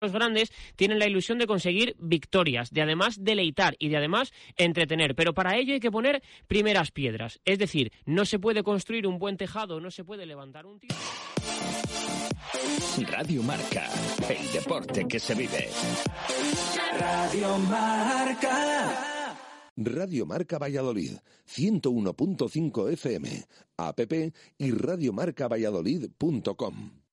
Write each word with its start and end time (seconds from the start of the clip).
Los 0.00 0.12
grandes 0.12 0.52
tienen 0.76 0.98
la 0.98 1.06
ilusión 1.06 1.38
de 1.38 1.46
conseguir 1.46 1.96
victorias, 1.98 2.70
de 2.70 2.82
además 2.82 3.24
deleitar 3.24 3.76
y 3.78 3.88
de 3.88 3.96
además 3.96 4.30
entretener. 4.56 5.14
Pero 5.14 5.32
para 5.32 5.56
ello 5.56 5.72
hay 5.72 5.80
que 5.80 5.90
poner 5.90 6.22
primeras 6.46 6.90
piedras. 6.90 7.40
Es 7.46 7.58
decir, 7.58 7.90
no 8.04 8.26
se 8.26 8.38
puede 8.38 8.62
construir 8.62 9.06
un 9.06 9.18
buen 9.18 9.38
tejado, 9.38 9.80
no 9.80 9.90
se 9.90 10.04
puede 10.04 10.26
levantar 10.26 10.66
un 10.66 10.78
tiro. 10.78 10.94
Radio 13.10 13.42
Marca, 13.42 13.88
el 14.28 14.52
deporte 14.52 15.08
que 15.08 15.18
se 15.18 15.34
vive. 15.34 15.70
Radio 16.98 17.56
Marca. 17.58 19.36
Radio 19.76 20.26
Marca 20.26 20.58
Valladolid, 20.58 21.12
101.5 21.46 22.92
FM, 22.92 23.46
app 23.76 24.00
y 24.58 24.70
radiomarcavalladolid.com. 24.70 27.05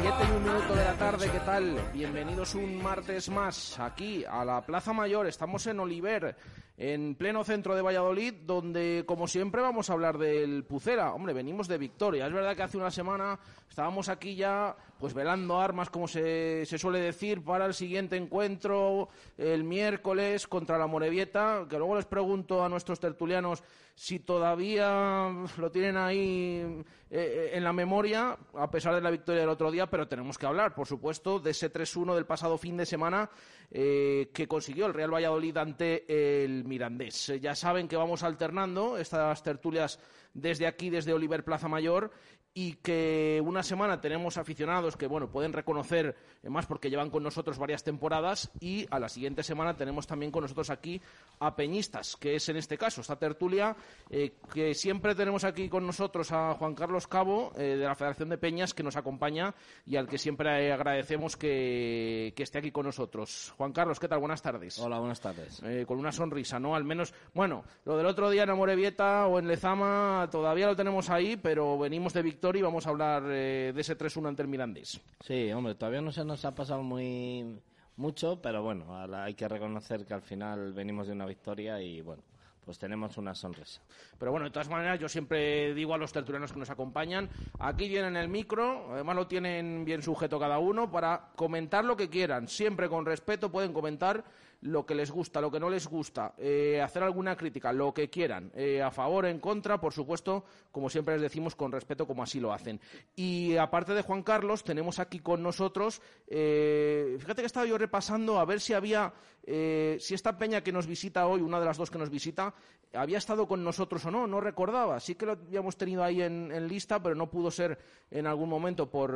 Siete 0.00 0.16
y 0.26 0.34
un 0.34 0.42
minuto 0.42 0.74
de 0.74 0.82
la 0.82 0.94
tarde, 0.94 1.30
¿qué 1.30 1.40
tal? 1.40 1.78
Bienvenidos 1.92 2.54
un 2.54 2.82
martes 2.82 3.28
más 3.28 3.78
aquí 3.78 4.24
a 4.24 4.46
la 4.46 4.62
Plaza 4.62 4.94
Mayor. 4.94 5.26
Estamos 5.26 5.66
en 5.66 5.78
Oliver, 5.78 6.34
en 6.78 7.14
pleno 7.16 7.44
centro 7.44 7.74
de 7.74 7.82
Valladolid, 7.82 8.32
donde, 8.46 9.04
como 9.06 9.28
siempre, 9.28 9.60
vamos 9.60 9.90
a 9.90 9.92
hablar 9.92 10.16
del 10.16 10.64
Pucera. 10.64 11.12
Hombre, 11.12 11.34
venimos 11.34 11.68
de 11.68 11.76
victoria. 11.76 12.26
Es 12.26 12.32
verdad 12.32 12.56
que 12.56 12.62
hace 12.62 12.78
una 12.78 12.90
semana 12.90 13.38
estábamos 13.68 14.08
aquí 14.08 14.36
ya, 14.36 14.74
pues 15.00 15.14
velando 15.14 15.58
armas, 15.58 15.88
como 15.88 16.06
se, 16.06 16.66
suele 16.66 17.00
decir, 17.00 17.42
para 17.42 17.64
el 17.64 17.72
siguiente 17.72 18.16
encuentro 18.16 19.08
el 19.38 19.64
miércoles 19.64 20.46
contra 20.46 20.78
la 20.78 20.86
Morevieta. 20.86 21.66
Que 21.68 21.78
luego 21.78 21.96
les 21.96 22.04
pregunto 22.04 22.62
a 22.62 22.68
nuestros 22.68 23.00
tertulianos 23.00 23.64
si 23.94 24.18
todavía 24.18 25.30
lo 25.56 25.70
tienen 25.70 25.96
ahí 25.96 26.84
eh, 27.10 27.50
en 27.54 27.64
la 27.64 27.72
memoria, 27.72 28.36
a 28.54 28.70
pesar 28.70 28.94
de 28.94 29.00
la 29.00 29.10
victoria 29.10 29.40
del 29.40 29.50
otro 29.50 29.70
día, 29.70 29.88
pero 29.88 30.06
tenemos 30.06 30.38
que 30.38 30.46
hablar, 30.46 30.74
por 30.74 30.86
supuesto, 30.86 31.38
de 31.38 31.50
ese 31.50 31.72
3-1 31.72 32.14
del 32.14 32.26
pasado 32.26 32.56
fin 32.56 32.76
de 32.76 32.86
semana 32.86 33.30
eh, 33.70 34.30
que 34.32 34.48
consiguió 34.48 34.86
el 34.86 34.94
Real 34.94 35.12
Valladolid 35.12 35.56
ante 35.56 36.44
el 36.44 36.64
Mirandés. 36.64 37.30
Eh, 37.30 37.40
ya 37.40 37.54
saben 37.54 37.88
que 37.88 37.96
vamos 37.96 38.22
alternando 38.22 38.98
estas 38.98 39.42
tertulias 39.42 39.98
desde 40.34 40.66
aquí, 40.66 40.90
desde 40.90 41.12
Oliver 41.12 41.44
Plaza 41.44 41.68
Mayor, 41.68 42.10
y 42.52 42.74
que 42.74 43.40
una 43.44 43.62
semana 43.62 44.00
tenemos 44.00 44.36
aficionados 44.36 44.96
que 44.96 45.06
bueno 45.06 45.30
pueden 45.30 45.52
reconocer 45.52 46.16
eh, 46.42 46.50
más 46.50 46.66
porque 46.66 46.90
llevan 46.90 47.10
con 47.10 47.22
nosotros 47.22 47.58
varias 47.58 47.84
temporadas 47.84 48.50
y 48.58 48.86
a 48.90 48.98
la 48.98 49.08
siguiente 49.08 49.44
semana 49.44 49.76
tenemos 49.76 50.06
también 50.08 50.32
con 50.32 50.42
nosotros 50.42 50.68
aquí 50.70 51.00
a 51.38 51.54
Peñistas 51.54 52.16
que 52.16 52.34
es 52.34 52.48
en 52.48 52.56
este 52.56 52.76
caso 52.76 53.02
esta 53.02 53.16
tertulia 53.16 53.76
eh, 54.10 54.34
que 54.52 54.74
siempre 54.74 55.14
tenemos 55.14 55.44
aquí 55.44 55.68
con 55.68 55.86
nosotros 55.86 56.32
a 56.32 56.54
Juan 56.54 56.74
Carlos 56.74 57.06
Cabo 57.06 57.52
eh, 57.56 57.76
de 57.76 57.84
la 57.84 57.94
Federación 57.94 58.30
de 58.30 58.38
Peñas 58.38 58.74
que 58.74 58.82
nos 58.82 58.96
acompaña 58.96 59.54
y 59.86 59.94
al 59.94 60.08
que 60.08 60.18
siempre 60.18 60.72
agradecemos 60.72 61.36
que, 61.36 62.32
que 62.34 62.42
esté 62.42 62.58
aquí 62.58 62.72
con 62.72 62.84
nosotros. 62.84 63.54
Juan 63.58 63.72
Carlos 63.72 64.00
qué 64.00 64.08
tal 64.08 64.18
buenas 64.18 64.42
tardes. 64.42 64.76
Hola 64.80 64.98
buenas 64.98 65.20
tardes. 65.20 65.62
Eh, 65.62 65.84
con 65.86 65.98
una 65.98 66.10
sonrisa 66.10 66.58
no 66.58 66.74
al 66.74 66.84
menos 66.84 67.14
bueno 67.32 67.62
lo 67.84 67.96
del 67.96 68.06
otro 68.06 68.28
día 68.28 68.42
en 68.42 68.50
Amorebieta 68.50 69.28
o 69.28 69.38
en 69.38 69.46
Lezama 69.46 70.28
todavía 70.32 70.66
lo 70.66 70.74
tenemos 70.74 71.10
ahí 71.10 71.36
pero 71.36 71.78
venimos 71.78 72.12
de 72.12 72.22
victoria 72.22 72.39
y 72.42 72.62
vamos 72.62 72.86
a 72.86 72.90
hablar 72.90 73.22
eh, 73.26 73.72
de 73.74 73.80
ese 73.80 73.96
3-1 73.96 74.28
ante 74.28 74.42
el 74.42 74.48
Mirandés. 74.48 75.00
Sí, 75.20 75.52
hombre, 75.52 75.74
todavía 75.74 76.00
no 76.00 76.10
se 76.10 76.24
nos 76.24 76.44
ha 76.44 76.54
pasado 76.54 76.82
muy 76.82 77.60
mucho, 77.96 78.40
pero 78.40 78.62
bueno, 78.62 78.86
hay 79.14 79.34
que 79.34 79.46
reconocer 79.46 80.06
que 80.06 80.14
al 80.14 80.22
final 80.22 80.72
venimos 80.72 81.06
de 81.06 81.12
una 81.12 81.26
victoria 81.26 81.82
y 81.82 82.00
bueno, 82.00 82.22
pues 82.64 82.78
tenemos 82.78 83.18
una 83.18 83.34
sonrisa. 83.34 83.82
Pero 84.18 84.30
bueno, 84.30 84.46
de 84.46 84.52
todas 84.52 84.70
maneras, 84.70 84.98
yo 84.98 85.08
siempre 85.08 85.74
digo 85.74 85.92
a 85.92 85.98
los 85.98 86.12
tertulianos 86.12 86.52
que 86.52 86.58
nos 86.58 86.70
acompañan, 86.70 87.28
aquí 87.58 87.88
tienen 87.88 88.16
el 88.16 88.28
micro, 88.28 88.94
además 88.94 89.16
lo 89.16 89.26
tienen 89.26 89.84
bien 89.84 90.02
sujeto 90.02 90.40
cada 90.40 90.58
uno, 90.58 90.90
para 90.90 91.28
comentar 91.36 91.84
lo 91.84 91.96
que 91.96 92.08
quieran, 92.08 92.48
siempre 92.48 92.88
con 92.88 93.04
respeto 93.04 93.52
pueden 93.52 93.74
comentar 93.74 94.24
lo 94.62 94.84
que 94.84 94.94
les 94.94 95.10
gusta, 95.10 95.40
lo 95.40 95.50
que 95.50 95.60
no 95.60 95.70
les 95.70 95.86
gusta, 95.86 96.34
eh, 96.36 96.80
hacer 96.82 97.02
alguna 97.02 97.36
crítica, 97.36 97.72
lo 97.72 97.94
que 97.94 98.10
quieran, 98.10 98.50
eh, 98.54 98.82
a 98.82 98.90
favor, 98.90 99.24
en 99.26 99.38
contra, 99.38 99.80
por 99.80 99.92
supuesto, 99.92 100.44
como 100.70 100.90
siempre 100.90 101.14
les 101.14 101.22
decimos, 101.22 101.56
con 101.56 101.72
respeto, 101.72 102.06
como 102.06 102.22
así 102.22 102.40
lo 102.40 102.52
hacen. 102.52 102.80
Y 103.16 103.56
aparte 103.56 103.94
de 103.94 104.02
Juan 104.02 104.22
Carlos, 104.22 104.62
tenemos 104.62 104.98
aquí 104.98 105.20
con 105.20 105.42
nosotros, 105.42 106.02
eh, 106.26 107.16
fíjate 107.18 107.42
que 107.42 107.46
estaba 107.46 107.66
yo 107.66 107.78
repasando 107.78 108.38
a 108.38 108.44
ver 108.44 108.60
si 108.60 108.74
había, 108.74 109.14
eh, 109.44 109.96
si 109.98 110.14
esta 110.14 110.36
peña 110.36 110.62
que 110.62 110.72
nos 110.72 110.86
visita 110.86 111.26
hoy, 111.26 111.40
una 111.40 111.58
de 111.58 111.66
las 111.66 111.78
dos 111.78 111.90
que 111.90 111.98
nos 111.98 112.10
visita, 112.10 112.52
había 112.92 113.18
estado 113.18 113.46
con 113.46 113.64
nosotros 113.64 114.04
o 114.04 114.10
no, 114.10 114.26
no 114.26 114.40
recordaba. 114.40 114.98
Sí 115.00 115.14
que 115.14 115.24
lo 115.24 115.32
habíamos 115.32 115.76
tenido 115.76 116.02
ahí 116.02 116.20
en, 116.20 116.50
en 116.52 116.66
lista, 116.66 117.00
pero 117.00 117.14
no 117.14 117.30
pudo 117.30 117.50
ser 117.50 117.78
en 118.10 118.26
algún 118.26 118.48
momento 118.48 118.90
por, 118.90 119.12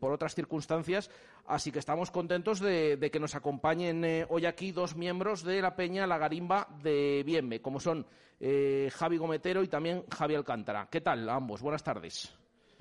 por 0.00 0.12
otras 0.12 0.34
circunstancias. 0.34 1.08
Así 1.46 1.72
que 1.72 1.80
estamos 1.80 2.10
contentos 2.10 2.60
de, 2.60 2.96
de 2.96 3.10
que 3.10 3.18
nos 3.20 3.34
acompañen 3.34 4.04
eh, 4.04 4.26
hoy 4.28 4.46
aquí 4.46 4.72
dos 4.72 4.96
miembros 4.96 5.42
de 5.42 5.60
la 5.60 5.74
Peña 5.74 6.06
La 6.06 6.18
Garimba 6.18 6.68
de 6.82 7.22
Bienme, 7.26 7.60
como 7.60 7.80
son 7.80 8.06
eh, 8.38 8.90
Javi 8.92 9.18
Gometero 9.18 9.62
y 9.62 9.68
también 9.68 10.04
Javi 10.10 10.34
Alcántara. 10.34 10.88
¿Qué 10.90 11.00
tal 11.00 11.28
a 11.28 11.34
ambos? 11.34 11.60
Buenas 11.60 11.82
tardes. 11.82 12.32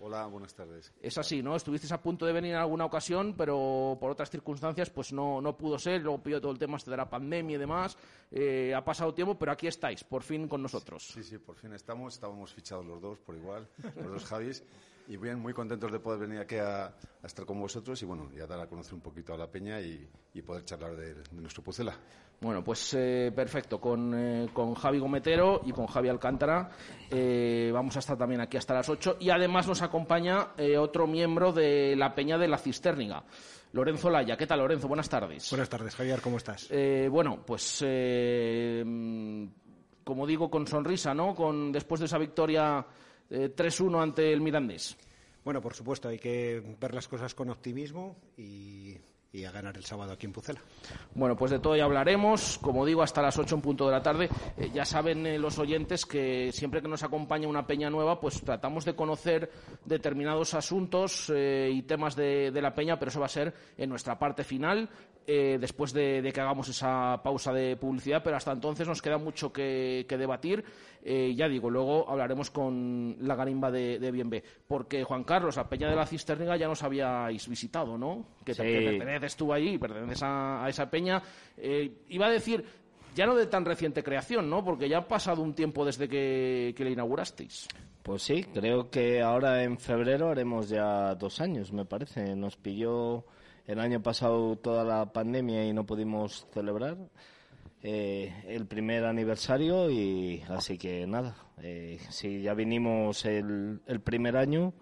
Hola, 0.04 0.26
buenas 0.26 0.56
tardes. 0.56 0.92
Es 1.00 1.16
así, 1.20 1.44
¿no? 1.44 1.56
Estuvisteis 1.56 1.92
a 1.92 2.02
punto 2.02 2.26
de 2.26 2.34
venir 2.34 2.54
en 2.54 2.58
alguna 2.58 2.86
ocasión, 2.86 3.36
pero 3.38 3.98
por 4.00 4.10
otras 4.10 4.32
circunstancias 4.32 4.90
pues 4.90 5.14
no, 5.14 5.40
no 5.40 5.56
pudo 5.56 5.78
ser. 5.78 6.02
Luego 6.02 6.24
pidió 6.24 6.42
todo 6.42 6.52
el 6.52 6.58
tema 6.58 6.78
este 6.78 6.90
de 6.90 6.98
la 6.98 7.08
pandemia 7.08 7.56
y 7.56 7.60
demás. 7.60 7.96
Eh, 8.32 8.74
ha 8.74 8.84
pasado 8.84 9.14
tiempo, 9.14 9.38
pero 9.38 9.52
aquí 9.52 9.68
estáis, 9.68 10.04
por 10.04 10.24
fin 10.24 10.48
con 10.48 10.64
nosotros. 10.64 11.08
Sí, 11.14 11.22
sí, 11.24 11.38
por 11.38 11.56
fin 11.56 11.74
estamos. 11.74 12.16
Estábamos 12.16 12.52
fichados 12.52 12.84
los 12.84 13.00
dos 13.00 13.20
por 13.20 13.36
igual, 13.36 13.68
los 13.96 14.12
dos 14.14 14.26
Javis. 14.26 14.64
Y 15.08 15.18
bien, 15.18 15.40
muy 15.40 15.54
contentos 15.54 15.92
de 15.92 16.00
poder 16.00 16.20
venir 16.20 16.40
aquí 16.40 16.56
a, 16.56 16.86
a 16.86 16.94
estar 17.26 17.46
con 17.46 17.60
vosotros 17.60 18.02
y 18.02 18.06
bueno, 18.06 18.30
y 18.36 18.40
a 18.40 18.48
dar 18.48 18.60
a 18.60 18.68
conocer 18.68 18.94
un 18.94 19.02
poquito 19.02 19.34
a 19.34 19.38
la 19.38 19.48
peña 19.48 19.80
y, 19.82 20.08
y 20.34 20.42
poder 20.42 20.64
charlar 20.64 20.96
de, 20.96 21.16
de 21.16 21.42
nuestro 21.42 21.64
Pucela. 21.64 21.94
Bueno, 22.40 22.64
pues 22.64 22.94
eh, 22.96 23.32
perfecto. 23.36 23.80
Con, 23.80 24.14
eh, 24.16 24.50
con 24.54 24.74
Javi 24.74 24.98
Gometero 25.00 25.62
y 25.66 25.72
con 25.72 25.86
Javi 25.86 26.10
Alcántara 26.10 26.70
eh, 27.10 27.70
vamos 27.74 27.96
a 27.98 28.00
estar 28.00 28.18
también 28.18 28.42
aquí 28.42 28.58
hasta 28.58 28.74
las 28.74 28.90
8. 28.90 29.18
Y 29.20 29.30
además 29.30 29.68
nos 29.68 29.82
acompaña 29.82 30.50
eh, 30.58 30.78
otro 30.78 31.06
miembro 31.06 31.52
de 31.52 31.96
la 31.96 32.16
Peña 32.16 32.38
de 32.38 32.48
la 32.48 32.58
Cisterniga. 32.58 33.24
Lorenzo 33.74 34.10
Laya. 34.10 34.36
¿Qué 34.36 34.48
tal, 34.48 34.60
Lorenzo? 34.60 34.88
Buenas 34.88 35.08
tardes. 35.08 35.50
Buenas 35.50 35.70
tardes, 35.70 35.96
Javier, 35.96 36.20
¿cómo 36.22 36.38
estás? 36.38 36.68
Eh, 36.72 37.08
bueno, 37.12 37.44
pues 37.46 37.84
eh, 37.86 38.84
mm, 38.86 39.46
como 40.04 40.26
digo, 40.26 40.50
con 40.50 40.66
sonrisa, 40.68 41.14
¿no? 41.14 41.36
Con, 41.36 41.72
después 41.72 42.00
de 42.00 42.08
esa 42.08 42.18
victoria 42.18 42.86
3-1 43.32 43.96
eh, 43.98 44.04
ante 44.04 44.34
el 44.34 44.42
Mirandés. 44.42 44.98
Bueno, 45.44 45.62
por 45.62 45.74
supuesto, 45.74 46.10
hay 46.10 46.20
que 46.20 46.76
ver 46.80 46.94
las 46.94 47.08
cosas 47.08 47.34
con 47.34 47.50
optimismo 47.50 48.18
y 48.38 48.96
y 49.34 49.46
a 49.46 49.52
ganar 49.52 49.78
el 49.78 49.86
sábado 49.86 50.12
aquí 50.12 50.26
en 50.26 50.34
Pucela. 50.34 50.60
Bueno, 51.16 51.36
pues 51.38 51.52
de 51.52 51.60
todo 51.60 51.76
ya 51.76 51.86
hablaremos, 51.86 52.58
como 52.58 52.86
digo, 52.86 53.02
hasta 53.02 53.22
las 53.22 53.38
8 53.38 53.56
en 53.56 53.62
punto 53.62 53.86
de 53.86 53.92
la 53.92 54.04
tarde. 54.04 54.30
Eh, 54.58 54.72
ya 54.74 54.84
saben 54.84 55.26
eh, 55.26 55.40
los 55.40 55.58
oyentes 55.58 56.06
que 56.06 56.52
siempre 56.52 56.82
que 56.82 56.88
nos 56.88 57.04
acompaña 57.04 57.48
una 57.48 57.66
peña 57.66 57.90
nueva, 57.90 58.20
pues 58.20 58.42
tratamos 58.42 58.84
de 58.84 58.96
conocer 58.96 59.50
determinados 59.86 60.54
asuntos 60.54 61.32
eh, 61.34 61.70
y 61.72 61.84
temas 61.84 62.16
de, 62.16 62.52
la 62.62 62.76
peña, 62.76 63.00
pero 63.00 63.10
eso 63.10 63.20
va 63.20 63.28
a 63.28 63.30
ser 63.30 63.54
en 63.78 63.90
nuestra 63.90 64.20
parte 64.20 64.44
final, 64.44 64.90
después 65.26 65.94
de, 65.94 66.30
que 66.34 66.42
hagamos 66.42 66.70
esa 66.70 67.22
pausa 67.24 67.54
de 67.54 67.78
publicidad, 67.78 68.22
pero 68.24 68.38
hasta 68.38 68.52
entonces 68.52 68.88
nos 68.88 69.02
queda 69.02 69.18
mucho 69.18 69.52
que, 69.52 70.06
debatir. 70.08 70.64
ya 71.04 71.48
digo, 71.48 71.70
luego 71.70 72.10
hablaremos 72.10 72.52
con 72.52 73.18
la 73.22 73.36
garimba 73.36 73.72
de, 73.72 74.00
de 74.00 74.12
Bienve, 74.12 74.44
porque 74.68 75.04
Juan 75.04 75.24
Carlos, 75.24 75.56
la 75.56 75.70
peña 75.70 75.90
de 75.90 75.96
la 75.96 76.06
Cisterniga 76.06 76.58
ya 76.58 76.68
nos 76.68 76.84
habíais 76.84 77.48
visitado, 77.48 77.98
¿no? 77.98 78.26
Que, 78.44 78.54
sí 78.54 78.62
estuvo 79.32 79.54
allí, 79.54 79.78
perteneces 79.78 80.24
a, 80.24 80.66
a 80.66 80.70
esa 80.70 80.90
peña. 80.90 81.22
Eh, 81.58 82.04
iba 82.10 82.28
a 82.28 82.30
decir, 82.30 82.64
ya 83.16 83.26
no 83.26 83.36
de 83.36 83.48
tan 83.48 83.66
reciente 83.66 84.04
creación, 84.04 84.50
¿no? 84.50 84.64
Porque 84.64 84.88
ya 84.88 85.00
ha 85.00 85.08
pasado 85.08 85.42
un 85.42 85.54
tiempo 85.54 85.86
desde 85.86 86.08
que, 86.08 86.74
que 86.76 86.84
le 86.84 86.92
inaugurasteis. 86.92 87.68
Pues 88.04 88.24
sí, 88.24 88.44
creo 88.44 88.90
que 88.90 89.22
ahora 89.22 89.64
en 89.64 89.78
febrero 89.78 90.30
haremos 90.30 90.70
ya 90.70 91.16
dos 91.16 91.40
años, 91.40 91.72
me 91.72 91.86
parece. 91.86 92.36
Nos 92.36 92.58
pilló 92.58 93.26
el 93.72 93.80
año 93.80 94.02
pasado 94.02 94.58
toda 94.58 94.84
la 94.84 95.14
pandemia 95.14 95.66
y 95.66 95.72
no 95.72 95.86
pudimos 95.86 96.46
celebrar 96.54 96.98
eh, 97.82 98.44
el 98.48 98.68
primer 98.68 99.06
aniversario 99.06 99.90
y 99.90 100.44
así 100.50 100.78
que 100.78 101.08
nada, 101.08 101.36
eh, 101.62 101.98
si 102.10 102.42
ya 102.42 102.54
vinimos 102.54 103.24
el, 103.26 103.80
primer 104.04 104.36
año 104.36 104.74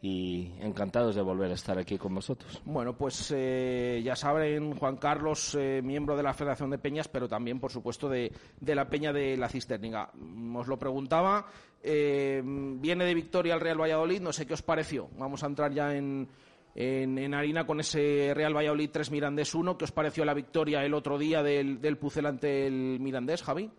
y 0.00 0.50
encantados 0.60 1.14
de 1.14 1.20
volver 1.20 1.50
a 1.50 1.54
estar 1.54 1.78
aquí 1.78 1.98
con 1.98 2.14
vosotros. 2.14 2.60
Bueno, 2.64 2.96
pues 2.96 3.32
eh, 3.36 4.00
ya 4.02 4.16
saben, 4.16 4.76
Juan 4.76 4.96
Carlos, 4.96 5.54
eh, 5.54 5.80
miembro 5.84 6.16
de 6.16 6.22
la 6.22 6.32
Federación 6.32 6.70
de 6.70 6.78
Peñas, 6.78 7.08
pero 7.08 7.28
también, 7.28 7.60
por 7.60 7.70
supuesto, 7.70 8.08
de, 8.08 8.32
la 8.60 8.88
Peña 8.88 9.12
de 9.12 9.36
la 9.36 9.48
Cisterniga. 9.48 10.10
Os 10.56 10.66
lo 10.66 10.78
preguntaba, 10.78 11.46
eh, 11.82 12.42
viene 12.44 13.04
de 13.04 13.14
victoria 13.14 13.54
el 13.54 13.60
Real 13.60 13.80
Valladolid, 13.80 14.22
no 14.22 14.32
sé 14.32 14.46
qué 14.46 14.54
os 14.54 14.62
pareció. 14.62 15.08
Vamos 15.18 15.44
a 15.44 15.46
entrar 15.46 15.72
ya 15.72 15.94
en, 15.94 16.28
en, 16.74 17.34
harina 17.34 17.66
con 17.66 17.80
ese 17.80 18.32
Real 18.34 18.56
Valladolid 18.56 18.90
3 18.90 19.10
Mirandés 19.10 19.54
1. 19.54 19.76
¿Qué 19.76 19.84
os 19.84 19.92
pareció 19.92 20.24
la 20.24 20.34
victoria 20.34 20.84
el 20.84 20.94
otro 20.94 21.18
día 21.18 21.42
del, 21.42 21.80
del 21.80 21.98
ante 22.26 22.66
el 22.66 22.98
Mirandés, 23.00 23.42
Javi? 23.42 23.70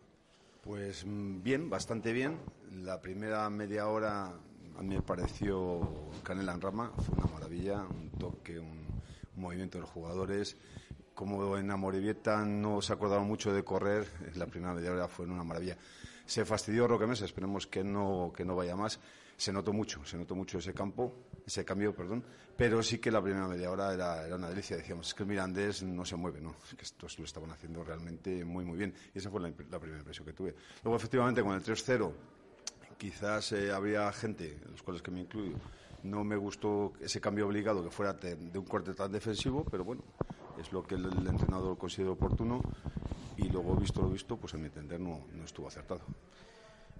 Pues 0.64 1.06
mm, 1.06 1.44
bien, 1.44 1.70
bastante 1.70 2.14
bien. 2.14 2.40
La 2.84 3.02
primera 3.02 3.50
media 3.50 3.88
hora 3.88 4.34
a 4.78 4.82
mí 4.82 4.96
me 4.96 5.02
pareció 5.02 6.12
Canela 6.24 6.54
en 6.54 6.62
Rama, 6.62 6.92
fue 6.98 7.16
una 7.16 7.32
maravilla, 7.34 7.84
un 7.84 8.10
toque, 8.12 8.60
un, 8.60 8.84
movimiento 9.36 9.78
de 9.78 9.82
los 9.82 9.90
jugadores. 9.90 10.58
Como 11.14 11.58
en 11.58 11.70
Amorebieta 11.70 12.44
no 12.46 12.82
se 12.82 12.94
acordaba 12.94 13.24
mucho 13.24 13.54
de 13.54 13.64
correr, 13.64 14.08
la 14.36 14.48
primera 14.48 14.74
media 14.74 14.92
hora 14.92 15.08
fue 15.08 15.26
una 15.26 15.44
maravilla. 15.44 15.78
Se 16.26 16.46
fastidió 16.46 16.88
Roque 16.88 17.06
Mesa, 17.06 17.26
esperemos 17.26 17.68
que 17.68 17.84
no, 17.84 18.32
que 18.36 18.46
no 18.46 18.56
vaya 18.56 18.76
más. 18.76 19.00
Se 19.36 19.52
notó 19.52 19.74
mucho, 19.74 20.04
se 20.06 20.18
notó 20.18 20.36
mucho 20.36 20.60
ese 20.60 20.74
campo, 20.74 21.14
ese 21.46 21.66
cambio, 21.66 21.94
perdón, 21.94 22.24
pero 22.56 22.82
sí 22.84 23.00
que 23.00 23.12
la 23.12 23.22
primera 23.22 23.48
media 23.48 23.72
hora 23.72 23.94
era, 23.94 24.36
una 24.36 24.50
delicia. 24.50 24.78
Decíamos, 24.78 25.08
es 25.08 25.14
que 25.14 25.24
el 25.24 25.30
Mirandés 25.30 25.84
no 25.84 26.06
se 26.06 26.16
mueve, 26.16 26.40
¿no? 26.40 26.56
Es 26.70 26.76
que 26.76 26.84
estos 26.84 27.18
lo 27.20 27.26
estaban 27.26 27.52
haciendo 27.52 27.84
realmente 27.84 28.46
muy, 28.46 28.64
muy 28.64 28.78
bien. 28.78 28.94
Y 29.14 29.18
esa 29.18 29.30
fue 29.30 29.42
la, 29.42 29.52
primera 29.52 30.00
impresión 30.00 30.26
que 30.26 30.34
tuve. 30.34 30.56
Luego, 30.84 30.96
efectivamente, 30.96 31.42
con 31.42 31.54
el 31.54 31.64
3-0 31.64 32.12
quizás 32.98 33.52
eh, 33.52 33.72
habría 33.72 34.12
gente, 34.14 34.60
en 34.64 34.72
los 34.72 34.82
cuales 34.82 35.02
que 35.02 35.12
me 35.12 35.22
incluyo, 35.22 35.58
no 36.04 36.24
me 36.24 36.36
gustó 36.36 36.94
ese 37.02 37.20
cambio 37.20 37.48
obligado 37.48 37.84
que 37.84 37.90
fuera 37.90 38.14
de, 38.14 38.36
un 38.58 38.66
corte 38.66 38.94
tan 38.94 39.12
defensivo, 39.12 39.66
pero 39.70 39.84
bueno, 39.84 40.04
es 40.60 40.72
lo 40.72 40.84
que 40.84 40.96
el, 40.96 41.06
entrenador 41.28 41.78
consideró 41.78 42.14
oportuno 42.14 42.62
y 43.38 43.50
luego, 43.50 43.76
visto 43.76 44.02
lo 44.02 44.10
visto, 44.10 44.38
pues 44.38 44.54
a 44.54 44.58
mi 44.58 44.66
entender 44.66 45.00
no, 45.00 45.26
estuvo 45.44 45.68
acertado. 45.68 46.02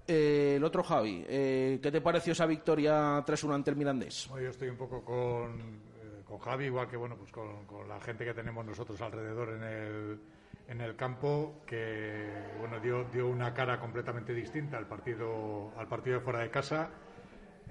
Eh, 0.06 0.54
el 0.56 0.64
otro 0.64 0.82
Javi, 0.82 1.24
eh, 1.26 1.78
¿qué 1.82 1.90
te 1.90 2.00
pareció 2.00 2.32
esa 2.32 2.46
victoria 2.46 3.24
3-1 3.24 3.54
ante 3.54 3.70
el 3.70 3.76
Mirandés? 3.76 4.28
yo 4.28 4.48
estoy 4.50 4.68
un 4.68 4.76
poco 4.76 5.02
con, 5.02 5.80
con 6.26 6.38
Javi, 6.38 6.66
igual 6.66 6.88
que 6.88 6.96
bueno, 6.96 7.16
pues 7.16 7.32
con, 7.32 7.64
con, 7.66 7.88
la 7.88 7.98
gente 8.00 8.24
que 8.24 8.34
tenemos 8.34 8.66
nosotros 8.66 9.00
alrededor 9.00 9.50
en 9.50 9.62
el, 9.62 10.20
en 10.68 10.80
el 10.82 10.94
campo 10.94 11.62
que 11.66 12.28
bueno 12.58 12.80
dio, 12.80 13.04
dio 13.04 13.28
una 13.28 13.54
cara 13.54 13.80
completamente 13.80 14.34
distinta 14.34 14.76
al 14.76 14.86
partido 14.86 15.72
al 15.78 15.88
partido 15.88 16.18
de 16.18 16.24
fuera 16.24 16.40
de 16.40 16.50
casa 16.50 16.90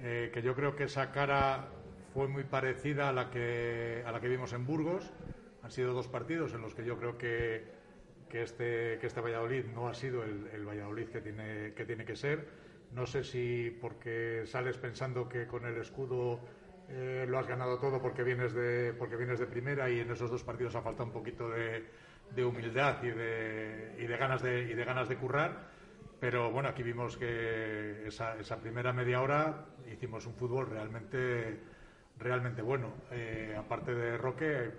eh, 0.00 0.30
que 0.32 0.42
yo 0.42 0.54
creo 0.56 0.74
que 0.74 0.84
esa 0.84 1.12
cara 1.12 1.68
fue 2.12 2.26
muy 2.26 2.44
parecida 2.44 3.08
a 3.08 3.12
la 3.12 3.30
que 3.30 4.02
a 4.04 4.10
la 4.10 4.20
que 4.20 4.28
vimos 4.28 4.52
en 4.52 4.66
Burgos 4.66 5.12
han 5.64 5.70
sido 5.70 5.94
dos 5.94 6.08
partidos 6.08 6.52
en 6.52 6.60
los 6.60 6.74
que 6.74 6.84
yo 6.84 6.98
creo 6.98 7.16
que, 7.16 7.64
que 8.34 8.42
este 8.42 8.98
que 8.98 9.06
este 9.06 9.20
Valladolid 9.20 9.66
no 9.66 9.86
ha 9.86 9.94
sido 9.94 10.24
el, 10.24 10.66
Valladolid 10.66 11.06
que 11.06 11.20
tiene 11.20 11.72
que 11.72 11.84
tiene 11.84 12.04
que 12.04 12.16
ser 12.16 12.44
no 12.90 13.06
sé 13.06 13.22
si 13.22 13.70
porque 13.80 14.42
sales 14.44 14.76
pensando 14.76 15.28
que 15.28 15.46
con 15.46 15.64
el 15.64 15.76
escudo 15.76 16.40
eh, 16.88 17.26
lo 17.28 17.38
has 17.38 17.46
ganado 17.46 17.78
todo 17.78 18.02
porque 18.02 18.24
vienes 18.24 18.52
de 18.52 18.92
porque 18.98 19.14
vienes 19.14 19.38
de 19.38 19.46
primera 19.46 19.88
y 19.88 20.00
en 20.00 20.10
esos 20.10 20.32
dos 20.32 20.42
partidos 20.42 20.74
ha 20.74 20.82
faltado 20.82 21.04
un 21.04 21.12
poquito 21.12 21.48
de 21.48 21.84
de 22.34 22.44
humildad 22.44 23.02
y 23.02 23.10
de, 23.10 23.96
y 23.98 24.06
de, 24.06 24.16
ganas 24.16 24.42
de, 24.42 24.62
y 24.62 24.74
de 24.74 24.84
ganas 24.84 25.08
de 25.08 25.16
currar. 25.16 25.68
Pero 26.20 26.50
bueno, 26.50 26.68
aquí 26.68 26.82
vimos 26.82 27.16
que 27.16 28.06
esa, 28.06 28.38
esa 28.38 28.56
primera 28.60 28.92
media 28.92 29.20
hora 29.20 29.66
hicimos 29.92 30.26
un 30.26 30.34
fútbol 30.34 30.68
realmente, 30.70 31.60
realmente 32.18 32.62
bueno. 32.62 32.94
Eh, 33.10 33.54
aparte 33.58 33.94
de 33.94 34.16
Roque, 34.16 34.72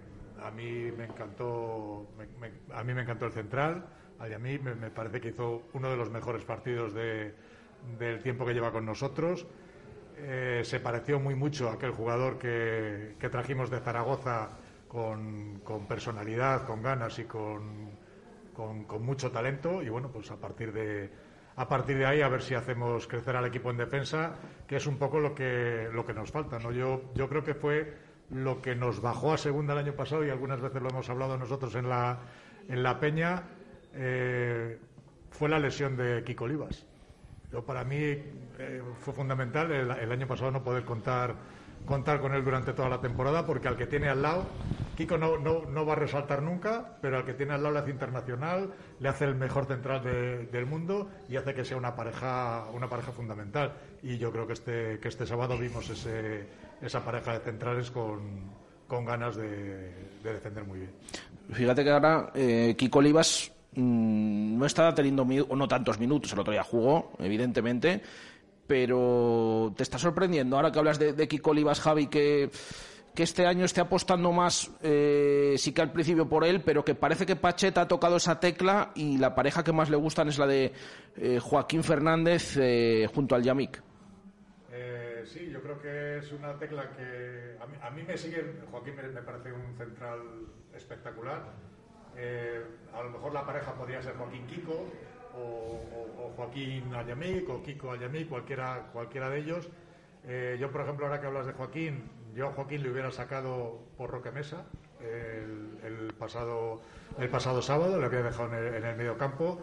a 0.44 0.52
mí 0.52 0.92
me 0.92 1.06
encantó, 1.06 2.08
a 2.74 2.84
mí 2.84 2.94
me 2.94 3.02
encantó 3.02 3.26
el 3.26 3.32
central. 3.32 3.86
A 4.20 4.28
mí 4.40 4.60
me, 4.60 4.90
parece 4.92 5.20
que 5.20 5.30
hizo 5.30 5.64
uno 5.74 5.90
de 5.90 5.98
los 5.98 6.10
mejores 6.10 6.44
partidos 6.46 6.94
de, 6.94 7.34
del 7.98 8.22
tiempo 8.22 8.46
que 8.46 8.54
lleva 8.54 8.72
con 8.72 8.86
nosotros. 8.86 9.46
Eh, 10.18 10.62
se 10.64 10.80
pareció 10.80 11.20
muy 11.20 11.36
mucho 11.36 11.70
a 11.70 11.74
aquel 11.74 11.92
jugador 11.92 12.38
que, 12.38 13.16
que 13.20 13.30
trajimos 13.30 13.70
de 13.70 13.80
Zaragoza 13.82 14.50
con, 14.88 15.86
personalidad, 15.88 16.66
con 16.66 16.82
ganas 16.82 17.20
y 17.20 17.26
con, 17.26 17.92
con, 18.54 19.04
mucho 19.04 19.32
talento. 19.32 19.84
Y 19.84 19.90
bueno, 19.90 20.10
pues 20.10 20.32
a 20.32 20.38
partir 20.38 20.72
de 20.72 21.10
a 21.58 21.70
partir 21.70 21.98
de 21.98 22.06
ahí 22.06 22.22
a 22.22 22.28
ver 22.28 22.42
si 22.42 22.54
hacemos 22.54 23.08
crecer 23.08 23.36
al 23.36 23.46
equipo 23.46 23.72
en 23.72 23.78
defensa, 23.78 24.36
que 24.68 24.76
es 24.76 24.88
un 24.88 24.98
poco 24.98 25.20
lo 25.20 25.34
que 25.34 25.90
lo 25.92 26.06
que 26.06 26.14
nos 26.14 26.32
falta. 26.32 26.60
¿no? 26.60 26.72
Yo, 26.72 27.12
yo 27.14 27.28
creo 27.28 27.44
que 27.44 27.54
fue 27.54 28.05
lo 28.32 28.62
que 28.62 28.76
nos 28.76 29.02
bajó 29.02 29.34
a 29.34 29.38
segunda 29.38 29.74
el 29.74 29.80
año 29.80 29.94
pasado 29.94 30.26
y 30.26 30.30
algunas 30.30 30.62
veces 30.62 30.82
lo 30.82 30.90
hemos 30.90 31.10
hablado 31.10 31.38
nosotros 31.38 31.76
en 31.76 31.90
la, 31.90 32.20
en 32.68 32.84
la 32.84 33.00
Peña, 33.00 33.44
eh, 33.94 34.80
fue 35.32 35.50
la 35.50 35.60
lesión 35.60 35.96
de 35.96 36.24
Kiko 36.24 36.46
Olivas. 36.46 36.86
Yo, 37.52 37.64
para 37.64 37.84
mí 37.84 37.98
eh, 37.98 38.82
fue 39.00 39.14
fundamental 39.14 39.72
el 39.72 40.12
año 40.12 40.28
pasado 40.28 40.52
no 40.52 40.64
poder 40.64 40.84
contar 40.84 41.36
contar 41.86 42.20
con 42.20 42.34
él 42.34 42.44
durante 42.44 42.74
toda 42.74 42.90
la 42.90 43.00
temporada, 43.00 43.46
porque 43.46 43.68
al 43.68 43.78
que 43.78 43.86
tiene 43.86 44.10
al 44.10 44.22
lado, 44.22 44.46
Kiko 44.98 45.18
no, 45.18 45.38
no, 45.38 45.86
va 45.86 45.94
a 45.94 45.96
resaltar 45.96 46.42
nunca, 46.42 46.98
pero 47.02 47.18
al 47.18 47.26
que 47.26 47.34
tiene 47.34 47.54
al 47.54 47.64
lado 47.64 47.74
le 47.74 47.80
hace 47.82 47.92
internacional, 47.92 48.74
le 49.00 49.10
hace 49.10 49.26
el 49.26 49.36
mejor 49.36 49.66
central 49.66 50.04
del 50.04 50.66
mundo 50.66 51.10
y 51.30 51.36
hace 51.36 51.54
que 51.54 51.64
sea 51.64 51.78
una 51.78 51.96
pareja, 51.96 52.66
una 52.74 52.90
pareja 52.90 53.12
fundamental. 53.12 53.74
Y 54.02 54.18
yo 54.18 54.32
creo 54.32 54.48
que 54.48 54.54
este, 54.54 55.00
que 55.00 55.08
este 55.08 55.26
sábado 55.26 55.58
vimos 55.58 55.90
ese, 55.90 56.48
esa 56.82 57.04
pareja 57.04 57.34
de 57.34 57.40
centrales 57.40 57.92
con, 57.92 58.52
con 58.88 59.06
ganas 59.06 59.36
de, 59.36 59.92
defender 60.24 60.64
muy 60.64 60.80
bien. 60.80 60.92
Fíjate 61.52 61.84
que 61.84 61.92
ahora 61.92 62.32
eh, 62.34 62.76
Kiko 62.78 63.00
Olivas 63.00 63.52
mm, 63.76 64.58
no 64.58 64.66
está 64.66 64.94
teniendo 64.94 65.26
no 65.26 65.68
tantos 65.68 66.00
minutos, 66.00 66.34
el 66.34 66.40
otro 66.40 66.54
día 66.54 66.64
jugó, 66.64 67.14
evidentemente 67.20 68.02
pero 68.68 69.74
te 69.76 69.84
está 69.84 69.98
sorprendiendo 69.98 70.56
ahora 70.56 70.72
que 70.72 70.80
hablas 70.80 71.00
de, 71.00 71.28
Kiko 71.28 71.52
Olivas, 71.52 71.80
Javi, 71.80 72.08
que, 72.08 72.50
este 73.16 73.46
año 73.46 73.64
esté 73.64 73.80
apostando 73.80 74.32
más, 74.32 74.70
eh, 74.82 75.56
sí 75.58 75.72
que 75.72 75.82
al 75.82 75.92
principio 75.92 76.28
por 76.28 76.44
él, 76.44 76.62
pero 76.62 76.84
que 76.84 76.96
parece 76.96 77.26
que 77.26 77.38
Pacheta 77.38 77.82
ha 77.82 77.88
tocado 77.88 78.18
esa 78.18 78.40
tecla 78.40 78.92
y 78.96 79.18
la 79.18 79.34
pareja 79.36 79.64
que 79.64 79.72
más 79.72 79.90
le 79.90 79.96
gustan 79.96 80.28
es 80.28 80.38
la 80.38 80.48
de 80.48 80.74
eh, 81.16 81.40
Joaquín 81.40 81.84
Fernández 81.84 82.58
eh, 82.58 83.08
junto 83.14 83.36
al 83.36 83.44
Yamik. 83.44 83.82
Sí, 85.26 85.50
yo 85.52 85.62
creo 85.62 85.82
que 85.82 86.18
es 86.20 86.32
una 86.32 86.58
tecla 86.58 86.90
que 86.92 87.58
a 87.82 87.90
mí, 87.90 88.04
me 88.04 88.18
sigue, 88.18 88.44
Joaquín 88.72 88.96
me, 88.96 89.22
parece 89.22 89.52
un 89.52 89.76
central 89.78 90.20
espectacular. 90.74 91.42
a 92.94 93.04
lo 93.04 93.10
mejor 93.10 93.34
la 93.34 93.46
pareja 93.46 93.74
podría 93.74 94.02
ser 94.02 94.16
Joaquín 94.16 94.46
Kiko, 94.48 94.88
o, 95.38 96.32
Joaquín 96.36 96.94
Ayamí 96.94 97.46
o 97.48 97.62
Kiko 97.62 97.92
Ayamí, 97.92 98.26
cualquiera, 98.26 98.90
cualquiera 98.94 99.30
de 99.30 99.40
ellos. 99.40 99.70
Eh, 100.28 100.58
yo, 100.60 100.72
por 100.72 100.82
ejemplo, 100.82 101.06
ahora 101.06 101.22
que 101.22 101.28
hablas 101.28 101.46
de 101.46 101.54
Joaquín, 101.54 102.10
yo 102.34 102.48
a 102.48 102.52
Joaquín 102.52 102.84
le 102.84 102.92
hubiera 102.92 103.12
sacado 103.12 103.80
por 103.98 104.10
Roque 104.10 104.32
Mesa 104.32 104.66
el, 105.00 106.14
pasado, 106.18 106.82
el 107.20 107.30
pasado 107.30 107.62
sábado, 107.62 108.00
le 108.00 108.06
había 108.06 108.24
dejado 108.24 108.56
en 108.56 108.84
el, 108.84 108.96
medio 108.96 109.18
campo. 109.18 109.62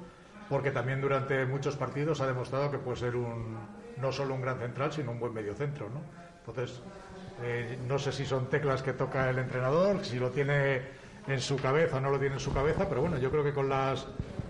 porque 0.48 0.70
también 0.70 1.00
durante 1.00 1.46
muchos 1.46 1.76
partidos 1.76 2.20
ha 2.20 2.26
demostrado 2.26 2.70
que 2.70 2.78
puede 2.78 2.96
ser 2.96 3.16
un, 3.16 3.58
no 4.02 4.12
solo 4.12 4.34
un 4.34 4.42
gran 4.42 4.58
central, 4.58 4.92
sino 4.92 5.12
un 5.12 5.20
buen 5.20 5.32
mediocentro, 5.32 5.88
¿no? 5.88 6.02
Entonces, 6.40 6.82
eh, 7.42 7.78
no 7.88 7.98
sé 7.98 8.12
si 8.12 8.26
son 8.26 8.50
teclas 8.50 8.82
que 8.82 8.92
toca 8.92 9.30
el 9.30 9.38
entrenador, 9.38 10.04
si 10.04 10.18
lo 10.18 10.30
tiene 10.30 10.82
en 11.26 11.40
su 11.40 11.56
cabeza 11.56 11.96
o 11.96 12.00
no 12.00 12.10
lo 12.10 12.18
tiene 12.18 12.34
en 12.34 12.40
su 12.40 12.52
cabeza, 12.52 12.88
pero 12.88 13.00
bueno, 13.00 13.16
yo 13.18 13.30
creo 13.30 13.44
que 13.44 13.54
con 13.54 13.68
las, 13.68 14.06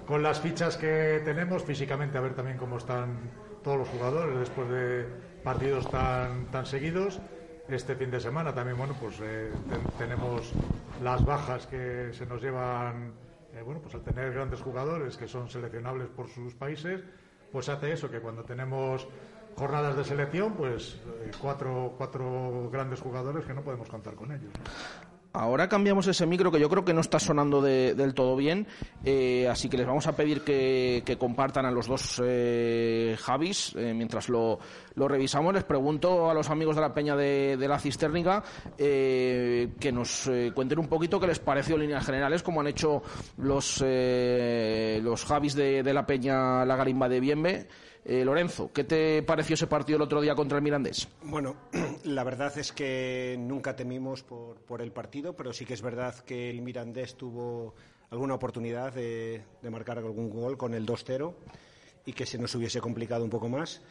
con 0.06 0.22
las 0.22 0.40
fichas 0.40 0.76
que 0.76 1.20
tenemos, 1.24 1.62
físicamente, 1.62 2.18
a 2.18 2.22
ver 2.22 2.34
también 2.34 2.56
cómo 2.56 2.78
están 2.78 3.18
todos 3.62 3.78
los 3.78 3.88
jugadores 3.88 4.38
después 4.38 4.68
de 4.70 5.06
partidos 5.44 5.88
tan, 5.90 6.46
tan 6.46 6.66
seguidos. 6.66 7.20
Este 7.68 7.94
fin 7.94 8.10
de 8.10 8.20
semana 8.20 8.52
también, 8.52 8.76
bueno, 8.76 8.96
pues 9.00 9.20
eh, 9.22 9.50
tenemos 9.96 10.52
las 11.00 11.24
bajas 11.24 11.66
que 11.66 12.10
se 12.12 12.26
nos 12.26 12.42
llevan 12.42 13.12
eh, 13.54 13.60
bueno, 13.62 13.80
pues 13.80 13.94
al 13.94 14.02
tener 14.02 14.32
grandes 14.32 14.60
jugadores 14.62 15.16
que 15.16 15.28
son 15.28 15.48
seleccionables 15.48 16.08
por 16.08 16.28
sus 16.28 16.54
países, 16.54 17.02
pues 17.50 17.68
hace 17.68 17.92
eso, 17.92 18.10
que 18.10 18.20
cuando 18.20 18.44
tenemos 18.44 19.06
jornadas 19.56 19.96
de 19.96 20.04
selección, 20.04 20.54
pues 20.54 20.96
eh, 21.06 21.30
cuatro, 21.40 21.94
cuatro 21.96 22.70
grandes 22.70 23.00
jugadores 23.00 23.44
que 23.44 23.54
no 23.54 23.62
podemos 23.62 23.88
contar 23.88 24.14
con 24.14 24.32
ellos. 24.32 24.52
Ahora 25.34 25.66
cambiamos 25.66 26.06
ese 26.08 26.26
micro 26.26 26.52
que 26.52 26.60
yo 26.60 26.68
creo 26.68 26.84
que 26.84 26.92
no 26.92 27.00
está 27.00 27.18
sonando 27.18 27.62
del 27.62 28.12
todo 28.12 28.36
bien, 28.36 28.66
eh, 29.02 29.48
así 29.48 29.70
que 29.70 29.78
les 29.78 29.86
vamos 29.86 30.06
a 30.06 30.14
pedir 30.14 30.42
que, 30.42 31.16
compartan 31.18 31.64
a 31.64 31.70
los 31.70 31.86
dos 31.86 32.20
eh, 32.22 33.16
Javis 33.18 33.72
eh, 33.76 33.94
mientras 33.94 34.28
lo, 34.28 34.58
revisamos. 34.94 35.54
Les 35.54 35.64
pregunto 35.64 36.30
a 36.30 36.34
los 36.34 36.50
amigos 36.50 36.76
de 36.76 36.82
la 36.82 36.92
Peña 36.92 37.16
de, 37.16 37.56
la 37.66 37.78
Cisternica 37.78 38.42
que 38.76 39.90
nos 39.92 40.30
cuenten 40.54 40.78
un 40.78 40.88
poquito 40.88 41.18
qué 41.18 41.28
les 41.28 41.38
pareció 41.38 41.76
en 41.76 41.82
líneas 41.82 42.04
generales, 42.04 42.42
como 42.42 42.60
han 42.60 42.66
hecho 42.66 43.02
los, 43.38 43.80
los 43.80 45.24
Javis 45.24 45.54
de, 45.54 45.82
de 45.82 45.94
la 45.94 46.04
Peña 46.04 46.66
La 46.66 46.76
Garimba 46.76 47.08
de 47.08 47.20
Bienve. 47.20 47.68
Eh, 48.04 48.24
Lorenzo, 48.24 48.72
¿qué 48.72 48.82
te 48.82 49.22
pareció 49.22 49.54
ese 49.54 49.68
partido 49.68 49.96
el 49.96 50.02
otro 50.02 50.20
día 50.20 50.34
contra 50.34 50.58
el 50.58 50.64
Mirandés? 50.64 51.08
Bueno, 51.22 51.54
la 52.04 52.24
verdad 52.24 52.56
es 52.58 52.72
que 52.72 53.36
nunca 53.38 53.76
temimos 53.76 54.24
por, 54.24 54.82
el 54.82 54.90
partido, 54.90 55.34
pero 55.36 55.52
sí 55.52 55.64
que 55.64 55.74
es 55.74 55.82
verdad 55.82 56.16
que 56.24 56.50
el 56.50 56.62
Mirandés 56.62 57.14
tuvo 57.14 57.74
alguna 58.10 58.34
oportunidad 58.34 58.92
de, 58.92 59.44
marcar 59.70 59.98
algún 59.98 60.30
gol 60.30 60.58
con 60.58 60.74
el 60.74 60.84
2-0 60.84 61.32
y 62.04 62.12
que 62.12 62.26
se 62.26 62.38
nos 62.38 62.52
hubiese 62.56 62.80
complicado 62.80 63.22
un 63.22 63.30
poco 63.30 63.48
más. 63.48 63.82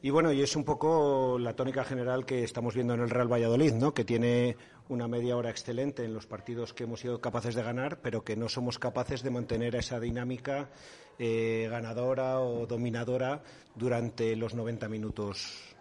Y 0.00 0.10
bueno, 0.10 0.32
y 0.32 0.40
es 0.40 0.56
un 0.56 0.64
poco 0.64 1.38
la 1.38 1.54
tónica 1.54 1.84
general 1.84 2.24
que 2.24 2.44
estamos 2.44 2.74
viendo 2.74 2.94
en 2.94 3.00
el 3.00 3.10
Real 3.10 3.30
Valladolid, 3.30 3.74
¿no? 3.74 3.92
Que 3.92 4.04
tiene 4.04 4.56
una 4.88 5.08
media 5.08 5.36
hora 5.36 5.50
excelente 5.50 6.04
en 6.04 6.14
los 6.14 6.26
partidos 6.26 6.72
que 6.72 6.84
hemos 6.84 7.00
sido 7.00 7.20
capaces 7.20 7.54
de 7.54 7.62
ganar, 7.62 8.00
pero 8.00 8.24
que 8.24 8.36
no 8.36 8.48
somos 8.48 8.78
capaces 8.78 9.22
de 9.22 9.30
mantener 9.30 9.74
esa 9.76 10.00
dinámica 10.00 10.70
eh, 11.18 11.68
ganadora 11.70 12.40
o 12.40 12.66
dominadora 12.66 13.42
durante 13.74 14.34
los 14.36 14.54
90 14.54 14.88
minutos 14.88 15.74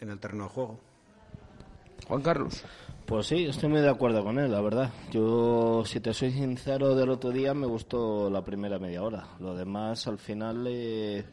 en 0.00 0.10
el 0.10 0.20
terreno 0.20 0.44
de 0.44 0.50
juego. 0.50 0.80
Juan 2.06 2.22
Carlos. 2.22 2.64
Pues 3.06 3.26
sí, 3.26 3.44
estoy 3.44 3.68
muy 3.68 3.80
de 3.80 3.90
acuerdo 3.90 4.24
con 4.24 4.38
él, 4.38 4.50
la 4.50 4.62
verdad. 4.62 4.90
Yo, 5.10 5.84
si 5.84 6.00
te 6.00 6.14
soy 6.14 6.30
sincero, 6.30 6.94
del 6.94 7.10
otro 7.10 7.30
día 7.30 7.52
me 7.52 7.66
gustó 7.66 8.30
la 8.30 8.42
primera 8.42 8.78
media 8.78 9.02
hora. 9.02 9.28
Lo 9.40 9.54
demás, 9.54 10.06
al 10.06 10.18
final, 10.18 10.66
eh, 10.66 11.24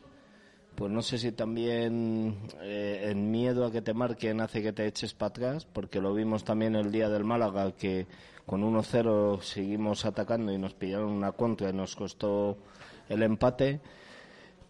pues 0.75 0.91
no 0.91 1.01
sé 1.01 1.17
si 1.17 1.31
también 1.31 2.37
eh, 2.61 3.07
el 3.09 3.17
miedo 3.17 3.65
a 3.65 3.71
que 3.71 3.81
te 3.81 3.93
marquen 3.93 4.41
hace 4.41 4.61
que 4.61 4.73
te 4.73 4.85
eches 4.85 5.13
para 5.13 5.29
atrás, 5.29 5.67
porque 5.71 5.99
lo 5.99 6.13
vimos 6.13 6.43
también 6.43 6.75
el 6.75 6.91
día 6.91 7.09
del 7.09 7.23
Málaga, 7.23 7.71
que 7.73 8.07
con 8.45 8.63
1-0 8.63 9.41
seguimos 9.41 10.05
atacando 10.05 10.51
y 10.51 10.57
nos 10.57 10.73
pillaron 10.73 11.11
una 11.11 11.31
contra 11.33 11.69
y 11.69 11.73
nos 11.73 11.95
costó 11.95 12.57
el 13.09 13.23
empate. 13.23 13.79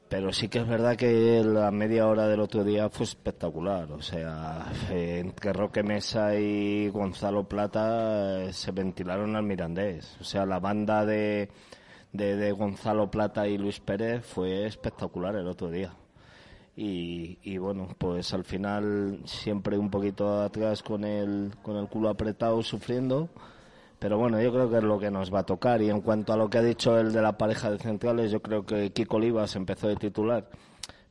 Pero 0.10 0.34
sí 0.34 0.50
que 0.50 0.60
es 0.60 0.68
verdad 0.68 0.98
que 0.98 1.42
la 1.42 1.72
media 1.72 2.06
hora 2.06 2.28
del 2.28 2.42
otro 2.42 2.66
día 2.66 2.90
fue 2.90 3.06
espectacular. 3.06 3.90
O 3.94 4.02
sea, 4.02 4.70
entre 4.90 5.54
Roque 5.54 5.84
Mesa 5.84 6.36
y 6.36 6.90
Gonzalo 6.90 7.48
Plata 7.48 8.44
eh, 8.44 8.52
se 8.52 8.72
ventilaron 8.72 9.38
al 9.38 9.44
Mirandés. 9.44 10.18
O 10.20 10.26
sea, 10.26 10.46
la 10.46 10.60
banda 10.60 11.06
de, 11.06 11.50
de, 12.14 12.52
Gonzalo 12.52 13.10
Plata 13.10 13.48
y 13.48 13.58
Luis 13.58 13.80
Pérez 13.80 14.26
fue 14.26 14.66
espectacular 14.66 15.36
el 15.36 15.48
otro 15.48 15.70
día. 15.70 15.94
Y, 16.76 17.38
y, 17.44 17.58
bueno, 17.58 17.90
pues 17.98 18.34
al 18.34 18.46
final 18.46 19.20
siempre 19.26 19.78
un 19.78 19.90
poquito 19.90 20.42
atrás 20.42 20.82
con 20.82 21.04
el, 21.04 21.54
con 21.62 21.76
el 21.76 21.88
culo 21.88 22.10
apretado 22.10 22.64
sufriendo 22.64 23.30
pero 24.02 24.18
bueno, 24.18 24.42
yo 24.42 24.52
creo 24.52 24.68
que 24.68 24.78
es 24.78 24.84
lo 24.84 24.98
que 24.98 25.12
nos 25.12 25.32
va 25.32 25.42
a 25.42 25.46
tocar. 25.46 25.80
Y 25.84 25.92
en 25.92 26.02
cuanto 26.02 26.34
a 26.34 26.36
lo 26.36 26.50
que 26.50 26.58
ha 26.58 26.64
dicho 26.64 26.98
el 26.98 27.14
de 27.14 27.22
la 27.22 27.38
pareja 27.38 27.70
de 27.70 27.78
centrales, 27.78 28.32
yo 28.32 28.42
creo 28.42 28.66
que 28.66 28.92
Kiko 28.92 29.18
Olivas 29.18 29.56
empezó 29.56 29.88
de 29.88 29.96
titular, 29.96 30.50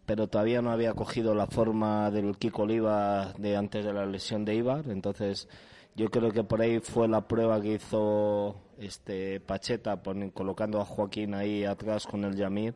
pero 0.05 0.27
todavía 0.27 0.61
no 0.61 0.73
había 0.73 0.93
cogido 0.95 1.33
la 1.33 1.47
forma 1.47 2.11
del 2.11 2.37
Kiko 2.37 2.63
Oliva 2.63 3.33
de 3.39 3.57
antes 3.57 3.85
de 3.85 3.93
la 3.93 4.07
lesión 4.07 4.45
de 4.45 4.57
Ibar. 4.57 4.89
Entonces, 4.89 5.49
yo 5.97 6.11
creo 6.11 6.31
que 6.31 6.45
por 6.45 6.61
ahí 6.61 6.81
fue 6.81 7.09
la 7.09 7.27
prueba 7.27 7.61
que 7.61 7.75
hizo 7.75 8.57
este 8.79 9.41
Pacheta, 9.41 10.01
colocando 10.33 10.81
a 10.81 10.85
Joaquín 10.85 11.35
ahí 11.35 11.65
atrás 11.65 12.07
con 12.07 12.25
el 12.25 12.37
Yamir 12.37 12.75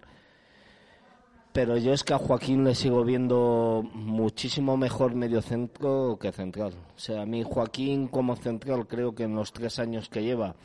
pero 1.54 1.76
yo 1.76 1.92
es 1.92 2.02
que 2.02 2.12
a 2.12 2.18
Joaquín 2.18 2.64
le 2.64 2.74
sigo 2.74 3.04
viendo 3.04 3.88
muchísimo 3.94 4.76
mejor 4.76 5.14
medio 5.14 5.40
centro 5.40 6.18
que 6.20 6.32
central. 6.32 6.72
O 6.96 6.98
sea, 6.98 7.22
a 7.22 7.26
mí 7.26 7.44
Joaquín 7.44 8.08
como 8.08 8.34
central 8.34 8.88
creo 8.88 9.14
que 9.14 9.22
en 9.22 9.36
los 9.36 9.52
tres 9.52 9.78
años 9.78 10.08
que 10.08 10.24
lleva 10.24 10.56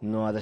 no 0.00 0.28
ha, 0.28 0.32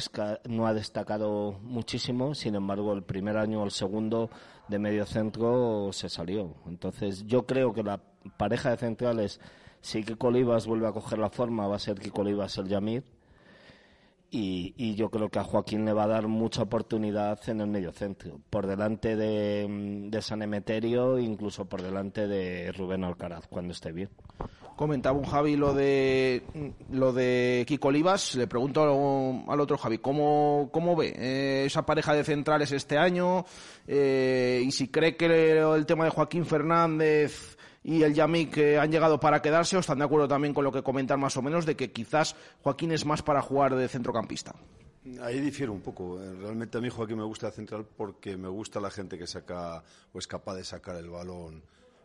no 0.51 0.67
ha 0.67 0.75
destacado 0.75 1.59
muchísimo, 1.63 2.35
sin 2.35 2.57
embargo 2.57 2.93
el 2.93 3.05
primer 3.05 3.39
año 3.39 3.63
o 3.63 3.65
el 3.65 3.71
segundo 3.71 4.29
de 4.69 4.79
medio 4.79 5.07
centro 5.07 5.89
se 5.95 6.11
salió. 6.11 6.53
Entonces 6.67 7.25
yo 7.27 7.47
creo 7.47 7.73
que 7.73 7.83
la 7.83 7.99
pareja 8.37 8.73
de 8.73 8.77
centrales, 8.77 9.41
si 9.87 10.03
Kiko 10.03 10.27
Olivas 10.27 10.67
vuelve 10.67 10.89
a 10.89 10.93
coger 10.93 11.21
la 11.21 11.31
forma, 11.31 11.69
va 11.69 11.77
a 11.77 11.79
ser 11.79 12.01
Kiko 12.01 12.23
Olivas 12.23 12.59
el 12.59 12.67
Yamir 12.67 13.05
y, 14.29 14.97
yo 14.97 15.09
creo 15.11 15.29
que 15.29 15.39
a 15.39 15.45
Joaquín 15.45 15.85
le 15.85 15.93
va 15.93 16.03
a 16.03 16.09
dar 16.09 16.27
mucha 16.27 16.63
oportunidad 16.63 17.39
en 17.49 17.61
el 17.61 17.69
medio 17.69 17.93
centro, 17.93 18.41
por 18.51 18.67
delante 18.67 19.15
de, 19.15 19.67
de 20.11 20.23
San 20.23 20.43
Emeterio, 20.43 21.21
incluso 21.21 21.67
por 21.67 21.83
delante 21.83 22.27
de 22.27 22.73
Rubén 22.73 23.05
Alcaraz, 23.05 23.47
cuando 23.47 23.73
esté 23.73 23.93
bien. 23.93 24.11
Comentaba 24.75 25.17
un 25.17 25.25
Javi 25.25 25.57
lo 25.57 25.73
de 25.73 26.43
lo 26.91 27.13
de 27.13 27.65
Kiko 27.67 27.89
Olivas, 27.89 28.35
le 28.35 28.49
pregunto 28.49 28.83
al 29.49 29.61
otro 29.61 29.79
Javi, 29.79 29.99
¿cómo, 29.99 30.69
cómo 30.73 30.97
ve 30.97 31.15
eh, 31.17 31.65
esa 31.65 31.87
pareja 31.87 32.13
de 32.13 32.25
centrales 32.25 32.73
este 32.73 32.99
año? 32.99 33.47
Eh, 33.87 34.63
y 34.67 34.73
si 34.73 34.89
cree 34.89 35.17
que 35.17 35.27
el 35.53 35.87
tema 35.87 36.05
de 36.05 36.11
Joaquín 36.11 36.45
Fernández 36.45 37.56
y 37.87 38.03
el 38.03 38.15
Yamik 38.15 38.59
han 38.81 38.91
llegado 38.91 39.21
para 39.21 39.41
quedarse 39.41 39.77
o 39.77 39.81
están 39.81 39.99
de 39.99 40.05
acuerdo 40.05 40.27
también 40.27 40.53
con 40.53 40.65
lo 40.65 40.73
que 40.73 40.83
comentan 40.83 41.21
más 41.21 41.37
o 41.37 41.43
menos 41.43 41.65
de 41.65 41.77
que 41.77 41.93
quizás 41.93 42.35
Joaquín 42.63 42.91
es 42.91 43.07
más 43.07 43.23
para 43.23 43.41
jugar 43.41 43.77
de 43.77 43.87
centrocampista? 43.87 44.57
Ahí 45.23 45.39
difiero 45.39 45.73
un 45.73 45.83
poco. 45.83 46.19
Realmente 46.19 46.79
a 46.79 46.81
mí 46.81 46.89
Joaquín 46.89 47.19
me 47.19 47.25
gusta 47.25 47.53
central 47.53 47.87
porque 47.97 48.37
me 48.37 48.49
gusta 48.49 48.81
la 48.81 48.91
gente 48.91 49.17
que 49.17 49.29
saca 49.29 49.85
o 50.13 50.19
es 50.19 50.27
capaz 50.27 50.57
de 50.57 50.65
sacar 50.65 50.97
el 50.97 51.09
balón 51.09 51.63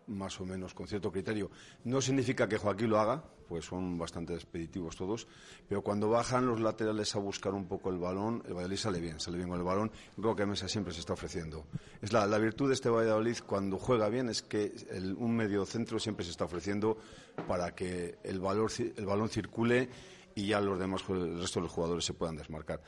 más 0.08 0.40
o 0.40 0.46
menos 0.46 0.74
con 0.74 0.88
cierto 0.88 1.12
criterio. 1.12 1.50
No 1.84 2.02
significa 2.02 2.48
que 2.48 2.58
Joaquín 2.58 2.90
lo 2.90 3.00
haga, 3.00 3.24
pues 3.48 3.66
son 3.66 3.98
bastante 3.98 4.34
expeditivos 4.34 4.96
todos, 4.96 5.28
pero 5.68 5.82
cuando 5.82 6.10
bajan 6.10 6.46
los 6.46 6.60
laterales 6.60 7.16
a 7.16 7.20
buscar 7.20 7.54
un 7.54 7.66
poco 7.66 7.90
el 7.90 7.98
balón, 7.98 8.44
el 8.48 8.54
Valladolid 8.54 8.78
sale 8.78 9.00
bien, 9.00 9.20
sale 9.20 9.38
bien 9.38 9.50
con 9.50 9.60
el 9.60 9.66
balón. 9.66 9.92
Roque 10.18 10.46
Mesa 10.46 10.68
siempre 10.68 10.94
se 10.94 11.02
está 11.02 11.14
ofreciendo. 11.14 11.66
Es 12.02 12.14
la, 12.14 12.26
virtud 12.38 12.70
de 12.70 12.76
este 12.76 12.90
Valladolid 12.90 13.38
cuando 13.46 13.78
juega 13.78 14.10
bien 14.10 14.30
es 14.30 14.42
que 14.42 14.74
un 15.18 15.36
medio 15.36 15.66
centro 15.66 16.00
siempre 16.00 16.26
se 16.26 16.32
está 16.32 16.46
ofreciendo 16.46 16.98
para 17.48 17.76
que 17.76 18.18
el, 18.24 18.42
el 18.96 19.06
balón 19.06 19.30
circule 19.30 19.90
y 20.36 20.48
ya 20.48 20.62
los 20.62 20.80
demás, 20.80 21.04
el 21.10 21.40
resto 21.40 21.60
de 21.60 21.64
los 21.64 21.72
jugadores 21.72 22.06
se 22.06 22.14
puedan 22.14 22.36
desmarcar. 22.36 22.82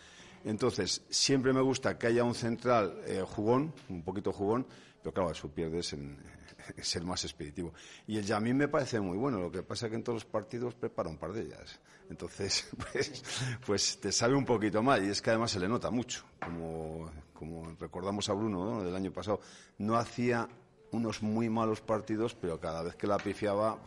Entonces, 0.45 1.03
siempre 1.09 1.53
me 1.53 1.61
gusta 1.61 1.97
que 1.97 2.07
haya 2.07 2.23
un 2.23 2.35
central 2.35 2.99
eh, 3.05 3.23
jugón, 3.25 3.73
un 3.89 4.03
poquito 4.03 4.31
jugón, 4.31 4.67
pero 5.01 5.13
claro, 5.13 5.31
eso 5.31 5.49
pierdes 5.49 5.93
en, 5.93 6.17
ser 6.81 7.03
más 7.03 7.23
expeditivo. 7.23 7.73
Y 8.07 8.17
el 8.17 8.25
Yamín 8.25 8.57
me 8.57 8.67
parece 8.67 8.99
muy 8.99 9.17
bueno, 9.17 9.39
lo 9.39 9.51
que 9.51 9.63
pasa 9.63 9.85
es 9.85 9.91
que 9.91 9.95
en 9.95 10.03
todos 10.03 10.23
los 10.23 10.25
partidos 10.25 10.75
prepara 10.75 11.09
un 11.09 11.17
par 11.17 11.33
de 11.33 11.41
ellas. 11.41 11.79
Entonces, 12.09 12.69
pues, 12.91 13.23
pues 13.65 13.99
te 13.99 14.11
sabe 14.11 14.35
un 14.35 14.45
poquito 14.45 14.81
mal 14.81 15.03
y 15.05 15.09
es 15.09 15.21
que 15.21 15.29
además 15.29 15.51
se 15.51 15.59
le 15.59 15.67
nota 15.67 15.89
mucho. 15.89 16.23
Como, 16.43 17.09
como 17.33 17.75
recordamos 17.79 18.29
a 18.29 18.33
Bruno 18.33 18.83
del 18.83 18.95
año 18.95 19.11
pasado, 19.11 19.39
no 19.77 19.95
hacía 19.95 20.47
unos 20.91 21.21
muy 21.21 21.49
malos 21.49 21.81
partidos, 21.81 22.35
pero 22.35 22.59
cada 22.59 22.83
vez 22.83 22.95
que 22.95 23.07
la 23.07 23.17
pifiaba 23.17 23.77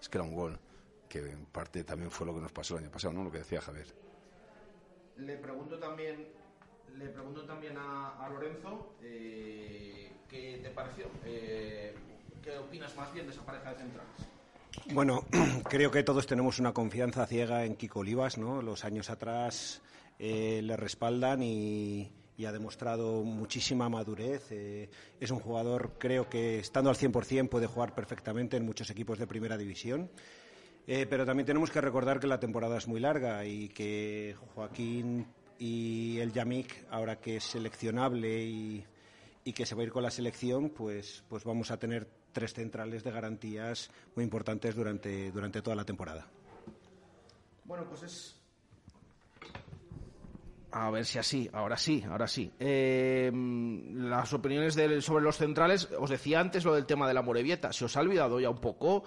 es 0.00 0.08
que 0.08 0.18
era 0.18 0.24
un 0.24 0.34
gol, 0.34 0.58
que 1.08 1.18
en 1.18 1.46
parte 1.46 1.84
también 1.84 2.10
fue 2.10 2.26
lo 2.26 2.34
que 2.34 2.40
nos 2.40 2.52
pasó 2.52 2.76
el 2.76 2.84
año 2.84 2.92
pasado, 2.92 3.14
¿no? 3.14 3.24
Lo 3.24 3.30
que 3.30 3.38
decía 3.38 3.60
Javier. 3.60 3.86
Le 5.16 5.36
pregunto 5.36 5.78
también, 5.78 6.28
le 6.96 7.08
pregunto 7.08 7.44
también 7.44 7.76
a, 7.76 8.28
Lorenzo 8.30 8.94
eh, 9.02 10.12
qué 10.28 10.60
te 10.62 10.70
pareció. 10.70 11.06
Eh, 11.24 11.94
¿Qué 12.42 12.56
opinas 12.56 12.94
más 12.96 13.12
bien 13.12 13.26
de 13.26 13.32
esa 13.32 13.44
pareja 13.44 13.70
de 13.70 13.76
centrales? 13.76 14.30
Bueno, 14.92 15.24
creo 15.68 15.90
que 15.90 16.02
todos 16.02 16.26
tenemos 16.26 16.58
una 16.58 16.72
confianza 16.72 17.26
ciega 17.26 17.64
en 17.64 17.76
Kiko 17.76 18.00
Olivas, 18.00 18.38
¿no? 18.38 18.62
Los 18.62 18.84
años 18.84 19.10
atrás 19.10 19.82
eh, 20.18 20.60
le 20.62 20.76
respaldan 20.76 21.42
y, 21.42 22.12
ha 22.46 22.52
demostrado 22.52 23.22
muchísima 23.22 23.90
madurez. 23.90 24.46
Eh, 24.50 24.88
es 25.20 25.30
un 25.30 25.40
jugador, 25.40 25.92
creo 25.98 26.30
que 26.30 26.58
estando 26.58 26.88
al 26.88 26.96
100% 26.96 27.50
puede 27.50 27.66
jugar 27.66 27.94
perfectamente 27.94 28.56
en 28.56 28.64
muchos 28.64 28.88
equipos 28.88 29.18
de 29.18 29.26
primera 29.26 29.58
división. 29.58 30.10
Eh, 30.86 31.06
pero 31.08 31.26
también 31.26 31.46
tenemos 31.46 31.70
que 31.70 31.82
recordar 31.82 32.18
que 32.18 32.26
la 32.26 32.40
temporada 32.40 32.78
es 32.78 32.88
muy 32.88 32.98
larga 32.98 33.44
y 33.44 33.68
que 33.68 34.34
Joaquín 34.54 35.26
y 35.58 36.18
el 36.18 36.32
Yamik, 36.32 36.86
ahora 36.90 37.20
que 37.20 37.36
es 37.36 37.44
seleccionable 37.44 38.42
y, 38.42 38.84
y 39.44 39.52
que 39.52 39.66
se 39.66 39.74
va 39.74 39.82
a 39.82 39.84
ir 39.84 39.92
con 39.92 40.02
la 40.02 40.10
selección, 40.10 40.70
pues, 40.70 41.24
pues 41.28 41.44
vamos 41.44 41.70
a 41.70 41.78
tener 41.78 42.08
tres 42.32 42.54
centrales 42.54 43.04
de 43.04 43.10
garantías 43.10 43.90
muy 44.14 44.24
importantes 44.24 44.74
durante, 44.74 45.32
durante 45.32 45.62
toda 45.62 45.76
la 45.76 45.84
temporada. 45.84 46.28
Bueno, 47.64 47.84
pues 47.88 48.02
es 48.02 48.40
a 50.72 50.90
ver 50.90 51.04
si 51.04 51.18
así, 51.18 51.50
ahora 51.52 51.76
sí, 51.76 52.04
ahora 52.08 52.28
sí. 52.28 52.52
Eh, 52.58 53.30
las 53.94 54.32
opiniones 54.32 54.74
sobre 55.04 55.24
los 55.24 55.36
centrales, 55.36 55.88
os 55.98 56.10
decía 56.10 56.40
antes 56.40 56.64
lo 56.64 56.74
del 56.74 56.86
tema 56.86 57.08
de 57.08 57.14
la 57.14 57.22
Morevieta. 57.22 57.72
¿Se 57.72 57.84
os 57.84 57.96
ha 57.96 58.00
olvidado 58.00 58.38
ya 58.38 58.50
un 58.50 58.60
poco? 58.60 59.04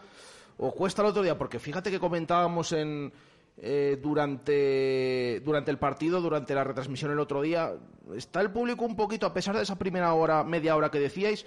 ¿O 0.58 0.72
cuesta 0.74 1.02
el 1.02 1.08
otro 1.08 1.24
día? 1.24 1.38
Porque 1.38 1.60
fíjate 1.60 1.90
que 1.90 2.00
comentábamos 2.00 2.74
en, 2.74 3.14
eh, 3.58 4.00
durante, 4.02 5.42
durante 5.44 5.72
el 5.72 5.78
partido, 5.78 6.22
durante 6.22 6.56
la 6.56 6.64
retransmisión 6.64 7.12
el 7.12 7.20
otro 7.20 7.42
día. 7.42 7.74
Está 8.16 8.42
el 8.42 8.52
público 8.52 8.86
un 8.86 8.96
poquito, 8.96 9.26
a 9.26 9.34
pesar 9.34 9.56
de 9.56 9.64
esa 9.64 9.78
primera 9.78 10.14
hora, 10.14 10.44
media 10.44 10.76
hora 10.76 10.90
que 10.90 11.00
decíais, 11.00 11.46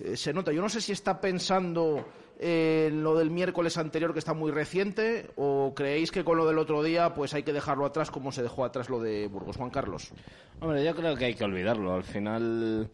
eh, 0.00 0.16
se 0.16 0.32
nota. 0.32 0.52
Yo 0.52 0.62
no 0.62 0.68
sé 0.68 0.80
si 0.80 0.92
está 0.92 1.20
pensando 1.20 2.04
en 2.38 3.02
lo 3.02 3.16
del 3.16 3.30
miércoles 3.30 3.78
anterior 3.78 4.12
que 4.12 4.18
está 4.18 4.34
muy 4.34 4.50
reciente 4.50 5.30
o 5.36 5.72
creéis 5.74 6.10
que 6.10 6.24
con 6.24 6.36
lo 6.36 6.46
del 6.46 6.58
otro 6.58 6.82
día 6.82 7.14
pues 7.14 7.32
hay 7.32 7.44
que 7.44 7.52
dejarlo 7.52 7.86
atrás 7.86 8.10
como 8.10 8.32
se 8.32 8.42
dejó 8.42 8.64
atrás 8.64 8.90
lo 8.90 9.00
de 9.00 9.28
Burgos 9.28 9.56
Juan 9.56 9.70
Carlos 9.70 10.12
hombre 10.60 10.84
yo 10.84 10.96
creo 10.96 11.14
que 11.14 11.26
hay 11.26 11.34
que 11.34 11.44
olvidarlo 11.44 11.94
al 11.94 12.02
final 12.02 12.90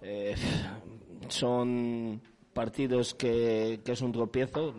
eh, 0.00 0.34
son 1.28 2.22
partidos 2.54 3.14
que, 3.14 3.80
es 3.84 4.00
un 4.00 4.12
tropiezo 4.12 4.74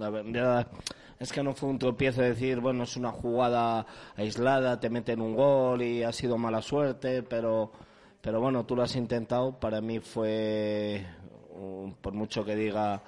es 1.20 1.32
que 1.32 1.44
no 1.44 1.54
fue 1.54 1.70
un 1.70 1.80
tropiezo 1.80 2.22
decir 2.22 2.60
bueno 2.60 2.84
es 2.84 2.96
una 2.96 3.12
jugada 3.12 3.86
aislada 4.16 4.80
te 4.80 4.90
meten 4.90 5.22
un 5.22 5.36
gol 5.36 5.82
y 5.82 6.04
ha 6.04 6.12
sido 6.12 6.38
mala 6.38 6.62
suerte 6.62 7.24
pero 7.24 7.72
pero 8.22 8.42
bueno 8.42 8.66
tú 8.66 8.76
lo 8.76 8.84
has 8.84 8.96
intentado. 8.96 9.60
Para 9.60 9.82
mí 9.82 10.00
fue 10.00 11.06
por 12.02 12.14
mucho 12.14 12.46
que 12.46 12.56
diga 12.56 13.02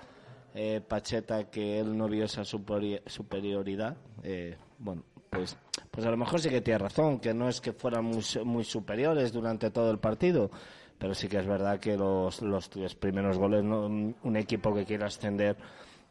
eh, 0.53 0.81
Pacheta 0.85 1.49
que 1.49 1.79
él 1.79 1.97
no 1.97 2.07
vio 2.07 2.25
esa 2.25 2.43
superioridad, 2.43 3.95
eh, 4.23 4.57
bueno, 4.77 5.03
pues, 5.29 5.55
pues 5.89 6.05
a 6.05 6.11
lo 6.11 6.17
mejor 6.17 6.41
sí 6.41 6.49
que 6.49 6.59
tiene 6.59 6.79
razón, 6.79 7.19
que 7.19 7.33
no 7.33 7.47
es 7.47 7.61
que 7.61 7.71
fueran 7.71 8.11
muy, 8.43 8.63
superiores 8.65 9.31
durante 9.31 9.71
todo 9.71 9.89
el 9.91 9.99
partido, 9.99 10.51
pero 10.97 11.15
sí 11.15 11.29
que 11.29 11.37
es 11.37 11.47
verdad 11.47 11.79
que 11.79 11.95
los, 11.95 12.41
los 12.41 12.69
tres 12.69 12.95
primeros 12.95 13.37
goles, 13.37 13.63
un 13.63 14.35
equipo 14.35 14.73
que 14.73 14.85
quiera 14.85 15.07
ascender 15.07 15.55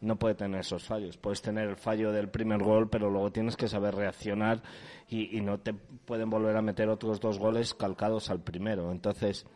no 0.00 0.16
puede 0.16 0.34
tener 0.34 0.60
esos 0.60 0.84
fallos. 0.84 1.16
Puedes 1.16 1.42
tener 1.42 1.68
el 1.68 1.76
fallo 1.76 2.12
del 2.12 2.28
primer 2.28 2.62
gol, 2.62 2.88
pero 2.88 3.10
luego 3.10 3.30
tienes 3.30 3.56
que 3.56 3.68
saber 3.68 3.94
reaccionar 3.94 4.62
y, 5.08 5.40
no 5.40 5.58
te 5.58 5.74
pueden 5.74 6.30
volver 6.30 6.56
a 6.56 6.62
meter 6.62 6.88
otros 6.88 7.20
dos 7.20 7.38
goles 7.38 7.74
calcados 7.74 8.30
al 8.30 8.40
primero. 8.40 8.92
Entonces, 8.92 9.46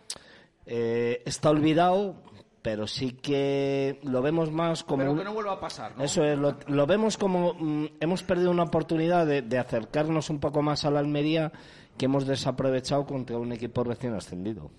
eh, 0.66 1.22
está 1.24 1.50
olvidado, 1.50 2.16
pero 2.60 2.86
sí 2.86 3.12
que 3.12 4.00
lo 4.02 4.20
vemos 4.20 4.50
más 4.50 4.84
como... 4.84 5.02
Pero 5.02 5.16
que 5.16 5.24
no 5.24 5.34
vuelva 5.34 5.52
a 5.52 5.60
pasar, 5.60 5.96
¿no? 5.96 6.04
Eso 6.04 6.24
es, 6.24 6.38
lo, 6.38 6.86
vemos 6.86 7.16
como... 7.16 7.54
Mm, 7.54 7.86
hemos 8.00 8.22
perdido 8.22 8.50
una 8.50 8.64
oportunidad 8.64 9.26
de, 9.26 9.58
acercarnos 9.58 10.28
un 10.28 10.40
poco 10.40 10.62
más 10.62 10.84
a 10.84 10.90
la 10.90 11.00
Almería 11.00 11.52
que 11.96 12.06
hemos 12.06 12.26
desaprovechado 12.26 13.06
contra 13.06 13.38
un 13.38 13.52
equipo 13.52 13.84
recién 13.84 14.14
ascendido. 14.14 14.70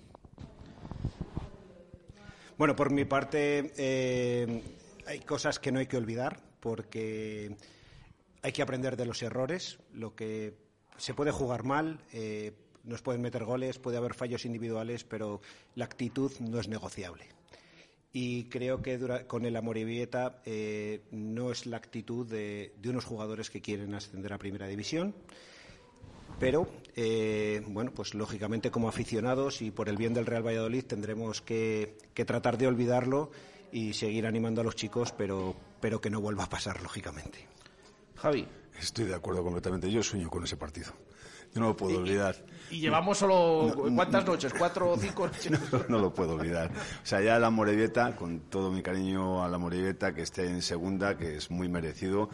Bueno, 2.58 2.74
por 2.74 2.90
mi 2.90 3.04
parte, 3.04 3.72
eh, 3.76 4.62
hay 5.06 5.20
cosas 5.20 5.58
que 5.58 5.72
no 5.72 5.78
hay 5.78 5.86
que 5.86 5.96
olvidar 5.96 6.40
porque 6.60 7.56
hay 8.42 8.52
que 8.52 8.62
aprender 8.62 8.96
de 8.96 9.06
los 9.06 9.22
errores. 9.22 9.78
Lo 9.92 10.14
que 10.14 10.54
se 10.96 11.14
puede 11.14 11.30
jugar 11.30 11.64
mal, 11.64 12.00
eh, 12.12 12.52
nos 12.84 13.02
pueden 13.02 13.22
meter 13.22 13.44
goles, 13.44 13.78
puede 13.78 13.96
haber 13.96 14.14
fallos 14.14 14.44
individuales, 14.44 15.04
pero 15.04 15.40
la 15.74 15.84
actitud 15.84 16.32
no 16.40 16.60
es 16.60 16.68
negociable 16.68 17.36
y 18.18 18.44
creo 18.44 18.80
que 18.80 18.98
con 19.26 19.44
el 19.44 19.56
Amorebieta 19.56 20.40
eh, 20.46 21.02
no 21.10 21.52
es 21.52 21.66
la 21.66 21.76
actitud 21.76 22.26
de, 22.26 22.72
unos 22.82 23.04
jugadores 23.04 23.50
que 23.50 23.60
quieren 23.60 23.94
ascender 23.94 24.32
a 24.32 24.38
Primera 24.38 24.66
División. 24.66 25.14
Pero, 26.40 26.66
eh, 26.94 27.62
bueno, 27.66 27.92
pues 27.94 28.14
lógicamente 28.14 28.70
como 28.70 28.88
aficionados 28.88 29.60
y 29.60 29.70
por 29.70 29.90
el 29.90 29.98
bien 29.98 30.14
del 30.14 30.24
Real 30.24 30.46
Valladolid 30.46 30.84
tendremos 30.84 31.42
que, 31.42 31.98
tratar 32.14 32.56
de 32.56 32.66
olvidarlo 32.66 33.32
y 33.76 33.92
seguir 33.92 34.26
animando 34.26 34.62
a 34.62 34.64
los 34.64 34.74
chicos, 34.74 35.12
pero, 35.12 35.54
pero 35.82 36.00
que 36.00 36.08
no 36.08 36.18
vuelva 36.18 36.44
a 36.44 36.48
pasar, 36.48 36.80
lógicamente. 36.80 37.46
Javi. 38.16 38.48
Estoy 38.80 39.04
de 39.04 39.14
acuerdo 39.14 39.44
completamente. 39.44 39.90
Yo 39.90 40.02
sueño 40.02 40.30
con 40.30 40.44
ese 40.44 40.56
partido. 40.56 40.92
Yo 41.54 41.60
no 41.60 41.68
lo 41.68 41.76
puedo 41.76 41.98
olvidar. 41.98 42.36
Y, 42.70 42.80
llevamos 42.80 43.18
solo, 43.18 43.74
¿cuántas 43.94 44.24
noches? 44.24 44.54
¿Cuatro 44.54 44.92
o 44.92 44.96
cinco 44.96 45.26
noches? 45.28 45.52
No, 45.90 45.98
lo 45.98 46.14
puedo 46.14 46.36
olvidar. 46.36 46.70
O 46.70 47.06
sea, 47.06 47.20
ya 47.20 47.38
la 47.38 47.50
Morevieta, 47.50 48.16
con 48.16 48.40
todo 48.48 48.70
mi 48.70 48.82
cariño 48.82 49.44
a 49.44 49.48
la 49.48 49.58
Morevieta, 49.58 50.14
que 50.14 50.22
esté 50.22 50.46
en 50.46 50.62
segunda, 50.62 51.18
que 51.18 51.36
es 51.36 51.50
muy 51.50 51.68
merecido. 51.68 52.30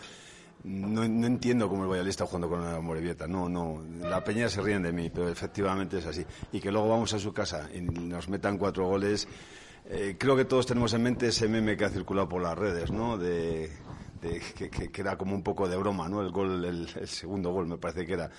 No, 0.63 1.03
entiendo 1.03 1.69
cómo 1.69 1.83
el 1.83 1.89
Valladolid 1.89 2.11
está 2.11 2.25
jugando 2.25 2.49
con 2.51 2.65
la 2.65 2.81
Morevieta. 2.81 3.27
No, 3.27 3.49
no. 3.49 3.83
La 4.01 4.23
Peña 4.23 4.49
se 4.49 4.63
ríen 4.63 4.85
de 4.85 4.93
mí, 4.93 5.11
pero 5.11 5.29
efectivamente 5.29 5.99
es 5.99 6.07
así. 6.07 6.25
Y 6.53 6.61
que 6.61 6.71
luego 6.71 6.89
vamos 6.89 7.13
a 7.15 7.19
su 7.19 7.33
casa 7.33 7.69
y 7.75 7.81
nos 7.81 8.29
metan 8.29 8.59
cuatro 8.59 8.87
goles. 8.87 9.27
Eh, 9.95 10.17
creo 10.19 10.35
que 10.35 10.47
todos 10.47 10.65
tenemos 10.65 10.95
en 10.95 11.03
mente 11.03 11.29
ese 11.29 11.49
meme 11.49 11.77
que 11.77 11.85
ha 11.85 11.91
circulado 11.91 12.27
por 12.27 12.41
las 12.41 12.57
redes, 12.57 12.91
¿no? 12.91 13.19
De, 13.19 13.71
que, 14.23 14.91
era 14.95 15.19
como 15.19 15.35
un 15.35 15.43
poco 15.43 15.69
de 15.69 15.77
broma, 15.77 16.09
¿no? 16.09 16.23
El 16.23 16.31
gol, 16.31 16.65
el 16.65 17.09
segundo 17.09 17.51
gol, 17.51 17.67
me 17.67 17.77
parece 17.77 18.07
que 18.07 18.15
era. 18.15 18.31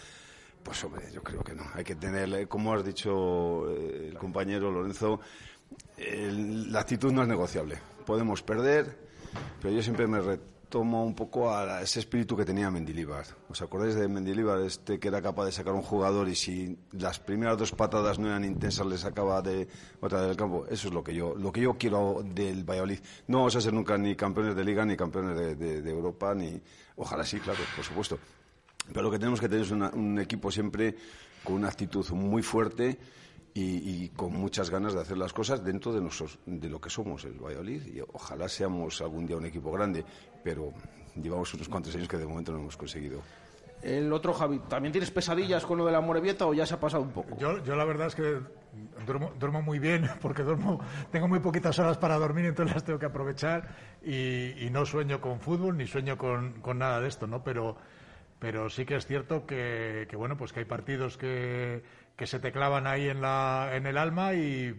Pues 0.64 0.84
hombre, 0.84 1.12
yo 1.14 1.22
creo 1.22 1.44
que 1.44 1.54
no. 1.54 1.64
Hay 1.76 1.84
que 1.84 1.94
tener, 1.94 2.48
como 2.48 2.74
has 2.74 2.84
dicho 2.84 3.70
eh, 3.70 4.08
el 4.10 4.18
compañero 4.18 4.72
Lorenzo, 4.72 5.20
la 5.98 6.80
actitud 6.80 7.12
no 7.12 7.22
es 7.22 7.28
negociable. 7.28 7.78
Podemos 8.04 8.42
perder, 8.42 8.98
pero 9.62 9.76
yo 9.76 9.84
siempre 9.84 10.08
me 10.08 10.22
retomo 10.74 11.06
un 11.06 11.14
poco 11.14 11.54
a 11.54 11.84
ese 11.84 12.00
espíritu 12.00 12.36
que 12.36 12.46
tenía 12.46 12.72
Mendilibar. 12.72 13.26
¿Os 13.48 13.62
acordáis 13.62 13.94
de 13.94 14.08
Mendilibar, 14.08 14.60
este 14.62 14.98
que 14.98 15.08
era 15.08 15.22
capaz 15.22 15.46
de 15.46 15.52
sacar 15.52 15.74
un 15.74 15.84
jugador 15.84 16.28
y 16.28 16.34
si 16.34 16.76
las 16.94 17.20
primeras 17.20 17.60
dos 17.60 17.72
patadas 17.74 18.18
no 18.18 18.28
eran 18.28 18.44
intensas 18.44 18.88
le 18.88 18.98
sacaba 18.98 19.44
de 19.44 19.68
otra 20.02 20.22
del 20.24 20.36
campo? 20.36 20.66
Eso 20.68 20.88
es 20.88 20.94
lo 20.94 21.04
que 21.04 21.14
yo, 21.14 21.36
lo 21.36 21.52
que 21.52 21.62
yo 21.62 21.78
quiero 21.78 22.24
del 22.26 22.64
Valladolid. 22.64 23.00
No 23.28 23.38
vamos 23.38 23.56
a 23.56 23.62
ser 23.62 23.72
nunca 23.72 24.00
ni 24.00 24.16
campeones 24.16 24.56
de 24.56 24.64
Liga 24.64 24.84
ni 24.84 24.98
campeones 24.98 25.60
de 25.60 25.90
Europa 25.92 26.34
ni, 26.34 26.60
ojalá 26.96 27.24
sí, 27.24 27.40
claro, 27.40 27.60
por 27.76 27.86
supuesto 27.86 28.18
pero 28.92 29.04
lo 29.04 29.12
que 29.12 29.20
tenemos 29.20 29.40
que 29.40 29.48
tener 29.48 29.64
es 29.64 29.72
un 29.72 30.20
equipo 30.20 30.52
siempre 30.52 30.96
con 31.44 31.56
una 31.56 31.70
actitud 31.70 32.06
muy 32.12 32.42
fuerte 32.42 32.98
y, 33.56 34.10
con 34.10 34.34
muchas 34.34 34.70
ganas 34.70 34.94
de 34.94 35.02
hacer 35.02 35.18
las 35.18 35.32
cosas 35.32 35.64
dentro 35.64 35.94
de, 35.94 36.02
nosotros, 36.02 36.40
de 36.46 36.70
lo 36.70 36.82
que 36.82 36.90
somos 36.90 37.24
el 37.26 37.34
Valladolid. 37.34 37.86
Y 37.86 38.02
ojalá 38.02 38.50
seamos 38.50 39.00
algún 39.02 39.26
día 39.26 39.38
un 39.38 39.46
equipo 39.46 39.72
grande, 39.72 40.04
pero 40.44 40.72
llevamos 41.16 41.54
unos 41.54 41.70
cuantos 41.70 41.96
años 41.96 42.08
que 42.08 42.18
de 42.18 42.26
momento 42.26 42.52
no 42.52 42.60
hemos 42.60 42.78
conseguido. 42.78 43.22
El 43.82 44.14
otro 44.14 44.34
Javi, 44.34 44.60
¿también 44.70 44.94
tienes 44.94 45.12
pesadillas 45.12 45.66
con 45.66 45.78
lo 45.78 45.86
de 45.86 45.92
la 45.92 46.00
Morevieta 46.00 46.48
o 46.48 46.54
ya 46.54 46.66
se 46.66 46.76
ha 46.76 46.80
pasado 46.80 47.04
un 47.04 47.12
poco? 47.12 47.38
Yo, 47.38 47.62
yo 47.66 47.76
la 47.76 47.84
verdad 47.84 48.08
es 48.08 48.16
que 48.16 48.40
duermo, 49.06 49.62
muy 49.62 49.80
bien 49.80 50.10
porque 50.22 50.44
duermo, 50.44 50.80
tengo 51.12 51.28
muy 51.28 51.40
poquitas 51.40 51.78
horas 51.80 51.98
para 51.98 52.18
dormir, 52.18 52.46
entonces 52.46 52.76
las 52.76 52.86
tengo 52.86 52.98
que 52.98 53.08
aprovechar 53.08 53.68
y, 54.02 54.70
no 54.72 54.86
sueño 54.86 55.20
con 55.20 55.40
fútbol 55.40 55.78
ni 55.78 55.86
sueño 55.86 56.18
con, 56.18 56.62
con 56.62 56.80
nada 56.80 57.02
de 57.02 57.10
esto, 57.10 57.28
¿no? 57.28 57.44
Pero 57.44 57.76
pero 58.44 58.70
sí 58.70 58.84
que 58.84 58.98
es 58.98 59.06
cierto 59.08 59.46
que, 59.46 60.06
bueno 60.18 60.36
pues 60.36 60.52
que 60.52 60.60
hay 60.60 60.66
partidos 60.66 61.16
que, 61.16 61.82
se 62.26 62.40
te 62.42 62.52
clavan 62.52 62.88
ahí 62.88 63.08
en 63.08 63.22
la 63.22 63.70
en 63.72 63.88
el 63.88 63.98
alma 63.98 64.34
y, 64.34 64.76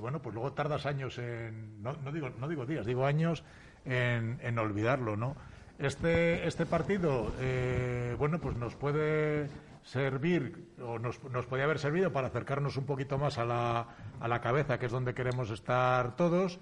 bueno 0.00 0.22
pues 0.22 0.34
luego 0.34 0.54
tardas 0.54 0.86
años 0.86 1.18
en 1.18 1.82
no, 1.82 1.94
digo 2.10 2.30
no 2.30 2.48
digo 2.48 2.64
días 2.64 2.86
digo 2.86 3.04
años 3.04 3.44
en, 3.86 4.58
olvidarlo 4.58 5.16
no 5.16 5.36
este 5.78 6.46
este 6.46 6.66
partido 6.66 7.32
eh, 7.40 8.14
bueno 8.18 8.38
pues 8.38 8.56
nos 8.56 8.74
puede 8.74 9.48
servir 9.82 10.72
o 10.82 10.98
nos, 10.98 11.22
nos 11.24 11.46
podría 11.46 11.64
haber 11.64 11.78
servido 11.78 12.12
para 12.12 12.26
acercarnos 12.26 12.76
un 12.76 12.86
poquito 12.86 13.18
más 13.18 13.38
a 13.38 13.44
la, 13.44 13.86
a 14.18 14.28
la 14.28 14.40
cabeza 14.40 14.78
que 14.78 14.86
es 14.86 14.92
donde 14.92 15.14
queremos 15.14 15.50
estar 15.50 16.16
todos. 16.16 16.58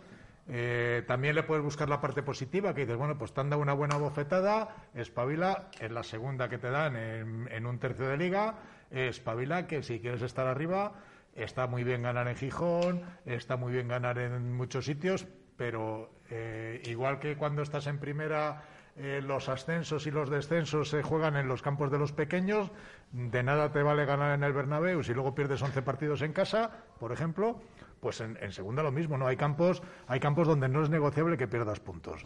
Eh, 0.46 1.02
también 1.06 1.34
le 1.34 1.42
puedes 1.42 1.64
buscar 1.64 1.88
la 1.88 2.02
parte 2.02 2.22
positiva, 2.22 2.74
que 2.74 2.82
dices, 2.82 2.96
bueno, 2.96 3.16
pues 3.16 3.32
te 3.32 3.40
han 3.40 3.48
dado 3.48 3.62
una 3.62 3.72
buena 3.72 3.96
bofetada, 3.96 4.76
espabila, 4.94 5.70
es 5.80 5.90
la 5.90 6.02
segunda 6.02 6.50
que 6.50 6.58
te 6.58 6.70
dan 6.70 6.96
en, 6.96 7.66
un 7.66 7.78
tercio 7.78 8.06
de 8.06 8.18
liga, 8.18 8.56
espabila 8.90 9.66
que 9.66 9.82
si 9.82 10.00
quieres 10.00 10.20
estar 10.20 10.46
arriba, 10.46 10.92
está 11.34 11.66
muy 11.66 11.82
bien 11.82 12.02
ganar 12.02 12.28
en 12.28 12.36
Gijón, 12.36 13.02
está 13.24 13.56
muy 13.56 13.72
bien 13.72 13.88
ganar 13.88 14.18
en 14.18 14.52
muchos 14.52 14.84
sitios, 14.84 15.26
pero 15.56 16.10
eh, 16.30 16.82
igual 16.86 17.18
que 17.18 17.36
cuando 17.36 17.62
estás 17.62 17.86
en 17.86 17.98
primera 17.98 18.64
eh, 18.96 19.20
los 19.22 19.48
ascensos 19.48 20.06
y 20.06 20.10
los 20.10 20.30
descensos 20.30 20.88
se 20.88 21.02
juegan 21.02 21.36
en 21.36 21.48
los 21.48 21.62
campos 21.62 21.90
de 21.90 21.98
los 21.98 22.12
pequeños, 22.12 22.70
de 23.10 23.42
nada 23.42 23.72
te 23.72 23.82
vale 23.82 24.04
ganar 24.04 24.34
en 24.34 24.44
el 24.44 24.52
Bernabéu 24.52 25.02
si 25.02 25.12
luego 25.14 25.34
pierdes 25.34 25.62
11 25.62 25.82
partidos 25.82 26.22
en 26.22 26.32
casa, 26.32 26.70
por 27.00 27.10
ejemplo, 27.10 27.60
pues 28.00 28.20
en, 28.20 28.36
segunda 28.52 28.82
lo 28.82 28.92
mismo, 28.92 29.18
¿no? 29.18 29.26
Hay 29.26 29.36
campos, 29.36 29.82
hay 30.06 30.20
campos 30.20 30.46
donde 30.46 30.68
no 30.68 30.82
es 30.82 30.90
negociable 30.90 31.36
que 31.36 31.48
pierdas 31.48 31.80
puntos. 31.80 32.24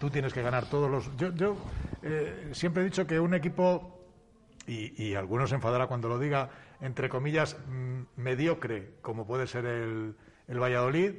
Tú 0.00 0.10
tienes 0.10 0.32
que 0.32 0.42
ganar 0.42 0.66
todos 0.66 0.90
los... 0.90 1.16
Yo, 1.16 1.32
yo 1.34 1.56
eh, 2.02 2.48
siempre 2.52 2.82
he 2.82 2.86
dicho 2.86 3.06
que 3.06 3.20
un 3.20 3.34
equipo, 3.34 4.00
y, 4.66 5.14
algunos 5.14 5.50
se 5.50 5.56
enfadará 5.56 5.86
cuando 5.86 6.08
lo 6.08 6.18
diga, 6.18 6.50
entre 6.80 7.08
comillas, 7.08 7.56
mm, 7.68 8.02
mediocre, 8.16 8.94
como 9.02 9.26
puede 9.26 9.46
ser 9.46 9.66
el 9.66 10.14
Valladolid, 10.48 11.14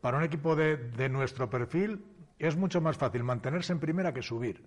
para 0.00 0.18
un 0.18 0.24
equipo 0.24 0.56
de, 0.56 0.76
de 0.76 1.08
nuestro 1.08 1.50
perfil 1.50 2.04
es 2.38 2.56
mucho 2.56 2.80
más 2.80 2.96
fácil 2.96 3.22
mantenerse 3.22 3.72
en 3.72 3.80
primera 3.80 4.14
que 4.14 4.22
subir. 4.22 4.64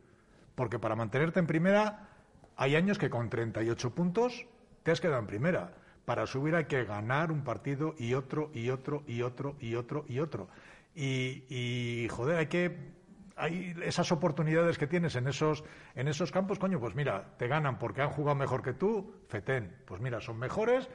Porque 0.56 0.80
para 0.80 0.96
mantenerte 0.96 1.40
en 1.40 1.48
primera 1.48 2.10
hay 2.56 2.76
años 2.76 2.98
que 2.98 3.10
con 3.10 3.30
38 3.30 3.96
puntos 3.96 4.46
te 4.84 4.92
has 4.92 5.02
quedado 5.02 5.20
en 5.20 5.28
primera. 5.28 5.74
Para 6.06 6.28
subir 6.28 6.56
hay 6.56 6.66
que 6.66 6.84
ganar 6.84 7.32
un 7.32 7.44
partido 7.44 7.96
y 7.98 8.14
otro 8.14 8.52
y 8.54 8.70
otro 8.70 9.04
y 9.08 9.22
otro 9.22 9.56
y 9.60 9.76
otro 9.76 10.06
y 10.08 10.20
otro. 10.20 10.50
Y, 10.96 12.08
joder, 12.12 12.38
hay 12.38 12.48
que 12.48 12.94
hay 13.36 13.74
esas 13.84 14.12
oportunidades 14.12 14.78
que 14.78 14.86
tienes 14.86 15.16
en 15.16 15.28
esos 15.28 15.64
en 15.96 16.08
esos 16.08 16.32
campos, 16.32 16.60
coño, 16.60 16.80
pues 16.80 16.94
mira, 16.94 17.36
te 17.38 17.48
ganan 17.48 17.80
porque 17.80 18.04
han 18.04 18.10
jugado 18.10 18.36
mejor 18.36 18.62
que 18.62 18.74
tú, 18.74 19.16
fetén. 19.28 19.76
Pues 19.86 20.02
mira, 20.02 20.22
son 20.22 20.38
mejores, 20.38 20.88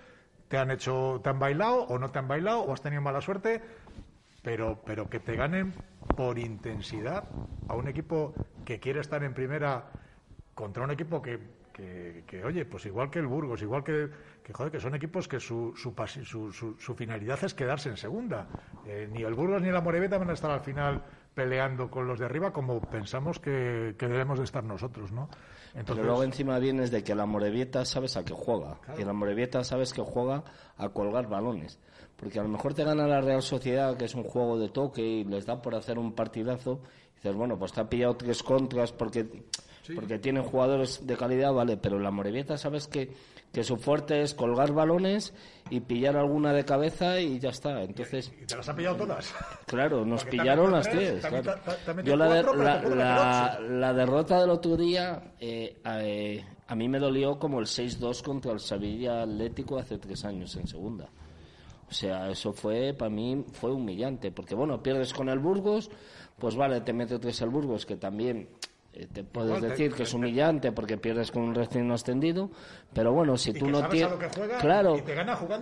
te 0.47 0.59
han 0.59 0.71
hecho 0.71 1.21
te 1.25 1.31
han 1.31 1.39
bailado 1.39 1.83
o 1.85 1.99
no 1.99 2.11
te 2.11 2.19
han 2.19 2.29
bailado 2.29 2.61
o 2.61 2.73
has 2.73 2.83
tenido 2.83 3.03
mala 3.03 3.21
suerte, 3.21 3.61
pero, 4.43 4.85
pero 4.85 5.09
que 5.11 5.21
te 5.21 5.37
ganen 5.37 5.75
por 6.15 6.39
intensidad 6.39 7.33
a 7.67 7.75
un 7.75 7.89
equipo 7.89 8.37
que 8.65 8.81
quiere 8.81 9.01
estar 9.01 9.23
en 9.25 9.35
primera 9.35 9.97
contra 10.55 10.85
un 10.85 10.91
equipo 10.91 11.23
que, 11.23 11.58
que, 12.27 12.45
oye, 12.45 12.65
pues 12.65 12.87
igual 12.87 13.09
que 13.11 13.21
el 13.21 13.27
Burgos, 13.27 13.63
igual 13.63 13.85
que, 13.85 14.09
que 14.43 14.53
joder, 14.53 14.73
que 14.73 14.81
son 14.81 14.95
equipos 14.95 15.29
que 15.29 15.39
su, 15.39 15.73
su, 15.77 15.95
su, 16.25 16.77
su 16.79 16.95
finalidad 16.95 17.39
es 17.45 17.55
quedarse 17.55 17.89
en 17.89 17.97
segunda. 17.97 18.49
Eh, 18.87 19.09
ni 19.13 19.23
el 19.23 19.35
Burgos 19.35 19.63
ni 19.63 19.71
la 19.71 19.81
Moreveta 19.81 20.19
van 20.19 20.31
a 20.31 20.33
estar 20.33 20.51
al 20.51 20.61
final 20.61 21.05
peleando 21.35 21.89
con 21.89 22.09
los 22.09 22.19
de 22.19 22.25
arriba 22.25 22.53
como 22.53 22.81
pensamos 22.81 23.39
que, 23.39 23.95
debemos 23.97 24.39
de 24.39 24.45
estar 24.45 24.65
nosotros, 24.65 25.13
¿no? 25.13 25.29
Pero 25.87 26.03
luego 26.03 26.25
encima 26.25 26.59
vienes 26.59 26.91
de 26.91 27.05
que 27.05 27.15
la 27.15 27.27
Morevieta 27.27 27.85
sabes 27.85 28.17
a 28.17 28.25
qué 28.25 28.33
juega. 28.35 28.81
Y 28.99 29.05
la 29.05 29.13
Morevieta 29.13 29.63
sabes 29.63 29.93
que 29.93 30.03
juega 30.03 30.43
a 30.77 30.89
colgar 30.89 31.29
balones. 31.29 31.79
Porque 32.17 32.41
a 32.41 32.43
lo 32.43 32.49
mejor 32.49 32.75
te 32.75 32.83
gana 32.83 33.07
la 33.07 33.21
Real 33.21 33.43
Sociedad, 33.43 33.97
que 33.97 34.07
es 34.07 34.17
un 34.17 34.25
juego 34.25 34.59
de 34.59 34.71
toque 34.71 35.03
y 35.03 35.25
les 35.25 35.47
da 35.47 35.63
por 35.63 35.77
hacer 35.77 35.97
un 35.97 36.13
partidazo. 36.13 36.81
Y 37.13 37.15
dices, 37.17 37.37
bueno, 37.37 37.57
pues 37.57 37.73
te 37.73 37.83
ha 37.83 37.89
pillado 37.89 38.17
tres 38.17 38.43
contras 38.43 38.93
porque, 38.93 39.45
porque 39.95 40.19
tienen 40.19 40.43
jugadores 40.43 41.07
de 41.07 41.17
calidad, 41.17 41.53
vale. 41.53 41.77
Pero 41.77 41.99
la 41.99 42.11
Morevieta 42.11 42.57
sabes 42.57 42.89
que, 42.89 43.13
que 43.53 43.65
su 43.65 43.77
fuerte 43.77 44.23
es 44.23 44.35
colgar 44.35 44.73
balones 44.73 45.35
y 45.71 45.81
pillar 45.81 46.17
alguna 46.17 46.53
de 46.53 46.65
cabeza 46.65 47.21
y 47.21 47.39
ya 47.39 47.51
está. 47.51 47.83
Entonces, 47.83 48.33
¿Y 48.41 48.47
te 48.47 48.57
las 48.57 48.69
ha 48.69 48.75
pillado 48.75 48.97
todas? 48.97 49.35
Claro, 49.67 50.05
nos 50.05 50.25
pillaron 50.25 50.73
las 50.73 50.89
tres. 50.89 51.23
Yo 52.05 52.17
la, 52.17 53.59
la, 53.61 53.93
derrota 53.93 54.41
del 54.41 54.51
otro 54.51 54.77
día 54.77 55.35
eh, 55.41 55.81
eh, 55.85 56.45
a 56.69 56.75
mí 56.75 56.89
me 56.89 56.99
dolió 56.99 57.39
como 57.39 57.61
el 57.61 57.67
6-2 57.67 58.23
contra 58.23 58.53
el 58.53 58.61
Sevilla 58.61 59.23
Atlético 59.23 59.79
hace 59.79 59.99
tres 59.99 60.25
años 60.25 60.55
en 60.57 60.67
segunda. 60.67 61.09
O 61.91 61.93
sea, 61.93 62.29
eso 62.29 62.53
fue, 62.53 62.93
para 62.93 63.11
mí, 63.11 63.45
fue 63.53 63.73
humillante, 63.73 64.31
porque 64.31 64.55
bueno, 64.55 64.83
pierdes 64.83 65.15
con 65.15 65.31
el 65.31 65.39
Burgos, 65.39 65.91
pues 66.39 66.55
vale, 66.55 66.83
te 66.83 66.93
mete 66.93 67.19
tres 67.19 67.41
el 67.41 67.49
Burgos, 67.49 67.87
que 67.87 67.97
también 67.97 68.51
te 69.07 69.25
puedes 69.25 69.61
decir 69.63 69.93
que 69.95 70.03
es 70.03 70.15
humillante 70.15 70.73
porque 70.73 70.99
pierdes 70.99 71.31
con 71.31 71.43
un 71.43 71.55
recién 71.55 71.91
ascendido, 71.91 72.51
pero 72.93 73.13
bueno, 73.13 73.37
si 73.37 73.53
tú 73.53 73.69
no 73.69 73.89
tienes... 73.89 74.13
Claro, 74.61 74.97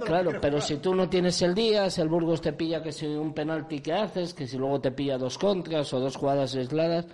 claro 0.05 0.33
pero 0.41 0.61
si 0.61 0.79
tú 0.79 0.95
no 0.95 1.09
tienes 1.09 1.41
el 1.43 1.55
día, 1.55 1.91
si 1.91 2.01
el 2.01 2.09
Burgos 2.09 2.41
te 2.41 2.53
pilla 2.53 2.83
que 2.83 2.93
si 2.93 3.07
un 3.07 3.35
penalti 3.35 3.81
que 3.81 3.93
haces, 3.93 4.35
que 4.35 4.47
si 4.47 4.57
luego 4.57 4.81
te 4.81 4.91
pilla 4.91 5.19
dos 5.19 5.39
contras 5.39 5.93
o 5.93 6.01
dos 6.01 6.17
jugadas 6.17 6.55
aisladas, 6.55 7.07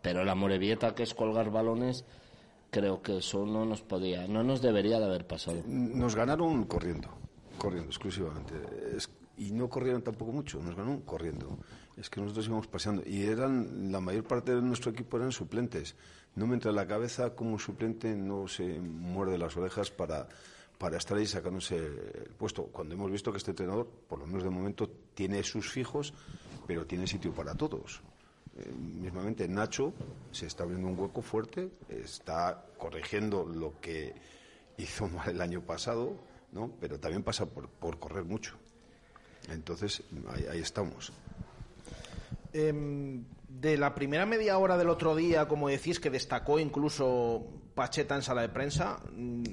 pero 0.00 0.24
la 0.24 0.34
morevieta 0.34 0.94
que 0.94 1.02
es 1.02 1.14
colgar 1.14 1.50
balones 1.50 2.04
creo 2.70 3.02
que 3.02 3.18
eso 3.18 3.44
no 3.44 3.64
nos 3.64 3.82
podía, 3.82 4.26
no 4.26 4.42
nos 4.42 4.62
debería 4.62 4.98
de 4.98 5.06
haber 5.06 5.26
pasado. 5.26 5.62
Nos 5.66 6.14
ganaron 6.14 6.64
corriendo 6.64 7.22
corriendo 7.62 7.90
exclusivamente. 7.90 8.54
y 9.36 9.52
no 9.52 9.68
corrieron 9.68 10.02
tampoco 10.02 10.32
mucho, 10.32 10.60
nos 10.60 10.74
ganó 10.74 11.00
corriendo. 11.04 11.58
Es 11.96 12.08
que 12.08 12.20
nosotros 12.20 12.46
íbamos 12.46 12.66
paseando. 12.66 13.02
Y 13.06 13.24
eran, 13.24 13.92
la 13.92 14.00
mayor 14.00 14.24
parte 14.24 14.54
de 14.54 14.62
nuestro 14.62 14.90
equipo 14.90 15.16
eran 15.16 15.32
suplentes. 15.32 15.94
No 16.34 16.46
me 16.46 16.54
entra 16.54 16.70
en 16.70 16.76
la 16.76 16.86
cabeza 16.86 17.34
como 17.34 17.58
suplente 17.58 18.14
no 18.16 18.48
se 18.48 18.80
muerde 18.80 19.36
las 19.36 19.56
orejas 19.56 19.90
para, 19.90 20.28
para 20.78 20.96
estar 20.96 21.18
ahí 21.18 21.26
sacándose 21.26 21.76
el 21.76 22.34
puesto. 22.38 22.64
Cuando 22.64 22.94
hemos 22.94 23.10
visto 23.10 23.30
que 23.30 23.38
este 23.38 23.50
entrenador, 23.50 23.86
por 24.08 24.18
lo 24.18 24.26
menos 24.26 24.42
de 24.42 24.50
momento, 24.50 24.88
tiene 25.14 25.42
sus 25.42 25.70
fijos, 25.70 26.14
pero 26.66 26.86
tiene 26.86 27.06
sitio 27.06 27.32
para 27.34 27.54
todos. 27.54 28.00
Eh, 28.56 28.72
mismamente 28.72 29.46
Nacho 29.48 29.92
se 30.30 30.46
está 30.46 30.64
abriendo 30.64 30.88
un 30.88 30.98
hueco 30.98 31.22
fuerte, 31.22 31.70
está 31.88 32.64
corrigiendo 32.78 33.44
lo 33.44 33.78
que 33.80 34.14
hizo 34.78 35.08
mal 35.08 35.28
el 35.28 35.40
año 35.40 35.60
pasado 35.60 36.32
¿no? 36.52 36.70
Pero 36.80 37.00
también 37.00 37.22
pasa 37.22 37.46
por, 37.46 37.68
por 37.68 37.98
correr 37.98 38.24
mucho. 38.24 38.54
Entonces, 39.48 40.02
ahí, 40.28 40.60
estamos. 40.60 41.12
Em, 42.52 43.24
de 43.48 43.76
la 43.76 43.94
primera 43.94 44.26
media 44.26 44.58
hora 44.58 44.76
del 44.76 44.88
otro 44.88 45.14
día, 45.14 45.46
como 45.46 45.68
decís, 45.68 46.00
que 46.00 46.10
destacó 46.10 46.58
incluso 46.58 47.46
Pacheta 47.74 48.16
en 48.16 48.22
sala 48.22 48.42
de 48.42 48.48
prensa, 48.48 48.98
mm, 49.14 49.44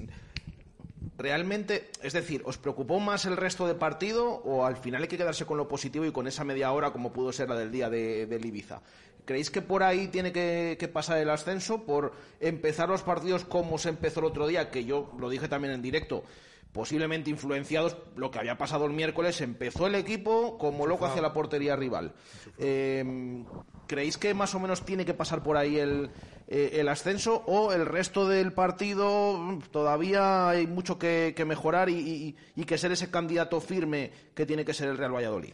realmente, 1.16 1.90
es 2.02 2.12
decir, 2.12 2.42
¿os 2.44 2.58
preocupó 2.58 2.98
más 2.98 3.24
el 3.26 3.36
resto 3.36 3.66
del 3.66 3.76
partido 3.76 4.26
o 4.26 4.66
al 4.66 4.76
final 4.76 5.02
hay 5.02 5.08
que 5.08 5.16
quedarse 5.16 5.46
con 5.46 5.58
lo 5.58 5.68
positivo 5.68 6.04
y 6.04 6.12
con 6.12 6.26
esa 6.26 6.44
media 6.44 6.72
hora 6.72 6.92
como 6.92 7.12
pudo 7.12 7.32
ser 7.32 7.48
la 7.48 7.56
del 7.56 7.70
día 7.70 7.88
de, 7.88 8.40
Ibiza? 8.42 8.80
¿Creéis 9.24 9.50
que 9.50 9.62
por 9.62 9.82
ahí 9.82 10.08
tiene 10.08 10.32
que, 10.32 10.76
que, 10.80 10.88
pasar 10.88 11.18
el 11.18 11.30
ascenso? 11.30 11.84
Por 11.84 12.12
empezar 12.40 12.88
los 12.88 13.02
partidos 13.02 13.44
como 13.44 13.78
se 13.78 13.90
empezó 13.90 14.20
el 14.20 14.26
otro 14.26 14.46
día, 14.46 14.70
que 14.70 14.84
yo 14.84 15.12
lo 15.18 15.28
dije 15.28 15.46
también 15.46 15.74
en 15.74 15.82
directo, 15.82 16.24
posiblemente 16.72 17.30
influenciados, 17.30 17.96
lo 18.16 18.30
que 18.30 18.38
había 18.38 18.56
pasado 18.56 18.86
el 18.86 18.92
miércoles, 18.92 19.40
empezó 19.40 19.86
el 19.86 19.94
equipo 19.94 20.58
como 20.58 20.86
loco 20.86 21.06
hacia 21.06 21.22
la 21.22 21.32
portería 21.32 21.76
rival. 21.76 22.14
Eh, 22.58 23.44
¿Creéis 23.86 24.18
que 24.18 24.34
más 24.34 24.54
o 24.54 24.60
menos 24.60 24.84
tiene 24.84 25.04
que 25.04 25.14
pasar 25.14 25.42
por 25.42 25.56
ahí 25.56 25.78
el, 25.78 26.10
eh, 26.52 26.80
el 26.80 26.88
ascenso 26.88 27.44
o 27.46 27.72
el 27.72 27.86
resto 27.86 28.28
del 28.28 28.52
partido 28.52 29.38
mm, 29.38 29.60
todavía 29.70 30.48
hay 30.48 30.66
mucho 30.66 30.98
que, 30.98 31.32
mejorar 31.46 31.88
y, 31.88 32.36
que 32.66 32.76
ser 32.76 32.90
ese 32.90 33.08
candidato 33.08 33.60
firme 33.60 34.10
que 34.34 34.46
tiene 34.46 34.64
que 34.64 34.74
ser 34.74 34.88
el 34.88 34.98
Real 34.98 35.14
Valladolid? 35.14 35.52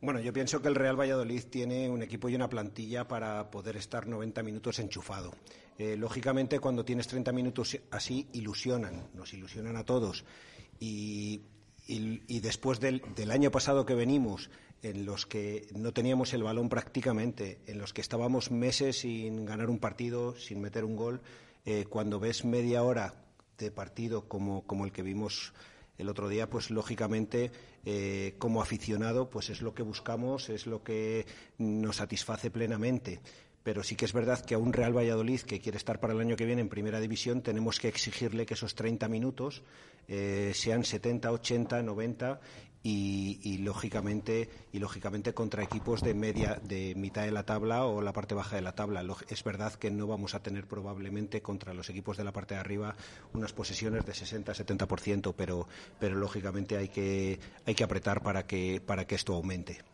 Bueno, 0.00 0.18
yo 0.18 0.32
pienso 0.32 0.62
que 0.62 0.68
el 0.68 0.76
Real 0.76 0.98
Valladolid 0.98 1.42
tiene 1.50 1.90
un 1.90 2.02
equipo 2.02 2.30
y 2.30 2.34
una 2.34 2.48
plantilla 2.48 3.06
para 3.06 3.50
poder 3.50 3.76
estar 3.76 4.06
90 4.06 4.42
minutos 4.42 4.78
enchufado. 4.78 5.30
Eh, 5.76 5.96
lógicamente, 5.98 6.58
cuando 6.58 6.86
tienes 6.86 7.06
30 7.06 7.32
minutos 7.32 7.78
así, 7.90 8.26
ilusionan, 8.32 9.10
nos 9.12 9.34
ilusionan 9.34 9.76
a 9.76 9.84
todos. 9.84 10.24
Y, 10.80 11.42
después 12.40 12.80
del, 12.80 13.02
año 13.30 13.50
pasado 13.50 13.84
que 13.84 13.94
venimos, 13.94 14.50
en 14.82 15.04
los 15.04 15.26
que 15.26 15.68
no 15.74 15.92
teníamos 15.92 16.32
el 16.32 16.42
balón 16.42 16.70
prácticamente, 16.70 17.60
en 17.66 17.78
los 17.78 17.92
que 17.92 18.00
estábamos 18.00 18.50
meses 18.50 19.00
sin 19.00 19.44
ganar 19.44 19.68
un 19.68 19.78
partido, 19.78 20.34
sin 20.36 20.60
meter 20.60 20.84
un 20.84 20.96
gol, 20.96 21.20
eh, 21.66 21.84
cuando 21.88 22.18
ves 22.18 22.46
media 22.46 22.82
hora 22.82 23.14
de 23.58 23.70
partido 23.70 24.26
como, 24.26 24.64
el 24.86 24.92
que 24.92 25.02
vimos 25.02 25.52
el 25.98 26.08
otro 26.08 26.30
día, 26.30 26.48
pues 26.48 26.70
lógicamente 26.70 27.52
eh, 27.84 28.34
como 28.38 28.62
aficionado, 28.62 29.28
pues 29.28 29.50
es 29.50 29.60
lo 29.60 29.74
que 29.74 29.82
buscamos, 29.82 30.48
es 30.48 30.66
lo 30.66 30.82
que 30.82 31.26
nos 31.58 31.96
satisface 31.96 32.50
plenamente 32.50 33.20
pero 33.62 33.82
sí 33.82 33.96
que 33.96 34.04
es 34.04 34.12
verdad 34.12 34.44
que 34.44 34.54
a 34.54 34.58
un 34.58 34.72
Real 34.72 34.96
Valladolid 34.96 35.40
que 35.40 35.60
quiere 35.60 35.78
estar 35.78 36.00
para 36.00 36.12
el 36.12 36.20
año 36.20 36.36
que 36.36 36.46
viene 36.46 36.62
en 36.62 36.68
Primera 36.68 37.00
División 37.00 37.42
tenemos 37.42 37.78
que 37.78 37.88
exigirle 37.88 38.46
que 38.46 38.54
esos 38.54 38.74
30 38.74 39.08
minutos 39.08 39.62
eh, 40.08 40.52
sean 40.54 40.84
70, 40.84 41.30
80, 41.30 41.82
90 41.82 42.40
y, 42.82 43.58
lógicamente 43.58 44.48
y 44.72 44.78
lógicamente 44.78 45.34
contra 45.34 45.62
equipos 45.62 46.00
de 46.00 46.14
media 46.14 46.58
de 46.62 46.94
mitad 46.96 47.24
de 47.24 47.30
la 47.30 47.44
tabla 47.44 47.84
o 47.84 48.00
la 48.00 48.12
parte 48.12 48.34
baja 48.34 48.56
de 48.56 48.62
la 48.62 48.74
tabla. 48.74 49.04
Es 49.28 49.44
verdad 49.44 49.74
que 49.74 49.90
no 49.90 50.06
vamos 50.06 50.34
a 50.34 50.42
tener 50.42 50.66
probablemente 50.66 51.42
contra 51.42 51.74
los 51.74 51.90
equipos 51.90 52.16
de 52.16 52.24
la 52.24 52.32
parte 52.32 52.54
de 52.54 52.60
arriba 52.60 52.96
unas 53.34 53.52
posesiones 53.52 54.06
de 54.06 54.14
60 54.14 54.52
70% 54.52 55.34
pero 55.36 55.68
pero 55.98 56.16
lógicamente 56.16 56.76
hay 56.76 56.88
que 56.88 57.38
hay 57.66 57.74
que 57.74 57.84
apretar 57.84 58.22
para 58.22 58.46
que 58.46 58.80
para 58.84 59.06
que 59.06 59.14
esto 59.14 59.34
aumente 59.34 59.89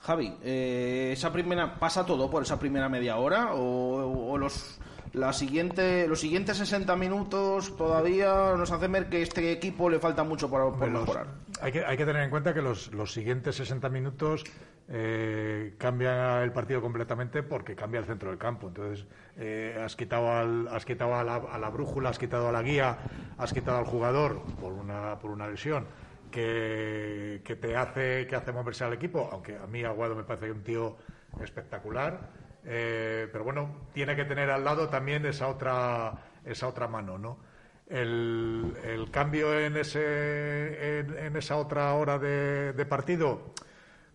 Javi, 0.00 0.32
eh, 0.42 1.10
esa 1.12 1.32
primera 1.32 1.78
pasa 1.78 2.06
todo 2.06 2.30
por 2.30 2.42
esa 2.42 2.58
primera 2.58 2.88
media 2.88 3.16
hora 3.16 3.50
o, 3.54 4.36
los 4.38 4.78
la 5.14 5.32
siguiente, 5.32 6.06
los 6.06 6.20
siguientes 6.20 6.58
60 6.58 6.94
minutos 6.96 7.76
todavía 7.76 8.54
nos 8.56 8.70
hacen 8.70 8.92
ver 8.92 9.08
que 9.08 9.22
este 9.22 9.50
equipo 9.50 9.88
le 9.88 9.98
falta 9.98 10.22
mucho 10.22 10.50
por, 10.50 10.76
mejorar. 10.76 11.28
Hay 11.62 11.72
que, 11.72 11.84
hay 11.84 11.96
que 11.96 12.04
tener 12.04 12.22
en 12.22 12.30
cuenta 12.30 12.52
que 12.52 12.60
los, 12.62 12.90
siguientes 13.06 13.56
60 13.56 13.88
minutos 13.88 14.44
eh, 14.88 15.74
cambia 15.78 16.42
el 16.44 16.52
partido 16.52 16.82
completamente 16.82 17.42
porque 17.42 17.74
cambia 17.74 18.00
el 18.00 18.06
centro 18.06 18.28
del 18.28 18.38
campo. 18.38 18.68
Entonces, 18.68 19.06
eh, 19.38 19.80
has 19.82 19.96
quitado, 19.96 20.30
al, 20.30 20.68
has 20.68 20.84
quitado 20.84 21.14
a, 21.14 21.24
la, 21.24 21.36
a 21.36 21.58
la 21.58 21.70
brújula, 21.70 22.10
has 22.10 22.18
quitado 22.18 22.48
a 22.48 22.52
la 22.52 22.62
guía, 22.62 22.98
has 23.38 23.52
quitado 23.52 23.78
al 23.78 23.86
jugador 23.86 24.42
por 24.60 24.74
una, 24.74 25.18
por 25.18 25.30
una 25.30 25.48
lesión 25.48 25.86
que, 26.30 27.42
que 27.44 27.56
te 27.56 27.76
hace, 27.76 28.26
que 28.26 28.36
hace 28.36 28.52
moverse 28.52 28.84
al 28.84 28.92
equipo, 28.92 29.28
aunque 29.32 29.56
a 29.56 29.66
mí 29.66 29.84
Aguado 29.84 30.14
me 30.14 30.24
parece 30.24 30.50
un 30.50 30.62
tío 30.62 30.96
espectacular. 31.40 32.30
Eh, 32.64 33.28
pero 33.32 33.44
bueno, 33.44 33.88
tiene 33.92 34.14
que 34.16 34.24
tener 34.24 34.50
al 34.50 34.64
lado 34.64 34.88
también 34.88 35.24
esa 35.26 35.48
otra, 35.48 36.12
esa 36.44 36.68
otra 36.68 36.88
mano, 36.88 37.18
¿no? 37.18 37.38
El, 37.86 38.76
el 38.84 39.10
cambio 39.10 39.58
en, 39.58 39.76
ese, 39.76 40.98
en, 41.00 41.18
en 41.18 41.36
esa 41.36 41.56
otra 41.56 41.94
hora 41.94 42.18
de, 42.18 42.74
de 42.74 42.86
partido 42.86 43.54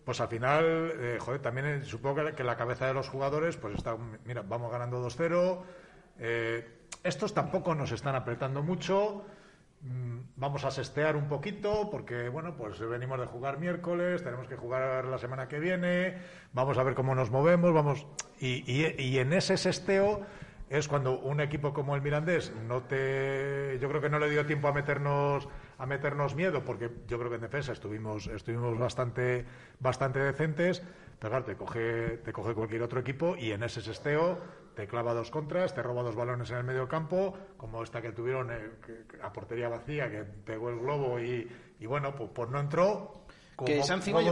pues 0.04 0.20
al 0.20 0.28
final, 0.28 0.92
eh, 0.98 1.18
joder, 1.18 1.40
también 1.40 1.66
eh, 1.66 1.84
supongo 1.84 2.22
que, 2.34 2.44
la 2.44 2.56
cabeza 2.56 2.86
de 2.86 2.94
los 2.94 3.08
jugadores, 3.08 3.56
pues 3.56 3.74
está, 3.74 3.96
mira, 4.24 4.42
vamos 4.42 4.70
ganando 4.70 5.04
2-0. 5.04 5.62
eh, 6.18 6.80
estos 7.02 7.34
tampoco 7.34 7.74
nos 7.74 7.90
están 7.92 8.14
apretando 8.14 8.62
mucho. 8.62 9.24
Mm, 9.84 10.14
Vamos 10.36 10.64
a 10.64 10.70
sestear 10.70 11.14
un 11.16 11.28
poquito 11.28 11.88
porque, 11.90 12.28
bueno, 12.28 12.56
pues 12.56 12.80
venimos 12.80 13.20
de 13.20 13.26
jugar 13.26 13.58
miércoles, 13.58 14.22
tenemos 14.24 14.48
que 14.48 14.56
jugar 14.56 15.04
la 15.04 15.18
semana 15.18 15.46
que 15.46 15.60
viene, 15.60 16.16
vamos 16.52 16.76
a 16.78 16.82
ver 16.82 16.94
cómo 16.94 17.14
nos 17.14 17.30
movemos, 17.30 17.72
vamos. 17.72 18.06
Y, 18.40 18.64
y- 18.70 19.18
en 19.18 19.32
ese 19.32 19.56
sesteo 19.56 20.22
es 20.70 20.88
cuando 20.88 21.20
un 21.20 21.40
equipo 21.40 21.72
como 21.74 21.94
el 21.94 22.02
Mirandés 22.02 22.52
no 22.66 22.82
te 22.82 23.78
yo 23.80 23.88
creo 23.88 24.00
que 24.00 24.08
no 24.08 24.18
le 24.18 24.30
dio 24.30 24.46
tiempo 24.46 24.66
a 24.68 24.72
meternos 24.72 25.46
a 25.78 25.86
meternos 25.86 26.34
miedo 26.34 26.64
porque 26.64 26.90
yo 27.06 27.18
creo 27.18 27.28
que 27.28 27.36
en 27.36 27.42
defensa 27.42 27.72
estuvimos 27.72 28.26
estuvimos 28.28 28.76
bastante 28.78 29.44
bastante 29.78 30.18
decentes 30.20 30.82
pero 31.20 31.30
claro, 31.44 31.58
coge 31.58 32.18
te 32.24 32.32
coge 32.32 32.54
cualquier 32.54 32.82
otro 32.82 32.98
equipo 32.98 33.36
y 33.36 33.52
en 33.52 33.62
ese 33.62 33.82
sesteo 33.82 34.38
te 34.74 34.86
clava 34.86 35.14
dos 35.14 35.30
contras 35.30 35.74
te 35.74 35.82
roba 35.82 36.02
dos 36.02 36.14
balones 36.16 36.50
en 36.50 36.56
el 36.58 36.64
medio 36.64 36.88
campo 36.88 37.36
como 37.56 37.82
esta 37.82 38.02
que 38.02 38.12
tuvieron 38.12 38.50
eh, 38.50 38.70
que- 38.84 39.22
a 39.22 39.32
portería 39.32 39.68
vacía 39.68 40.10
que 40.10 40.24
pegó 40.24 40.70
el 40.70 40.78
globo 40.80 41.18
y, 41.20 41.48
y 41.80 41.86
bueno 41.86 42.14
pues, 42.14 42.30
pues 42.34 42.50
no 42.50 42.60
entró 42.60 43.24
como, 43.56 43.68
Que 43.68 43.82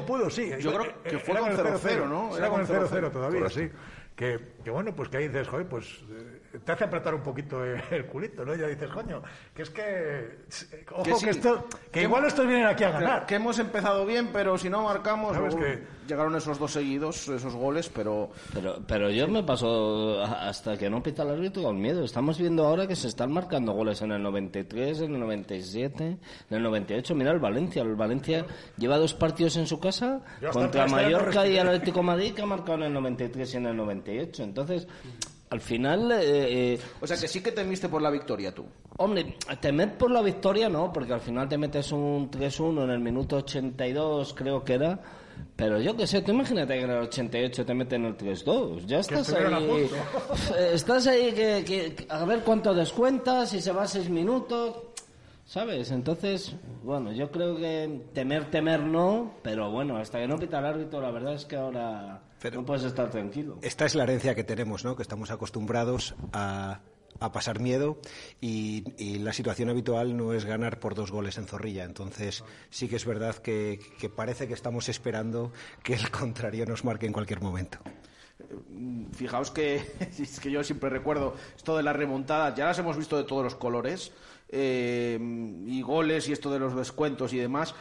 yo- 0.01 0.07
pudo, 0.07 0.29
sí. 0.29 0.51
yo 0.59 0.73
creo 0.77 1.03
que 1.05 1.09
Era 1.11 1.19
fue 1.21 1.39
con 1.39 1.51
el 1.53 1.57
0-0, 1.57 2.09
¿no? 2.09 2.37
Era 2.37 2.49
con 2.49 2.61
el 2.61 2.67
con 2.67 2.77
0-0 2.77 3.11
todavía, 3.13 3.41
Correcto. 3.43 3.61
sí. 3.61 3.71
Que, 4.17 4.55
que 4.65 4.71
bueno, 4.71 4.93
pues 4.97 5.09
que 5.09 5.19
ahí 5.19 5.29
dices, 5.29 5.47
joder, 5.47 5.69
pues 5.69 6.03
eh, 6.11 6.42
te 6.65 6.73
hace 6.73 6.85
apretar 6.85 7.15
un 7.15 7.23
poquito 7.23 7.65
el, 7.65 8.07
culito, 8.07 8.45
¿no? 8.45 8.55
Ya 8.55 8.67
dices, 8.67 8.89
coño, 8.91 9.23
que 9.55 9.63
es 9.63 9.71
que. 9.71 9.83
eh, 9.83 10.85
Ojo, 10.93 11.03
que, 11.03 11.15
sí, 11.15 11.29
esto, 11.29 11.67
que, 11.85 11.91
que 11.91 12.03
igual 12.03 12.25
estos 12.25 12.47
vienen 12.47 12.67
aquí 12.67 12.85
a 12.85 12.89
Que, 12.89 12.93
ganar. 12.93 13.27
que 13.27 13.35
hemos 13.37 13.59
empezado 13.59 14.05
bien, 14.07 14.29
pero 14.33 14.59
si 14.59 14.69
no 14.69 14.83
marcamos, 14.83 15.35
¿Sabes 15.37 15.55
que- 15.55 15.83
llegaron 16.07 16.35
esos 16.37 16.59
dos 16.59 16.73
seguidos, 16.73 17.29
esos 17.29 17.55
goles, 17.55 17.89
pero 17.89 18.31
Pero, 18.53 18.83
pero 18.87 19.09
yo 19.11 19.27
me 19.29 19.43
paso 19.43 20.21
hasta 20.23 20.77
que 20.77 20.91
no 20.91 21.03
pita 21.03 21.23
el 21.23 21.31
árbitro 21.31 21.63
con 21.63 21.81
miedo. 21.81 22.05
Estamos 22.05 22.39
viendo 22.39 22.67
ahora 22.67 22.87
que 22.87 22.97
se 22.97 23.09
están 23.09 23.33
marcando 23.33 23.73
goles 23.73 24.03
en 24.03 24.13
el 24.13 24.23
93, 24.23 25.01
en 25.03 25.15
el 25.15 25.21
97, 25.21 26.05
en 26.05 26.19
el 26.57 26.63
98. 26.63 27.15
Mira 27.15 27.31
el 27.33 27.39
Valencia. 27.39 27.83
El 27.83 27.95
Valencia 27.97 28.45
lleva 28.77 28.99
dos 28.99 29.15
partidos 29.15 29.57
en 29.57 29.67
su 29.67 29.79
casa 29.81 30.21
contra 30.53 30.87
Mallorca 30.87 31.47
y 31.47 31.57
Atlético 31.59 32.03
Madrid 32.03 32.35
que 32.35 32.43
ha 32.43 32.47
marcado 32.47 32.75
en 32.79 32.83
el 32.85 32.93
93 32.93 33.55
y 33.55 33.57
en 33.57 33.67
el 33.67 33.77
98. 33.77 34.43
Entonces, 34.43 34.87
al 35.53 35.61
final... 35.61 36.11
eh, 36.13 36.73
eh, 36.75 36.81
o 37.01 37.07
sea 37.07 37.17
que 37.17 37.29
sí 37.29 37.41
que 37.43 37.53
temiste 37.53 37.89
por 37.89 38.01
la 38.03 38.11
victoria 38.11 38.53
tú. 38.55 38.65
Hombre, 38.97 39.37
temer 39.61 39.97
por 39.99 40.11
la 40.11 40.23
victoria 40.23 40.69
no, 40.69 40.93
porque 40.93 41.13
al 41.13 41.21
final 41.21 41.49
te 41.49 41.59
metes 41.59 41.93
un 41.93 42.31
3-1 42.31 42.85
en 42.85 42.91
el 42.91 42.99
minuto 43.01 43.37
82, 43.37 44.35
creo 44.35 44.65
que 44.65 44.75
era. 44.75 44.99
Pero 45.57 45.81
yo 45.81 45.97
qué 45.97 46.07
sé, 46.07 46.21
tú 46.23 46.33
imagínate 46.33 46.75
que 46.75 46.83
en 46.85 46.91
el 46.91 47.03
88 47.03 47.65
te 47.67 47.75
meten 47.75 48.05
el 48.05 48.17
3-2. 48.17 48.85
Ya 48.87 48.99
estás 49.01 49.21
estuvieron 49.29 49.55
a 49.55 49.57
ahí. 49.59 49.91
eh, 50.59 50.71
Estás 50.75 51.07
ahí 51.07 51.33
que, 51.33 51.65
que- 51.67 51.95
que- 51.95 52.07
a 52.09 52.25
ver 52.25 52.41
cuánto 52.41 52.73
descuentas, 52.75 53.51
si 53.51 53.61
se 53.61 53.73
va 53.73 53.83
a 53.83 53.87
6 53.89 54.09
minutos. 54.11 54.77
¿Sabes? 55.45 55.91
Entonces, 55.91 56.55
bueno, 56.83 57.13
yo 57.13 57.31
creo 57.31 57.57
que 57.57 58.03
temer, 58.15 58.51
temer 58.51 58.81
no, 58.81 59.35
pero 59.43 59.71
bueno, 59.71 59.97
hasta 59.97 60.19
que 60.21 60.29
no 60.29 60.37
pita 60.39 60.61
el 60.61 60.67
árbitro, 60.67 61.01
la 61.01 61.11
verdad 61.11 61.35
es 61.35 61.45
que 61.45 61.57
ahora 61.57 62.23
no 62.51 62.65
puedes 62.65 62.85
estar 62.85 63.11
tranquilo. 63.11 63.59
Esta 63.63 63.85
es 63.85 63.95
la 63.95 64.05
herencia 64.05 64.35
que 64.35 64.45
tenemos, 64.45 64.85
¿no? 64.85 64.97
Que 64.97 65.03
estamos 65.03 65.31
acostumbrados 65.31 66.15
a, 66.33 66.81
a 67.21 67.33
pasar 67.33 67.61
miedo 67.61 67.99
y, 68.41 68.85
y 68.99 69.19
la 69.19 69.33
situación 69.33 69.69
habitual 69.69 70.17
no 70.17 70.33
es 70.33 70.45
ganar 70.45 70.81
por 70.81 70.95
dos 70.95 71.11
goles 71.11 71.39
en 71.39 71.47
Zorrilla. 71.47 71.85
Entonces, 71.85 72.45
sí 72.71 72.89
que 72.89 72.97
es 72.97 73.05
verdad 73.05 73.37
que, 73.37 73.81
que 73.99 74.09
parece 74.09 74.49
que 74.49 74.55
estamos 74.55 74.89
esperando 74.89 75.53
que 75.83 75.95
el 75.95 76.11
contrario 76.11 76.67
nos 76.67 76.85
marque 76.85 77.07
en 77.07 77.13
cualquier 77.13 77.41
momento. 77.41 77.79
Fijaos 79.13 79.51
que 79.51 79.77
es 80.19 80.41
que 80.41 80.51
yo 80.51 80.65
siempre 80.65 80.91
recuerdo 80.91 81.35
esto 81.57 81.77
de 81.77 81.83
las 81.83 81.95
remontadas, 81.95 82.55
ya 82.57 82.67
las 82.67 82.79
hemos 82.79 82.97
visto 82.97 83.17
de 83.17 83.25
todos 83.25 83.45
los 83.45 83.55
colores, 83.55 84.13
eh, 84.55 85.19
y 85.67 85.81
goles 85.81 86.29
y 86.29 86.33
esto 86.33 86.51
de 86.51 86.59
los 86.59 86.77
descuentos 86.77 87.33
y 87.33 87.39
demás. 87.39 87.75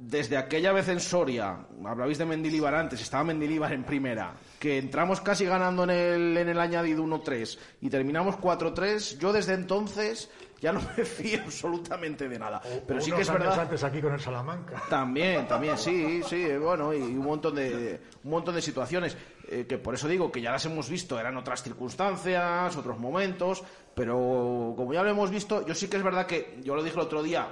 Desde 0.00 0.36
aquella 0.36 0.72
vez 0.72 0.88
en 0.88 1.00
Soria, 1.00 1.58
hablabais 1.84 2.18
de 2.18 2.24
Mendilibar 2.24 2.72
antes, 2.72 3.00
estaba 3.02 3.24
Mendilibar 3.24 3.72
en 3.72 3.82
primera, 3.82 4.32
que 4.60 4.78
entramos 4.78 5.20
casi 5.20 5.44
ganando 5.44 5.82
en 5.82 5.90
el, 5.90 6.36
en 6.36 6.48
el 6.48 6.60
añadido 6.60 7.02
1-3 7.02 7.58
y 7.80 7.90
terminamos 7.90 8.36
4-3, 8.36 9.18
yo 9.18 9.32
desde 9.32 9.54
entonces 9.54 10.30
ya 10.60 10.72
no 10.72 10.80
me 10.96 11.04
fío 11.04 11.40
absolutamente 11.42 12.28
de 12.28 12.38
nada. 12.38 12.62
Pero 12.86 13.00
sí 13.00 13.10
que 13.10 13.22
es 13.22 13.28
años 13.28 13.40
verdad. 13.40 13.60
antes 13.60 13.82
aquí 13.82 14.00
con 14.00 14.12
el 14.12 14.20
Salamanca. 14.20 14.80
También, 14.88 15.48
también, 15.48 15.76
sí, 15.76 16.22
sí, 16.22 16.46
bueno, 16.56 16.94
y 16.94 17.00
un 17.00 17.24
montón 17.24 17.56
de, 17.56 18.00
un 18.22 18.30
montón 18.30 18.54
de 18.54 18.62
situaciones 18.62 19.16
eh, 19.48 19.66
que 19.68 19.78
por 19.78 19.94
eso 19.94 20.06
digo 20.06 20.30
que 20.30 20.40
ya 20.40 20.52
las 20.52 20.64
hemos 20.64 20.88
visto, 20.88 21.18
eran 21.18 21.36
otras 21.36 21.64
circunstancias, 21.64 22.76
otros 22.76 23.00
momentos, 23.00 23.64
pero 23.96 24.74
como 24.76 24.94
ya 24.94 25.02
lo 25.02 25.10
hemos 25.10 25.30
visto, 25.30 25.66
yo 25.66 25.74
sí 25.74 25.88
que 25.88 25.96
es 25.96 26.04
verdad 26.04 26.24
que 26.24 26.60
yo 26.62 26.76
lo 26.76 26.84
dije 26.84 26.94
el 26.94 27.02
otro 27.02 27.20
día 27.20 27.48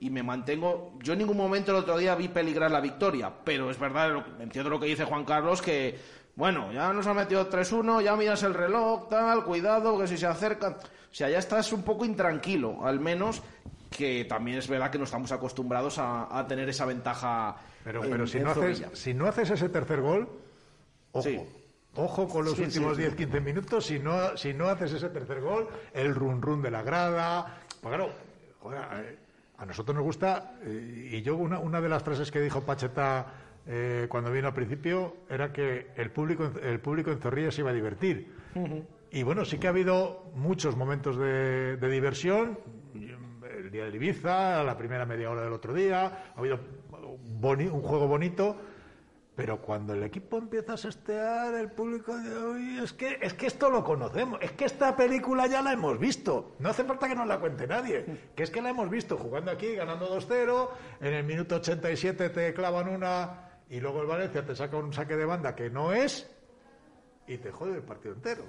y 0.00 0.10
me 0.10 0.22
mantengo, 0.22 0.94
yo 1.02 1.12
en 1.12 1.18
ningún 1.20 1.36
momento 1.36 1.70
el 1.72 1.78
otro 1.78 1.96
día 1.98 2.14
vi 2.14 2.28
peligrar 2.28 2.70
la 2.70 2.80
victoria, 2.80 3.30
pero 3.44 3.70
es 3.70 3.78
verdad, 3.78 4.24
entiendo 4.40 4.70
lo 4.70 4.80
que 4.80 4.86
dice 4.86 5.04
Juan 5.04 5.24
Carlos, 5.24 5.60
que 5.62 5.98
bueno, 6.36 6.72
ya 6.72 6.92
nos 6.92 7.06
ha 7.06 7.12
metido 7.14 7.48
3-1, 7.50 8.02
ya 8.02 8.16
miras 8.16 8.42
el 8.42 8.54
reloj, 8.54 9.08
tal, 9.10 9.44
cuidado, 9.44 9.98
que 9.98 10.06
si 10.06 10.16
se 10.16 10.26
acercan, 10.26 10.74
o 10.74 11.14
sea, 11.14 11.28
ya 11.28 11.38
estás 11.38 11.72
un 11.72 11.82
poco 11.82 12.04
intranquilo, 12.04 12.84
al 12.86 12.98
menos 12.98 13.42
que 13.90 14.24
también 14.24 14.56
es 14.58 14.68
verdad 14.68 14.90
que 14.90 14.98
no 14.98 15.04
estamos 15.04 15.32
acostumbrados 15.32 15.98
a, 15.98 16.38
a 16.38 16.46
tener 16.46 16.68
esa 16.68 16.86
ventaja. 16.86 17.56
Pero, 17.84 18.04
en- 18.04 18.10
pero 18.10 18.26
si, 18.26 18.38
en 18.38 18.44
no 18.44 18.50
haces, 18.52 18.84
si 18.94 19.12
no 19.14 19.26
haces 19.26 19.50
ese 19.50 19.68
tercer 19.68 20.00
gol, 20.00 20.28
ojo. 21.12 21.22
Sí. 21.28 21.40
Ojo 21.96 22.28
con 22.28 22.44
los 22.44 22.54
Sí, 22.54 22.62
últimos 22.62 22.96
sí. 22.96 23.02
10-15 23.02 23.40
minutos. 23.42 23.84
Si 23.86 23.98
no, 23.98 24.36
si 24.36 24.54
no 24.54 24.68
haces 24.68 24.92
ese 24.92 25.08
tercer 25.08 25.40
gol, 25.40 25.68
el 25.92 26.14
run 26.14 26.40
run 26.40 26.62
de 26.62 26.70
la 26.70 26.82
grada. 26.82 27.58
Pues 27.82 27.92
claro, 27.92 28.12
joder, 28.60 29.18
a, 29.60 29.66
nosotros 29.66 29.94
nos 29.94 30.04
gusta. 30.04 30.54
eh, 30.62 31.10
y 31.12 31.22
yo, 31.22 31.36
una, 31.36 31.58
una 31.58 31.80
de 31.80 31.88
las 31.88 32.02
frases 32.02 32.30
que 32.30 32.40
dijo 32.40 32.62
Pacheta 32.62 33.26
eh, 33.66 34.06
cuando 34.08 34.32
vino 34.32 34.48
al 34.48 34.54
principio 34.54 35.16
era 35.28 35.52
que 35.52 35.88
el 35.96 36.10
público, 36.10 36.44
en- 36.46 36.64
el 36.66 36.80
público 36.80 37.10
en 37.12 37.18
Zorrilla 37.20 37.50
se 37.50 37.60
iba 37.60 37.70
a 37.70 37.74
divertir. 37.74 38.32
Y 39.12 39.22
bueno, 39.22 39.44
sí 39.44 39.58
que 39.58 39.66
ha 39.66 39.70
habido 39.70 40.30
muchos 40.34 40.76
momentos 40.76 41.16
de, 41.18 41.76
de 41.76 41.88
diversión. 41.90 42.58
El 42.94 43.70
día 43.70 43.84
del 43.84 43.94
Ibiza, 43.96 44.64
la 44.64 44.76
primera 44.76 45.04
media 45.06 45.30
hora 45.30 45.42
del 45.42 45.52
otro 45.52 45.74
día, 45.74 46.32
ha 46.34 46.38
habido 46.38 46.58
un 46.92 47.82
juego 47.82 48.06
bonito. 48.08 48.56
Pero 49.40 49.58
cuando 49.62 49.94
el 49.94 50.02
equipo 50.02 50.36
empieza 50.36 50.74
a 50.74 50.76
sestear, 50.76 51.54
el 51.54 51.70
público 51.70 52.14
de 52.14 52.36
hoy, 52.36 52.78
es 52.78 52.92
que, 52.92 53.16
es 53.22 53.32
que 53.32 53.46
esto 53.46 53.70
lo 53.70 53.82
conocemos, 53.82 54.38
es 54.42 54.52
que 54.52 54.66
esta 54.66 54.94
película 54.94 55.46
ya 55.46 55.62
la 55.62 55.72
hemos 55.72 55.98
visto. 55.98 56.56
No 56.58 56.68
hace 56.68 56.84
falta 56.84 57.08
que 57.08 57.14
nos 57.14 57.26
la 57.26 57.40
cuente 57.40 57.66
nadie, 57.66 58.04
que 58.36 58.42
es 58.42 58.50
que 58.50 58.60
la 58.60 58.68
hemos 58.68 58.90
visto 58.90 59.16
jugando 59.16 59.50
aquí, 59.50 59.74
ganando 59.76 60.14
2-0, 60.14 60.68
en 61.00 61.14
el 61.14 61.24
minuto 61.24 61.56
87 61.56 62.28
te 62.28 62.52
clavan 62.52 62.90
una 62.90 63.48
y 63.70 63.80
luego 63.80 64.02
el 64.02 64.08
Valencia 64.08 64.44
te 64.44 64.54
saca 64.54 64.76
un 64.76 64.92
saque 64.92 65.16
de 65.16 65.24
banda 65.24 65.54
que 65.56 65.70
no 65.70 65.94
es 65.94 66.30
y 67.26 67.38
te 67.38 67.50
jode 67.50 67.76
el 67.76 67.82
partido 67.82 68.12
entero. 68.16 68.44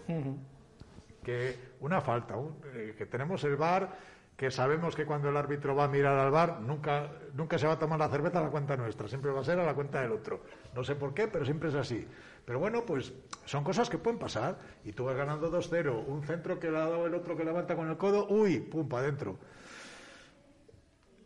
Que 1.24 1.58
una 1.80 2.02
falta, 2.02 2.36
un- 2.36 2.58
eh, 2.74 2.96
que 2.98 3.06
tenemos 3.06 3.42
el 3.46 3.56
bar 3.56 3.98
que 4.42 4.50
sabemos 4.50 4.96
que 4.96 5.06
cuando 5.06 5.30
el 5.30 5.38
árbitro 5.38 5.76
va 5.76 5.84
a 5.84 5.88
mirar 5.88 6.18
al 6.18 6.32
bar 6.32 6.62
nunca, 6.62 7.12
nunca 7.36 7.60
se 7.60 7.68
va 7.68 7.74
a 7.74 7.78
tomar 7.78 8.00
la 8.00 8.10
cerveza 8.10 8.40
a 8.40 8.42
la 8.42 8.50
cuenta 8.50 8.76
nuestra, 8.76 9.08
siempre 9.08 9.30
va 9.30 9.42
a 9.42 9.44
ser 9.44 9.60
a 9.60 9.64
la 9.64 9.76
cuenta 9.76 10.02
del 10.02 10.14
otro. 10.14 10.42
No 10.74 10.84
sé 10.84 10.96
por 10.96 11.14
qué, 11.14 11.28
pero 11.28 11.46
siempre 11.46 11.70
es 11.70 11.76
así. 11.76 12.08
Pero 12.44 12.58
bueno, 12.58 12.84
pues 12.84 13.14
son 13.46 13.64
cosas 13.64 13.88
que 13.88 14.00
pueden 14.00 14.18
pasar. 14.18 14.58
Y 14.84 14.94
tú 14.94 15.06
vas 15.06 15.16
ganando 15.16 15.52
2-0, 15.52 16.08
un 16.08 16.24
centro 16.24 16.60
que 16.60 16.72
le 16.72 16.78
ha 16.78 16.90
dado 16.90 17.06
el 17.06 17.14
otro 17.14 17.38
que 17.38 17.44
levanta 17.44 17.76
con 17.76 17.88
el 17.88 17.98
codo, 17.98 18.30
uy, 18.30 18.62
pum, 18.62 18.90
para 18.90 19.04
adentro. 19.04 19.38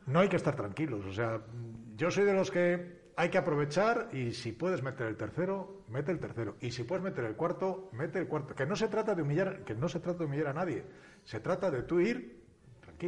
No 0.07 0.19
hay 0.19 0.27
que 0.27 0.35
estar 0.35 0.57
tranquilos. 0.57 1.05
O 1.05 1.13
sea, 1.13 1.39
yo 1.95 2.11
soy 2.11 2.25
de 2.25 2.33
los 2.33 2.51
que 2.51 3.13
hay 3.15 3.29
que 3.29 3.37
aprovechar 3.37 4.09
y 4.11 4.33
si 4.33 4.51
puedes 4.51 4.83
meter 4.83 5.07
el 5.07 5.15
tercero, 5.15 5.85
mete 5.87 6.11
el 6.11 6.19
tercero. 6.19 6.57
Y 6.59 6.71
si 6.71 6.83
puedes 6.83 7.01
meter 7.01 7.23
el 7.23 7.37
cuarto, 7.37 7.87
mete 7.93 8.19
el 8.19 8.27
cuarto. 8.27 8.53
Que 8.53 8.65
no 8.65 8.75
se 8.75 8.89
trata 8.89 9.15
de 9.15 9.21
humillar, 9.21 9.63
que 9.63 9.73
no 9.73 9.87
se 9.87 10.01
trata 10.01 10.19
de 10.19 10.25
humillar 10.25 10.47
a 10.47 10.53
nadie. 10.53 10.83
Se 11.23 11.39
trata 11.39 11.71
de 11.71 11.83
tú 11.83 12.01
ir 12.01 12.34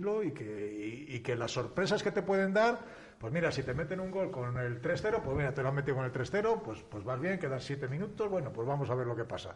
tranquilo 0.02 0.24
y 0.24 0.32
que, 0.32 1.06
y, 1.10 1.16
y 1.16 1.20
que 1.20 1.36
las 1.36 1.52
sorpresas 1.52 2.04
que 2.04 2.12
te 2.12 2.22
pueden 2.22 2.54
dar, 2.54 2.80
Pues 3.20 3.34
mira, 3.34 3.52
si 3.52 3.64
te 3.64 3.74
meten 3.74 4.00
un 4.00 4.12
gol 4.12 4.30
con 4.30 4.58
el 4.60 4.80
3-0, 4.80 5.22
pues 5.24 5.36
mira, 5.36 5.52
te 5.52 5.64
lo 5.64 5.70
han 5.70 5.76
metido 5.76 5.96
con 5.96 6.06
el 6.06 6.12
3-0, 6.12 6.62
pues, 6.62 6.84
pues 6.88 7.04
vas 7.04 7.20
bien, 7.20 7.40
quedan 7.40 7.60
siete 7.60 7.88
minutos, 7.88 8.30
bueno, 8.30 8.54
pues 8.54 8.68
vamos 8.68 8.90
a 8.92 8.96
ver 8.96 9.08
lo 9.08 9.16
que 9.16 9.24
pasa. 9.26 9.56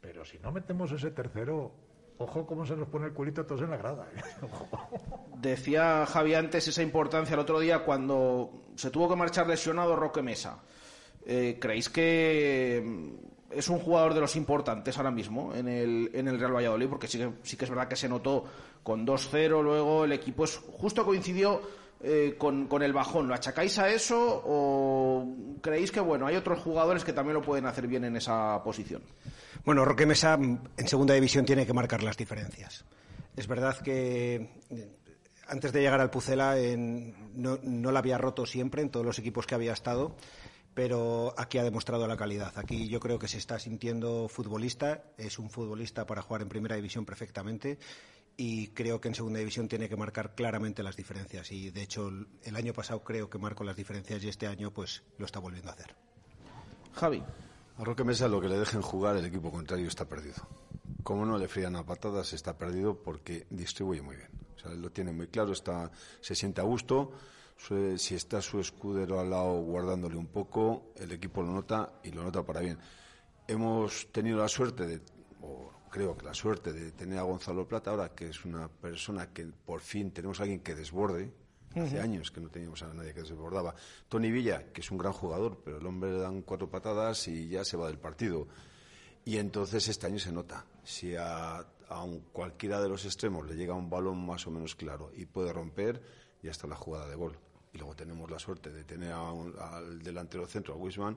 Pero 0.00 0.24
si 0.24 0.38
no 0.38 0.52
metemos 0.52 0.90
ese 0.92 1.10
tercero, 1.10 1.70
ojo 2.16 2.46
cómo 2.46 2.64
se 2.64 2.76
nos 2.76 2.88
pone 2.88 3.06
el 3.06 3.12
culito 3.12 3.44
todos 3.44 3.60
en 3.60 3.70
la 3.70 3.76
grada. 3.76 4.08
¿eh? 4.16 4.22
Decía 5.36 6.06
Javi 6.06 6.34
antes 6.34 6.66
esa 6.66 6.82
importancia 6.82 7.34
el 7.34 7.40
otro 7.40 7.60
día 7.60 7.80
cuando 7.80 8.72
se 8.76 8.90
tuvo 8.90 9.06
que 9.08 9.16
marchar 9.16 9.46
lesionado 9.46 9.94
Roque 9.94 10.22
Mesa. 10.22 10.62
Eh, 11.26 11.58
¿Creéis 11.60 11.90
que 11.90 12.82
es 13.50 13.68
un 13.68 13.78
jugador 13.78 14.14
de 14.14 14.20
los 14.20 14.36
importantes 14.36 14.96
ahora 14.98 15.10
mismo 15.10 15.54
en 15.54 15.68
el, 15.68 16.10
en 16.12 16.28
el 16.28 16.38
Real 16.38 16.54
Valladolid? 16.54 16.88
Porque 16.88 17.08
sí 17.08 17.18
que, 17.18 17.30
sí 17.42 17.56
que 17.56 17.64
es 17.64 17.70
verdad 17.70 17.88
que 17.88 17.96
se 17.96 18.08
notó 18.08 18.44
con 18.82 19.06
2-0, 19.06 19.62
luego 19.62 20.04
el 20.04 20.12
equipo 20.12 20.44
es, 20.44 20.56
justo 20.56 21.04
coincidió 21.04 21.60
eh, 22.00 22.36
con, 22.38 22.68
el 22.82 22.92
bajón. 22.92 23.26
¿Lo 23.28 23.34
achacáis 23.34 23.78
a 23.78 23.88
eso 23.90 24.42
o 24.46 25.26
creéis 25.60 25.90
que 25.90 26.00
bueno 26.00 26.26
hay 26.26 26.36
otros 26.36 26.60
jugadores 26.60 27.04
que 27.04 27.12
también 27.12 27.34
lo 27.34 27.42
pueden 27.42 27.66
hacer 27.66 27.86
bien 27.86 28.04
en 28.04 28.16
esa 28.16 28.62
posición? 28.62 29.02
Bueno, 29.64 29.84
Roque 29.84 30.06
Mesa 30.06 30.36
mm, 30.36 30.58
en 30.76 30.88
segunda 30.88 31.14
división 31.14 31.44
tiene 31.44 31.66
que 31.66 31.72
marcar 31.72 32.02
las 32.02 32.16
diferencias. 32.16 32.84
Es 33.36 33.46
verdad 33.46 33.76
que 33.78 34.50
eh, 34.70 34.88
antes 35.48 35.72
de 35.72 35.80
llegar 35.80 36.00
al 36.00 36.10
Pucela 36.10 36.58
en- 36.58 37.14
no, 37.34 37.58
no 37.62 37.90
la 37.92 37.98
había 37.98 38.18
roto 38.18 38.46
siempre 38.46 38.82
en 38.82 38.90
todos 38.90 39.04
los 39.04 39.18
equipos 39.18 39.46
que 39.46 39.54
había 39.54 39.72
estado, 39.72 40.14
pero 40.78 41.34
aquí 41.36 41.58
ha 41.58 41.64
demostrado 41.64 42.06
la 42.06 42.16
calidad. 42.16 42.56
Aquí 42.56 42.86
yo 42.86 43.00
creo 43.00 43.18
que 43.18 43.26
se 43.26 43.36
está 43.36 43.58
sintiendo 43.58 44.28
futbolista, 44.28 45.02
es 45.16 45.40
un 45.40 45.50
futbolista 45.50 46.06
para 46.06 46.22
jugar 46.22 46.42
en 46.42 46.48
primera 46.48 46.76
división 46.76 47.04
perfectamente 47.04 47.80
y 48.36 48.68
creo 48.68 49.00
que 49.00 49.08
en 49.08 49.16
segunda 49.16 49.40
división 49.40 49.66
tiene 49.66 49.88
que 49.88 49.96
marcar 49.96 50.36
claramente 50.36 50.84
las 50.84 50.94
diferencias 50.94 51.50
y 51.50 51.72
de 51.72 51.82
hecho 51.82 52.06
el- 52.44 52.54
año 52.54 52.72
pasado 52.72 53.02
creo 53.02 53.28
que 53.28 53.38
marcó 53.38 53.64
las 53.64 53.74
diferencias 53.74 54.22
y 54.22 54.28
este 54.28 54.46
año 54.46 54.70
pues 54.72 55.02
lo 55.18 55.26
está 55.26 55.40
volviendo 55.40 55.68
a 55.68 55.72
hacer. 55.72 55.96
Javi. 56.94 57.24
A 57.76 57.82
Roque 57.82 58.04
Mesa 58.04 58.28
lo 58.28 58.40
que 58.40 58.48
le 58.48 58.56
dejen 58.56 58.80
jugar 58.80 59.16
el 59.16 59.24
equipo 59.26 59.50
contrario 59.50 59.88
está 59.88 60.08
perdido. 60.08 60.46
Como 61.02 61.26
no 61.26 61.38
le 61.38 61.48
frían 61.48 61.74
a 61.74 61.84
patadas, 61.84 62.32
está 62.34 62.56
perdido 62.56 63.02
porque 63.02 63.48
distribuye 63.50 64.00
muy 64.00 64.14
bien. 64.14 64.30
O 64.54 64.60
sea, 64.60 64.70
él 64.70 64.80
lo 64.80 64.92
tiene 64.92 65.10
muy 65.10 65.26
claro, 65.26 65.50
está, 65.50 65.90
se 66.20 66.36
siente 66.36 66.60
a 66.60 66.64
gusto. 66.64 67.10
Si 67.96 68.14
está 68.14 68.40
su 68.40 68.60
escudero 68.60 69.18
al 69.20 69.30
lado 69.30 69.60
guardándole 69.62 70.16
un 70.16 70.28
poco, 70.28 70.92
el 70.96 71.12
equipo 71.12 71.42
lo 71.42 71.52
nota 71.52 71.92
y 72.04 72.10
lo 72.12 72.22
nota 72.22 72.42
para 72.44 72.60
bien. 72.60 72.78
Hemos 73.46 74.10
tenido 74.12 74.38
la 74.38 74.48
suerte 74.48 74.86
de, 74.86 75.00
o 75.42 75.70
creo 75.90 76.16
que 76.16 76.24
la 76.24 76.34
suerte 76.34 76.72
de 76.72 76.92
tener 76.92 77.18
a 77.18 77.22
Gonzalo 77.22 77.66
Plata 77.66 77.90
ahora, 77.90 78.10
que 78.14 78.28
es 78.28 78.44
una 78.44 78.68
persona 78.68 79.32
que 79.32 79.46
por 79.46 79.80
fin 79.80 80.12
tenemos 80.12 80.38
a 80.38 80.44
alguien 80.44 80.60
que 80.60 80.74
desborde. 80.74 81.32
Hace 81.74 82.00
años 82.00 82.30
que 82.30 82.40
no 82.40 82.48
teníamos 82.48 82.82
a 82.82 82.92
nadie 82.94 83.12
que 83.12 83.20
desbordaba. 83.20 83.74
Tony 84.08 84.30
Villa, 84.30 84.72
que 84.72 84.80
es 84.80 84.90
un 84.90 84.98
gran 84.98 85.12
jugador, 85.12 85.60
pero 85.64 85.76
el 85.78 85.86
hombre 85.86 86.12
le 86.12 86.18
dan 86.18 86.42
cuatro 86.42 86.70
patadas 86.70 87.28
y 87.28 87.48
ya 87.48 87.64
se 87.64 87.76
va 87.76 87.88
del 87.88 87.98
partido. 87.98 88.48
Y 89.24 89.36
entonces 89.36 89.86
este 89.88 90.06
año 90.06 90.18
se 90.18 90.32
nota. 90.32 90.64
Si 90.82 91.14
a, 91.14 91.58
a 91.88 92.02
un- 92.04 92.20
cualquiera 92.32 92.80
de 92.80 92.88
los 92.88 93.04
extremos 93.04 93.46
le 93.46 93.54
llega 93.54 93.74
un 93.74 93.90
balón 93.90 94.24
más 94.24 94.46
o 94.46 94.50
menos 94.50 94.74
claro 94.76 95.10
y 95.14 95.26
puede 95.26 95.52
romper, 95.52 96.02
ya 96.42 96.50
está 96.50 96.66
la 96.66 96.74
jugada 96.76 97.06
de 97.08 97.14
gol. 97.16 97.38
Y 97.72 97.78
luego 97.78 97.94
tenemos 97.94 98.30
la 98.30 98.38
suerte 98.38 98.70
de 98.70 98.84
tener 98.84 99.12
a 99.12 99.30
un- 99.32 99.54
al 99.58 100.02
delantero 100.02 100.46
centro, 100.46 100.74
a 100.74 100.76
Wisman, 100.76 101.16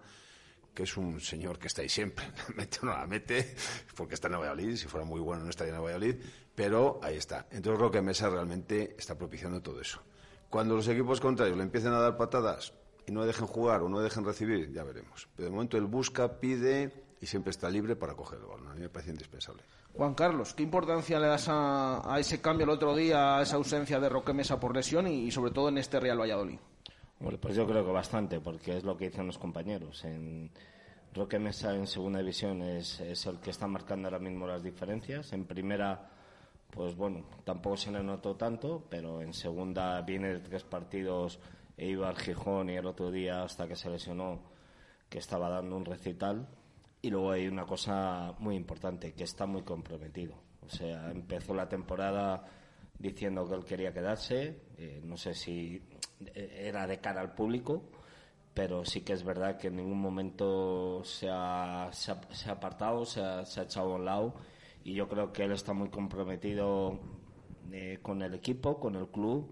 que 0.74 0.84
es 0.84 0.96
un 0.98 1.20
señor 1.20 1.60
que 1.60 1.68
está 1.68 1.82
ahí 1.82 1.90
siempre. 1.90 2.26
Mete 2.56 2.80
o 2.82 2.86
no 2.86 2.94
la 2.94 3.06
mete, 3.08 3.56
porque 3.96 4.14
está 4.16 4.28
en 4.28 4.34
Valladolid. 4.36 4.76
Si 4.76 4.88
fuera 4.88 5.06
muy 5.06 5.20
bueno 5.20 5.44
no 5.44 5.50
estaría 5.50 5.76
en 5.76 5.82
Valladolid, 5.82 6.16
pero 6.56 7.00
ahí 7.04 7.18
está. 7.18 7.48
Entonces 7.52 7.80
Roque 7.80 8.02
Mesa 8.02 8.30
realmente 8.30 8.96
está 8.98 9.18
propiciando 9.18 9.62
todo 9.62 9.82
eso. 9.82 10.02
Cuando 10.50 10.76
los 10.76 10.88
equipos 10.88 11.20
contrarios 11.22 11.58
le 11.58 11.64
empiecen 11.64 11.94
a 11.94 12.00
dar 12.00 12.18
patadas 12.18 12.74
y 13.06 13.12
no 13.12 13.26
dejen 13.26 13.48
jugar 13.48 13.82
o 13.82 13.90
no 13.90 14.00
dejen 14.02 14.24
recibir, 14.26 14.72
ya 14.72 14.84
veremos. 14.84 15.28
Pero 15.36 15.46
de 15.46 15.52
momento 15.52 15.78
él 15.78 15.86
busca, 15.86 16.40
pide 16.40 16.92
y 17.22 17.26
siempre 17.26 17.52
está 17.52 17.70
libre 17.70 17.96
para 17.96 18.16
coger 18.16 18.40
el 18.40 18.46
balón. 18.46 18.68
A 18.68 18.74
mí 18.74 18.82
me 18.82 18.90
parece 18.90 19.12
indispensable. 19.12 19.64
Juan 19.96 20.14
Carlos, 20.14 20.54
¿qué 20.54 20.64
importancia 20.64 21.20
le 21.20 21.28
das 21.28 21.48
a, 21.50 22.14
a 22.14 22.20
ese 22.20 22.42
cambio 22.42 22.64
el 22.64 22.70
otro 22.70 22.96
día, 22.96 23.38
a 23.38 23.42
esa 23.42 23.58
ausencia 23.58 24.00
de 24.00 24.10
Roque 24.10 24.34
Mesa 24.34 24.60
por 24.60 24.76
lesión 24.76 25.08
y, 25.08 25.30
sobre 25.32 25.52
todo 25.52 25.70
en 25.70 25.78
este 25.78 26.00
Real 26.00 26.20
Valladolid? 26.20 26.60
Bueno, 27.20 27.38
pues 27.40 27.56
yo 27.56 27.68
creo 27.68 27.86
que 27.86 27.92
bastante, 27.92 28.40
porque 28.40 28.78
es 28.78 28.84
lo 28.84 28.98
que 28.98 29.10
dicen 29.10 29.28
los 29.28 29.38
compañeros. 29.38 30.04
En 30.06 30.50
Roque 31.14 31.38
Mesa 31.40 31.76
en 31.76 31.88
segunda 31.88 32.20
división 32.20 32.62
es, 32.62 33.00
es 33.02 33.26
el 33.26 33.40
que 33.40 33.52
está 33.52 33.68
marcando 33.68 34.08
ahora 34.08 34.20
mismo 34.20 34.48
las 34.48 34.64
diferencias. 34.64 35.34
En 35.34 35.46
primera, 35.46 36.10
pues 36.72 36.96
bueno, 36.96 37.26
tampoco 37.44 37.78
se 37.78 37.92
le 37.92 38.02
notó 38.02 38.36
tanto, 38.36 38.84
pero 38.90 39.22
en 39.22 39.34
segunda 39.34 40.02
viene 40.02 40.30
de 40.30 40.40
tres 40.40 40.64
partidos 40.64 41.40
e 41.78 41.88
iba 41.88 42.08
al 42.08 42.18
Gijón 42.18 42.70
y 42.70 42.78
el 42.78 42.86
otro 42.86 43.12
día 43.12 43.44
hasta 43.44 43.68
que 43.68 43.76
se 43.76 43.90
lesionó 43.90 44.40
que 45.10 45.20
estaba 45.20 45.50
dando 45.50 45.76
un 45.76 45.86
recital. 45.86 46.48
Y 47.02 47.10
luego 47.10 47.32
hay 47.32 47.48
una 47.48 47.66
cosa 47.66 48.36
muy 48.40 48.56
importante, 48.56 49.14
que 49.14 49.24
está 49.24 49.46
muy 49.48 49.64
comprometido. 49.64 50.36
O 50.66 50.70
sea, 50.70 51.10
empezó 51.12 51.54
la 51.54 51.68
temporada 51.68 52.46
diciendo 53.00 53.48
que 53.48 53.56
él 53.56 53.66
quería 53.66 53.94
quedarse. 53.94 54.62
eh, 54.78 55.02
no 55.04 55.18
sé 55.18 55.34
si 55.34 55.82
eh, 56.36 56.64
era 56.68 56.86
de 56.88 57.00
cara 57.00 57.22
al 57.22 57.34
público, 57.34 57.84
pero 58.54 58.86
sí 58.86 59.02
que 59.02 59.14
es 59.14 59.24
verdad 59.24 59.58
que 59.58 59.68
en 59.68 59.78
ningún 59.78 60.00
momento 60.02 61.04
se 61.04 61.28
ha, 61.32 61.90
se 61.94 62.12
ha- 62.12 62.52
apartado, 62.54 63.06
se 63.06 63.22
ha, 63.24 63.46
se 63.46 63.62
ha 63.62 63.64
echado 63.64 63.94
a 63.94 63.96
un 63.96 64.06
lado. 64.06 64.36
Y 64.84 64.94
yo 64.94 65.08
creo 65.10 65.32
que 65.34 65.44
él 65.46 65.52
está 65.54 65.74
muy 65.74 65.90
comprometido 65.90 67.00
eh, 67.72 68.00
con 68.02 68.22
el 68.22 68.34
equipo, 68.36 68.80
con 68.80 68.96
el 68.96 69.08
club. 69.08 69.52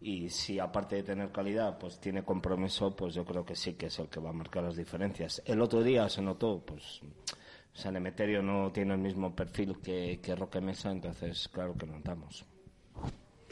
Y 0.00 0.28
si 0.28 0.58
aparte 0.58 0.96
de 0.96 1.02
tener 1.02 1.32
calidad, 1.32 1.78
pues 1.78 1.98
tiene 1.98 2.22
compromiso, 2.22 2.94
pues 2.94 3.14
yo 3.14 3.24
creo 3.24 3.44
que 3.44 3.56
sí 3.56 3.74
que 3.74 3.86
es 3.86 3.98
el 3.98 4.08
que 4.08 4.20
va 4.20 4.30
a 4.30 4.34
marcar 4.34 4.62
las 4.64 4.76
diferencias. 4.76 5.42
El 5.46 5.60
otro 5.62 5.82
día 5.82 6.08
se 6.08 6.20
notó, 6.22 6.62
pues 6.64 7.00
San 7.72 7.96
Emeterio 7.96 8.42
no 8.42 8.70
tiene 8.72 8.92
el 8.94 9.00
mismo 9.00 9.34
perfil 9.34 9.78
que, 9.82 10.20
que 10.22 10.36
Roque 10.36 10.60
Mesa, 10.60 10.90
entonces 10.90 11.48
claro 11.48 11.74
que 11.76 11.86
notamos. 11.86 12.44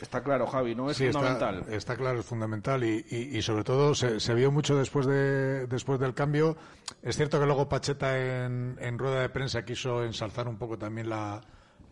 Está 0.01 0.23
claro, 0.23 0.47
Javi, 0.47 0.75
¿no? 0.75 0.91
Es 0.91 0.97
Sí, 0.97 1.07
está- 1.07 1.21
fundamental. 1.21 1.73
Está, 1.73 1.97
claro, 1.97 2.19
es 2.21 2.27
fundamental 2.27 2.83
y, 2.85 3.07
y- 3.11 3.39
y 3.39 3.43
sobre 3.43 3.63
todo 3.65 3.95
se, 3.95 4.19
se 4.21 4.35
vio 4.35 4.51
mucho 4.51 4.77
después 4.77 5.07
de 5.07 5.67
después 5.67 6.01
del 6.01 6.15
cambio. 6.15 6.57
Es 7.01 7.17
cierto 7.17 7.39
que 7.39 7.47
luego 7.47 7.69
Pacheta 7.69 8.45
en, 8.45 8.77
en 8.81 8.99
rueda 8.99 9.23
de 9.23 9.29
prensa 9.29 9.65
quiso 9.65 10.05
ensalzar 10.05 10.49
un 10.49 10.59
poco 10.59 10.77
también 10.77 11.09
la, 11.09 11.41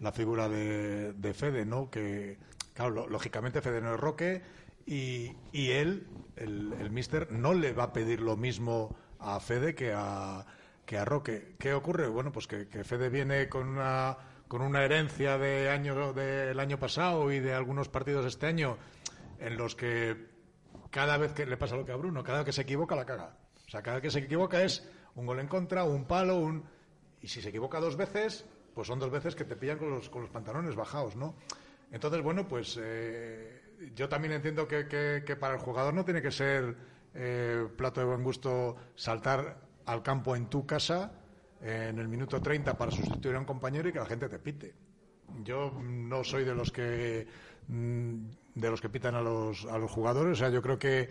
la 0.00 0.12
figura 0.12 0.48
de, 0.48 1.12
de 1.12 1.32
Fede, 1.32 1.64
¿no? 1.64 1.88
Que, 1.90 2.38
claro, 2.74 2.90
lo- 2.90 3.08
lógicamente 3.08 3.60
Fede 3.60 3.80
no 3.80 3.94
es 3.94 4.00
Roque 4.00 4.42
y, 4.86 5.32
y 5.52 5.70
él, 5.70 6.06
el, 6.36 6.72
el 6.80 6.90
míster, 6.90 7.30
no 7.32 7.54
le 7.54 7.72
va 7.72 7.84
a 7.84 7.92
pedir 7.92 8.20
lo 8.20 8.36
mismo 8.36 8.94
a 9.18 9.38
Fede 9.40 9.74
que 9.74 9.92
a, 9.94 10.44
que 10.84 10.98
a 10.98 11.04
Roque. 11.04 11.54
¿Qué 11.58 11.72
ocurre? 11.74 12.08
Bueno, 12.08 12.32
pues 12.32 12.46
que, 12.46 12.68
que 12.68 12.84
Fede 12.84 13.08
viene 13.08 13.48
con 13.48 13.68
una 13.68 14.16
con 14.48 14.60
una 14.60 14.84
herencia 14.84 15.38
de 15.38 15.70
año 15.70 16.12
del 16.12 16.60
año 16.60 16.78
pasado 16.78 17.32
y 17.32 17.40
de 17.40 17.54
algunos 17.54 17.88
partidos 17.88 18.26
este 18.26 18.46
año 18.46 18.76
en 19.38 19.56
los 19.56 19.74
que 19.74 20.28
cada 20.90 21.16
vez 21.16 21.32
que 21.32 21.46
le 21.46 21.56
pasa 21.56 21.74
lo 21.74 21.86
que 21.86 21.92
a 21.92 21.96
Bruno, 21.96 22.22
cada 22.22 22.38
vez 22.40 22.44
que 22.46 22.52
se 22.52 22.60
equivoca 22.62 22.94
la 22.94 23.06
caga. 23.06 23.34
O 23.66 23.70
sea, 23.70 23.80
cada 23.80 23.96
vez 23.96 24.02
que 24.02 24.10
se 24.10 24.18
equivoca 24.18 24.62
es 24.62 24.86
un 25.14 25.24
gol 25.24 25.40
en 25.40 25.48
contra, 25.48 25.84
un 25.84 26.04
palo, 26.04 26.36
un 26.36 26.64
y 27.22 27.28
si 27.28 27.40
se 27.40 27.48
equivoca 27.48 27.80
dos 27.80 27.96
veces, 27.96 28.44
pues 28.74 28.88
son 28.88 28.98
dos 28.98 29.10
veces 29.10 29.34
que 29.34 29.44
te 29.44 29.56
pillan 29.56 29.78
con 29.78 29.88
los, 29.88 30.10
con 30.10 30.20
los 30.20 30.30
pantalones 30.30 30.74
bajados, 30.74 31.16
¿no? 31.16 31.34
Entonces, 31.92 32.22
bueno, 32.22 32.48
pues 32.48 32.78
eh, 32.82 33.60
yo 33.94 34.08
también 34.08 34.32
entiendo 34.34 34.66
que, 34.66 34.86
que- 34.88 35.36
para 35.36 35.54
el 35.54 35.60
jugador 35.60 35.94
no 35.94 36.04
tiene 36.04 36.22
que 36.22 36.30
ser 36.30 36.74
eh, 37.14 37.68
plato 37.76 38.00
de 38.00 38.06
buen 38.06 38.22
gusto 38.24 38.76
saltar 38.94 39.58
al 39.86 40.02
campo 40.02 40.34
en 40.34 40.46
tu 40.46 40.66
casa 40.66 41.12
en 41.60 41.98
el 41.98 42.08
minuto 42.08 42.40
30 42.40 42.76
para 42.76 42.90
sustituir 42.90 43.36
a 43.36 43.38
un 43.38 43.44
compañero 43.44 43.88
y 43.88 43.92
que 43.92 43.98
la 44.00 44.06
gente 44.06 44.28
te 44.28 44.38
pite. 44.38 44.74
Yo 45.44 45.70
no 45.82 46.24
soy 46.24 46.44
de 46.44 46.54
los 46.54 46.72
que 46.72 47.26
mm, 47.68 48.14
de 48.54 48.70
los 48.70 48.80
que 48.80 48.88
pitan 48.88 49.14
a 49.14 49.20
los, 49.20 49.64
a 49.66 49.78
los 49.78 49.90
jugadores. 49.90 50.32
O 50.32 50.36
sea, 50.36 50.48
yo 50.50 50.60
creo 50.62 50.78
que, 50.78 51.08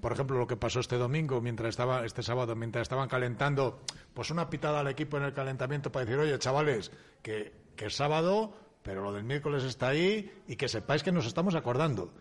por 0.00 0.12
ejemplo, 0.12 0.38
lo 0.38 0.46
que 0.46 0.56
pasó 0.56 0.80
este 0.80 0.96
domingo, 0.96 1.40
mientras 1.40 1.70
estaba, 1.70 2.04
este 2.04 2.22
sábado, 2.22 2.54
mientras 2.56 2.82
estaban 2.82 3.08
calentando, 3.08 3.80
pues 4.14 4.30
una 4.30 4.48
pitada 4.48 4.80
al 4.80 4.88
equipo 4.88 5.16
en 5.16 5.24
el 5.24 5.34
calentamiento 5.34 5.90
para 5.92 6.04
decir, 6.06 6.18
oye, 6.20 6.38
chavales, 6.38 6.90
que, 7.22 7.52
que 7.76 7.86
es 7.86 7.96
sábado, 7.96 8.54
pero 8.82 9.02
lo 9.02 9.12
del 9.12 9.24
miércoles 9.24 9.64
está 9.64 9.88
ahí 9.88 10.30
y 10.46 10.56
que 10.56 10.68
sepáis 10.68 11.02
que 11.02 11.12
nos 11.12 11.26
estamos 11.26 11.54
acordando. 11.54 12.12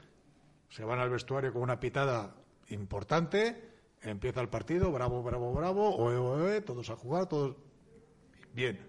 Se 0.70 0.84
van 0.84 1.00
al 1.00 1.10
vestuario 1.10 1.54
con 1.54 1.62
una 1.62 1.80
pitada 1.80 2.36
importante, 2.70 3.70
empieza 4.02 4.42
el 4.42 4.50
partido, 4.50 4.92
bravo, 4.92 5.24
bravo, 5.24 5.54
bravo, 5.54 5.96
oe, 5.96 6.16
oe, 6.18 6.62
todos 6.62 6.90
a 6.90 6.96
jugar, 6.96 7.28
todos 7.28 7.56
bien. 8.54 8.80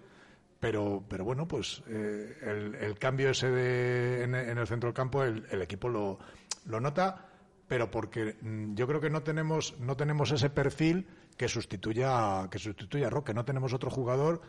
Pero, 0.58 1.02
pero 1.08 1.24
bueno, 1.24 1.48
pues 1.48 1.82
eh, 1.88 2.76
el, 2.80 2.98
cambio 2.98 3.30
ese 3.30 3.50
de, 3.50 4.24
en, 4.24 4.34
en 4.34 4.58
el 4.58 4.66
centro 4.66 4.88
del 4.88 4.94
campo, 4.94 5.22
el, 5.22 5.46
el 5.50 5.62
equipo 5.62 5.88
lo, 5.88 6.18
lo 6.66 6.80
nota, 6.80 7.30
pero 7.66 7.90
porque 7.90 8.36
mm, 8.42 8.74
yo 8.74 8.86
creo 8.86 9.00
que 9.00 9.08
no 9.08 9.22
tenemos, 9.22 9.78
no 9.78 9.96
tenemos 9.96 10.32
ese 10.32 10.50
perfil 10.50 11.06
que 11.36 11.48
sustituya, 11.48 12.48
que 12.50 12.58
sustituya 12.58 13.06
a 13.06 13.10
Roque. 13.10 13.32
No 13.32 13.46
tenemos 13.46 13.72
otro 13.72 13.90
jugador 13.90 14.42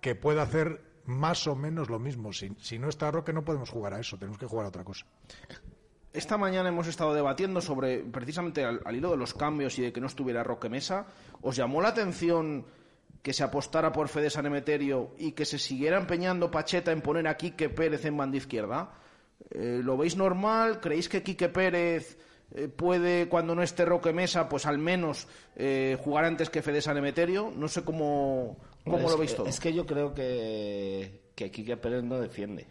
que 0.00 0.14
pueda 0.14 0.42
hacer 0.42 0.80
más 1.06 1.46
o 1.46 1.56
menos 1.56 1.90
lo 1.90 1.98
mismo. 1.98 2.32
Si, 2.32 2.50
si 2.58 2.78
no 2.78 2.88
está 2.88 3.10
Roque, 3.10 3.32
no 3.32 3.44
podemos 3.44 3.70
jugar 3.70 3.94
a 3.94 4.00
eso, 4.00 4.18
tenemos 4.18 4.38
que 4.38 4.46
jugar 4.46 4.66
a 4.66 4.68
otra 4.68 4.84
cosa. 4.84 5.06
esta 6.12 6.36
mañana 6.36 6.68
hemos 6.68 6.86
estado 6.86 7.14
debatiendo 7.14 7.60
sobre, 7.60 8.00
precisamente 8.00 8.64
al, 8.64 8.80
hilo 8.94 9.10
de 9.10 9.16
los 9.16 9.34
cambios 9.34 9.78
y 9.78 9.82
de 9.82 9.92
que 9.92 10.00
no 10.00 10.06
estuviera 10.06 10.42
Roque 10.44 10.68
Mesa. 10.68 11.06
¿Os 11.40 11.56
llamó 11.56 11.80
la 11.80 11.88
atención 11.88 12.66
que 13.22 13.32
se 13.32 13.44
apostara 13.44 13.92
por 13.92 14.08
Fede 14.08 14.30
San 14.30 14.46
Emeterio 14.46 15.14
y 15.18 15.32
que 15.32 15.44
se 15.44 15.58
siguiera 15.58 15.98
empeñando 15.98 16.50
Pacheta 16.50 16.92
en 16.92 17.00
poner 17.00 17.26
a 17.28 17.36
Quique 17.36 17.70
Pérez 17.70 18.04
en 18.04 18.16
banda 18.16 18.36
izquierda? 18.36 18.92
Eh, 19.50 19.80
¿Lo 19.82 19.96
veis 19.96 20.16
normal? 20.16 20.80
¿Creéis 20.80 21.08
que 21.08 21.22
Quique 21.22 21.48
Pérez 21.48 22.18
eh, 22.50 22.68
puede, 22.68 23.28
cuando 23.28 23.54
no 23.54 23.62
esté 23.62 23.84
Roque 23.84 24.12
Mesa, 24.12 24.48
pues 24.48 24.66
al 24.66 24.78
menos 24.78 25.28
eh, 25.56 25.96
jugar 26.02 26.26
antes 26.26 26.50
que 26.50 26.62
Fede 26.62 26.82
San 26.82 26.98
Emeterio? 26.98 27.52
No 27.56 27.68
sé 27.68 27.84
cómo, 27.84 28.58
cómo 28.84 29.08
lo 29.08 29.18
veis 29.18 29.34
todo. 29.34 29.46
Es 29.46 29.60
que 29.60 29.72
yo 29.72 29.86
creo 29.86 30.14
que, 30.14 31.30
que 31.34 31.50
Quique 31.50 31.76
Pérez 31.76 32.02
no 32.04 32.18
defiende. 32.18 32.66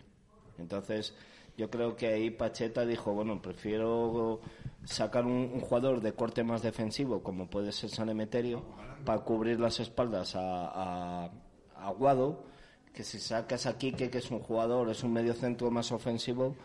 Entonces 0.57 1.13
yo 1.57 1.69
creo 1.69 1.95
que 1.95 2.07
ahí 2.07 2.29
Pacheta 2.29 2.85
dijo, 2.85 3.13
bueno, 3.13 3.41
prefiero 3.41 4.39
sacar 4.83 5.25
un, 5.25 5.59
jugador 5.59 6.01
de 6.01 6.13
corte 6.13 6.43
más 6.43 6.61
defensivo, 6.61 7.21
como 7.21 7.49
puede 7.49 7.71
ser 7.71 7.89
San 7.89 8.09
Emeterio, 8.09 8.63
para 9.05 9.21
cubrir 9.21 9.59
las 9.59 9.79
espaldas 9.79 10.33
a, 10.35 11.29
Aguado, 11.75 12.43
que 12.93 13.03
si 13.03 13.19
sacas 13.19 13.65
a 13.65 13.77
Quique, 13.77 14.09
que 14.09 14.19
es 14.19 14.29
un 14.31 14.39
jugador, 14.39 14.89
es 14.89 15.03
un 15.03 15.13
medio 15.13 15.33
centro 15.33 15.71
más 15.71 15.91
ofensivo, 15.91 16.55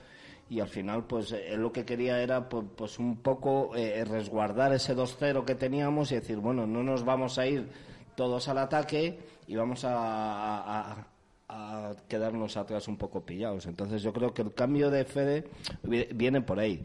y 0.49 0.61
al 0.61 0.69
final 0.69 1.05
pues 1.07 1.33
él 1.33 1.61
lo 1.61 1.73
que 1.73 1.85
quería 1.85 2.23
era 2.23 2.49
pues, 2.49 2.65
pues 2.77 2.99
un 2.99 3.17
poco 3.17 3.75
eh, 3.75 4.05
resguardar 4.05 4.73
ese 4.73 4.95
2-0 4.95 5.45
que 5.45 5.55
teníamos 5.55 6.13
y 6.13 6.17
decir, 6.17 6.37
bueno, 6.37 6.67
no 6.67 6.83
nos 6.83 7.05
vamos 7.05 7.39
a 7.39 7.47
ir 7.47 7.69
todos 8.15 8.49
al 8.49 8.59
ataque 8.59 9.19
y 9.47 9.57
vamos 9.57 9.83
a, 9.85 11.07
quedarnos 12.09 12.57
atrás 12.57 12.89
un 12.89 12.97
poco 12.97 13.25
pillados. 13.25 13.67
Entonces 13.67 14.03
yo 14.03 14.13
creo 14.13 14.35
que 14.35 14.43
el 14.43 14.53
cambio 14.53 14.91
de 14.91 15.05
Fede 15.05 15.49
viene 15.83 16.41
por 16.41 16.59
ahí. 16.59 16.83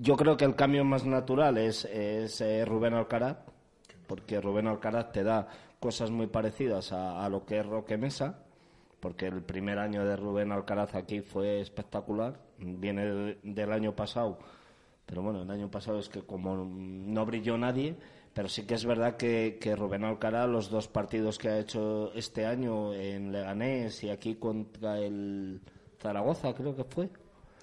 Yo 0.00 0.16
creo 0.16 0.36
que 0.36 0.44
el 0.44 0.54
cambio 0.54 0.84
más 0.84 1.06
natural 1.06 1.56
es, 1.56 1.86
es 1.86 2.40
eh, 2.42 2.64
Rubén 2.64 2.94
Alcaraz, 2.94 3.38
porque 4.06 4.40
Rubén 4.40 4.66
Alcaraz 4.66 5.12
te 5.12 5.22
da 5.24 5.48
cosas 5.80 6.10
muy 6.10 6.26
parecidas 6.26 6.92
a, 6.92 7.26
lo 7.30 7.46
que 7.46 7.58
es 7.58 7.66
Roque 7.66 7.96
Mesa, 7.96 8.44
porque 9.00 9.26
el 9.26 9.42
primer 9.42 9.78
año 9.78 10.04
de 10.04 10.14
Rubén 10.14 10.52
Alcaraz 10.52 10.94
aquí 10.94 11.22
fue 11.22 11.60
espectacular, 11.60 12.38
viene 12.58 13.38
del 13.42 13.72
año 13.72 13.96
pasado, 13.96 14.38
pero 15.06 15.22
bueno, 15.22 15.42
el 15.42 15.50
año 15.50 15.70
pasado 15.70 15.98
es 15.98 16.10
que 16.10 16.20
como 16.20 16.54
no 16.56 17.24
brilló 17.24 17.56
nadie, 17.56 17.96
pero 18.32 18.48
sí 18.48 18.64
que 18.64 18.74
es 18.74 18.84
verdad 18.84 19.16
que, 19.16 19.58
que 19.60 19.74
Rubén 19.74 20.04
Alcaraz, 20.04 20.48
los 20.48 20.70
dos 20.70 20.88
partidos 20.88 21.38
que 21.38 21.48
ha 21.48 21.58
hecho 21.58 22.12
este 22.14 22.46
año 22.46 22.94
en 22.94 23.32
Leganés 23.32 24.04
y 24.04 24.10
aquí 24.10 24.36
contra 24.36 24.98
el 24.98 25.60
Zaragoza, 25.98 26.54
creo 26.54 26.74
que 26.76 26.84
fue, 26.84 27.10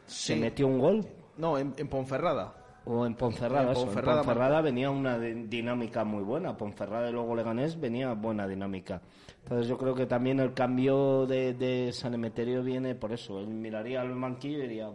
se 0.05 0.35
metió 0.35 0.67
un 0.67 0.79
gol. 0.79 1.05
No, 1.37 1.57
en, 1.57 1.71
Ponferrada. 1.71 2.81
O 2.85 3.05
en 3.05 3.15
Ponferrada, 3.15 3.71
en 3.71 3.73
Ponferrada, 3.73 4.61
venía 4.61 4.89
una 4.89 5.19
dinámica 5.19 6.03
muy 6.03 6.23
buena. 6.23 6.55
Ponferrada 6.57 7.09
y 7.09 7.13
luego 7.13 7.35
Leganés 7.35 7.79
venía 7.79 8.13
buena 8.13 8.47
dinámica. 8.47 9.01
Entonces 9.43 9.67
yo 9.67 9.77
creo 9.77 9.93
que 9.93 10.05
también 10.05 10.39
el 10.39 10.53
cambio 10.53 11.25
de, 11.25 11.53
de 11.53 11.91
San 11.93 12.13
Emeterio 12.13 12.63
viene 12.63 12.95
por 12.95 13.13
eso. 13.13 13.39
Él 13.39 13.47
miraría 13.47 14.01
al 14.01 14.13
banquillo 14.19 14.59
y 14.59 14.61
diría, 14.61 14.91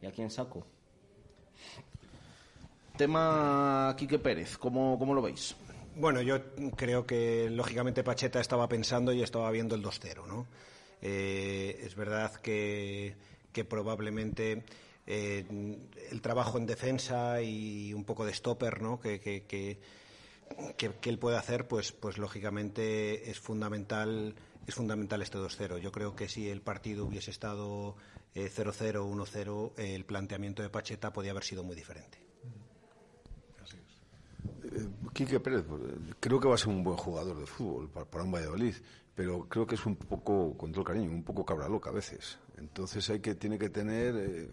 ¿y 0.00 0.06
a 0.06 0.12
quién 0.12 0.30
saco? 0.30 0.66
Tema 2.96 3.92
Quique 3.98 4.20
Pérez, 4.20 4.56
¿cómo, 4.56 4.96
cómo 4.98 5.14
lo 5.14 5.22
veis? 5.22 5.56
Bueno, 5.96 6.22
yo 6.22 6.40
creo 6.76 7.04
que 7.06 7.50
lógicamente 7.50 8.04
Pacheta 8.04 8.40
estaba 8.40 8.68
pensando 8.68 9.12
y 9.12 9.22
estaba 9.22 9.50
viendo 9.50 9.74
el 9.74 9.82
2-0, 9.82 10.26
¿no? 10.26 10.46
Eh, 11.02 11.80
es 11.82 11.96
verdad 11.96 12.34
que, 12.36 13.16
que 13.52 13.64
probablemente 13.64 14.64
eh, 15.06 15.44
el 16.10 16.22
trabajo 16.22 16.56
en 16.58 16.66
defensa 16.66 17.42
y 17.42 17.92
un 17.92 18.04
poco 18.04 18.24
de 18.24 18.32
stopper, 18.32 18.80
¿no? 18.80 19.00
Que, 19.00 19.20
que, 19.20 19.42
que, 19.42 19.78
que 20.76 21.10
él 21.10 21.18
puede 21.18 21.36
hacer, 21.36 21.66
pues, 21.66 21.90
pues 21.90 22.16
lógicamente 22.16 23.28
es 23.28 23.40
fundamental, 23.40 24.36
es 24.68 24.74
fundamental 24.74 25.20
este 25.20 25.38
2-0. 25.38 25.78
Yo 25.78 25.90
creo 25.90 26.14
que 26.14 26.28
si 26.28 26.48
el 26.48 26.60
partido 26.60 27.06
hubiese 27.06 27.32
estado 27.32 27.96
0-0, 28.34 28.34
eh, 28.36 28.92
1-0, 28.94 29.72
el 29.78 30.04
planteamiento 30.04 30.62
de 30.62 30.70
Pacheta 30.70 31.12
podía 31.12 31.32
haber 31.32 31.44
sido 31.44 31.64
muy 31.64 31.74
diferente. 31.74 32.23
Quique 35.12 35.40
Pérez, 35.40 35.64
creo 36.20 36.40
que 36.40 36.48
va 36.48 36.54
a 36.54 36.58
ser 36.58 36.68
un 36.68 36.82
buen 36.82 36.96
jugador 36.96 37.38
de 37.38 37.46
fútbol 37.46 37.88
para, 37.88 38.24
un 38.24 38.32
Valladolid, 38.32 38.74
pero 39.14 39.48
creo 39.48 39.66
que 39.66 39.76
es 39.76 39.86
un 39.86 39.96
poco, 39.96 40.56
con 40.56 40.72
todo 40.72 40.80
el 40.80 40.86
cariño, 40.86 41.10
un 41.10 41.22
poco 41.22 41.44
cabra 41.44 41.68
loca 41.68 41.90
a 41.90 41.92
veces. 41.92 42.38
Entonces 42.58 43.08
hay 43.10 43.20
que, 43.20 43.34
tiene 43.34 43.58
que 43.58 43.70
tener, 43.70 44.16
eh, 44.16 44.48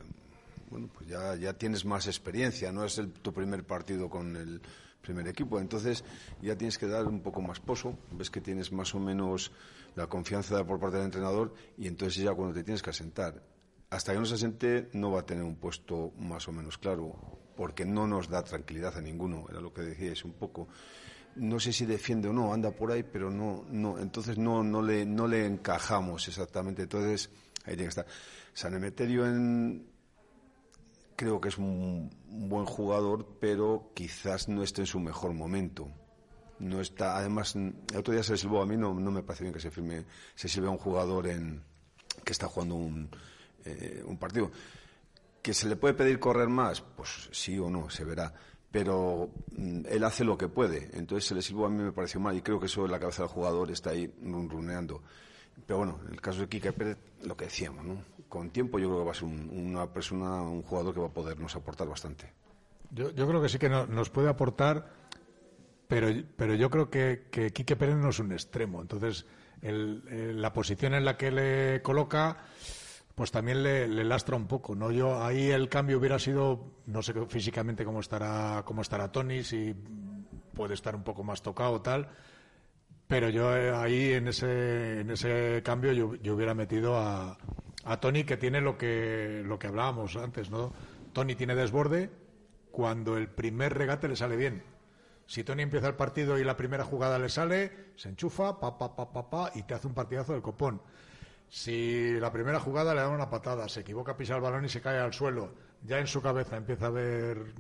bueno, 0.69 0.89
pues 0.93 1.07
ya, 1.07 1.35
ya 1.35 1.53
tienes 1.53 1.85
más 1.85 2.07
experiencia, 2.07 2.71
no 2.71 2.83
es 2.85 2.97
el, 2.97 3.11
tu 3.11 3.33
primer 3.33 3.63
partido 3.63 4.09
con 4.09 4.35
el 4.35 4.61
primer 5.01 5.27
equipo, 5.27 5.59
entonces 5.59 6.03
ya 6.41 6.55
tienes 6.55 6.77
que 6.77 6.87
dar 6.87 7.07
un 7.07 7.21
poco 7.21 7.41
más 7.41 7.59
pozo, 7.59 7.97
ves 8.11 8.29
que 8.29 8.41
tienes 8.41 8.71
más 8.71 8.93
o 8.93 8.99
menos 8.99 9.51
la 9.95 10.07
confianza 10.07 10.63
por 10.63 10.79
parte 10.79 10.97
del 10.97 11.05
entrenador 11.05 11.53
y 11.77 11.87
entonces 11.87 12.23
ya 12.23 12.33
cuando 12.33 12.53
te 12.53 12.63
tienes 12.63 12.81
que 12.81 12.91
asentar. 12.91 13.41
Hasta 13.89 14.13
que 14.13 14.19
no 14.19 14.25
se 14.25 14.35
asente 14.35 14.89
no 14.93 15.11
va 15.11 15.21
a 15.21 15.25
tener 15.25 15.43
un 15.43 15.55
puesto 15.55 16.13
más 16.17 16.47
o 16.47 16.53
menos 16.53 16.77
claro 16.77 17.40
porque 17.55 17.85
no 17.85 18.07
nos 18.07 18.29
da 18.29 18.43
tranquilidad 18.43 18.97
a 18.97 19.01
ninguno, 19.01 19.45
era 19.49 19.59
lo 19.59 19.73
que 19.73 19.81
decíais 19.81 20.23
un 20.25 20.33
poco. 20.33 20.67
No 21.35 21.59
sé 21.59 21.71
si 21.71 21.85
defiende 21.85 22.27
o 22.27 22.33
no, 22.33 22.53
anda 22.53 22.71
por 22.71 22.91
ahí, 22.91 23.03
pero 23.03 23.31
no, 23.31 23.65
no, 23.69 23.99
entonces 23.99 24.37
no, 24.37 24.63
no 24.63 24.81
le, 24.81 25.05
no 25.05 25.27
le 25.27 25.45
encajamos 25.45 26.27
exactamente. 26.27 26.83
Entonces, 26.83 27.29
ahí 27.65 27.75
tiene 27.75 27.83
que 27.83 27.89
estar. 27.89 28.05
San 28.53 28.73
Emeterio 28.73 29.25
en, 29.25 29.91
creo 31.21 31.39
que 31.39 31.49
es 31.49 31.57
un, 31.59 32.09
buen 32.27 32.65
jugador, 32.65 33.37
pero 33.39 33.91
quizás 33.93 34.47
no 34.47 34.63
esté 34.63 34.81
en 34.81 34.87
su 34.87 34.99
mejor 34.99 35.33
momento. 35.33 35.87
No 36.57 36.81
está, 36.81 37.17
además, 37.17 37.55
el 37.55 37.75
otro 37.95 38.13
día 38.13 38.23
se 38.23 38.37
silbó, 38.37 38.61
a 38.61 38.65
mí 38.65 38.75
no, 38.75 38.93
no 38.93 39.11
me 39.11 39.21
parece 39.21 39.43
bien 39.43 39.53
que 39.53 39.59
se 39.59 39.69
firme, 39.69 40.05
se 40.35 40.47
sirve 40.47 40.67
a 40.67 40.71
un 40.71 40.77
jugador 40.77 41.27
en, 41.27 41.63
que 42.25 42.31
está 42.31 42.47
jugando 42.47 42.75
un, 42.75 43.09
eh, 43.65 44.03
un 44.05 44.17
partido. 44.17 44.51
¿Que 45.41 45.53
se 45.53 45.67
le 45.67 45.75
puede 45.75 45.93
pedir 45.93 46.19
correr 46.19 46.49
más? 46.49 46.81
Pues 46.81 47.29
sí 47.31 47.57
o 47.57 47.69
no, 47.69 47.89
se 47.89 48.03
verá. 48.03 48.33
Pero 48.71 49.31
mm, 49.55 49.81
él 49.89 50.03
hace 50.03 50.23
lo 50.23 50.37
que 50.37 50.47
puede. 50.47 50.89
Entonces 50.93 51.27
se 51.27 51.35
le 51.35 51.41
silbó 51.41 51.65
a 51.65 51.69
mí 51.69 51.83
me 51.83 51.91
pareció 51.91 52.19
mal 52.19 52.37
y 52.37 52.41
creo 52.41 52.59
que 52.59 52.67
eso 52.67 52.85
en 52.85 52.91
la 52.91 52.99
cabeza 52.99 53.23
del 53.23 53.31
jugador 53.31 53.71
está 53.71 53.91
ahí 53.91 54.13
runruneando. 54.21 55.01
Pero 55.65 55.79
bueno, 55.79 55.99
en 56.07 56.13
el 56.13 56.21
caso 56.21 56.41
de 56.41 56.47
Kike 56.47 56.73
Pérez, 56.73 56.97
lo 57.23 57.35
que 57.35 57.45
decíamos, 57.45 57.85
¿no? 57.85 58.03
Con 58.29 58.49
tiempo 58.51 58.79
yo 58.79 58.87
creo 58.87 58.99
que 58.99 59.05
va 59.05 59.11
a 59.11 59.15
ser 59.15 59.25
una 59.25 59.91
persona, 59.91 60.41
un 60.41 60.61
jugador 60.63 60.93
que 60.93 61.01
va 61.01 61.07
a 61.07 61.13
podernos 61.13 61.55
aportar 61.55 61.87
bastante. 61.87 62.31
Yo, 62.91 63.13
creo 63.13 63.41
que 63.41 63.49
sí 63.49 63.57
que 63.57 63.69
nos 63.69 64.09
puede 64.09 64.29
aportar, 64.29 64.93
pero, 65.87 66.07
pero 66.35 66.55
yo 66.55 66.69
creo 66.69 66.89
que, 66.89 67.27
que 67.31 67.51
Quique 67.51 67.75
Pérez 67.75 67.95
no 67.95 68.09
es 68.09 68.19
un 68.19 68.31
extremo. 68.31 68.81
Entonces, 68.81 69.25
la 69.61 70.53
posición 70.53 70.93
en 70.93 71.05
la 71.05 71.17
que 71.17 71.31
le 71.31 71.81
coloca 71.81 72.45
pues 73.15 73.31
también 73.31 73.63
le, 73.63 73.87
lastra 74.03 74.35
un 74.35 74.47
poco, 74.47 74.75
¿no? 74.75 74.91
Yo 74.91 75.23
ahí 75.23 75.49
el 75.49 75.69
cambio 75.69 75.97
hubiera 75.97 76.19
sido, 76.19 76.73
no 76.85 77.01
sé 77.01 77.13
físicamente 77.27 77.85
cómo 77.85 77.99
estará, 77.99 78.63
cómo 78.65 78.81
estará 78.81 79.11
Tony, 79.11 79.43
si 79.43 79.75
puede 80.53 80.73
estar 80.73 80.95
un 80.95 81.03
poco 81.03 81.23
más 81.23 81.41
tocado 81.41 81.73
o 81.73 81.81
tal, 81.81 82.09
pero 83.07 83.29
yo 83.29 83.55
eh, 83.55 83.71
ahí 83.75 84.13
en 84.13 84.27
ese, 84.27 85.01
en 85.01 85.11
ese 85.11 85.61
cambio 85.63 85.91
yo, 85.91 86.33
hubiera 86.33 86.53
metido 86.53 86.97
a, 86.97 87.37
a, 87.83 87.99
Tony 87.99 88.23
que 88.23 88.37
tiene 88.37 88.61
lo 88.61 88.77
que, 88.77 89.43
lo 89.45 89.59
que 89.59 89.67
hablábamos 89.67 90.15
antes, 90.15 90.49
¿no? 90.49 90.73
Tony 91.13 91.35
tiene 91.35 91.55
desborde 91.55 92.09
cuando 92.71 93.17
el 93.17 93.27
primer 93.27 93.77
regate 93.77 94.07
le 94.07 94.15
sale 94.15 94.37
bien. 94.37 94.63
Si 95.25 95.43
Tony 95.43 95.63
empieza 95.63 95.87
el 95.87 95.95
partido 95.95 96.39
y 96.39 96.43
la 96.43 96.57
primera 96.57 96.83
jugada 96.83 97.19
le 97.19 97.29
sale, 97.29 97.91
se 97.95 98.09
enchufa, 98.09 98.59
pa, 98.59 98.77
pa, 98.77 98.95
pa, 98.95 99.11
pa, 99.11 99.29
pa, 99.29 99.51
y 99.55 99.63
te 99.63 99.73
hace 99.73 99.87
un 99.87 99.93
partidazo 99.93 100.33
del 100.33 100.41
copón. 100.41 100.81
Si 101.53 102.17
la 102.17 102.31
primera 102.31 102.61
jugada 102.61 102.95
le 102.95 103.01
da 103.01 103.09
una 103.09 103.29
patada, 103.29 103.67
se 103.67 103.81
equivoca, 103.81 104.15
pisa 104.15 104.35
el 104.35 104.41
balón 104.41 104.63
y 104.63 104.69
se 104.69 104.79
cae 104.79 104.99
al 104.99 105.11
suelo, 105.11 105.53
ya 105.83 105.99
en 105.99 106.07
su 106.07 106.21
cabeza 106.21 106.55
empieza 106.55 106.85
a 106.85 106.91
ver, 106.91 107.53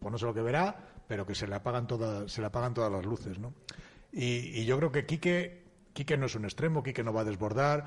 pues 0.00 0.10
no 0.10 0.18
sé 0.18 0.26
lo 0.26 0.34
que 0.34 0.42
verá, 0.42 0.76
pero 1.06 1.24
que 1.24 1.36
se 1.36 1.46
le 1.46 1.54
apagan 1.54 1.86
todas, 1.86 2.32
se 2.32 2.40
le 2.40 2.48
apagan 2.48 2.74
todas 2.74 2.90
las 2.90 3.06
luces, 3.06 3.38
¿no? 3.38 3.54
Y, 4.10 4.64
yo 4.64 4.76
creo 4.78 4.90
que 4.90 5.06
Quique, 5.06 5.62
Quique 5.92 6.16
no 6.16 6.26
es 6.26 6.34
un 6.34 6.44
extremo, 6.44 6.82
Quique 6.82 7.04
no 7.04 7.12
va 7.12 7.20
a 7.20 7.24
desbordar. 7.24 7.84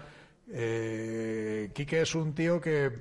Eh, 0.47 1.71
Quique 1.75 2.03
es 2.03 2.15
un 2.15 2.33
tío 2.33 2.61
que, 2.61 2.93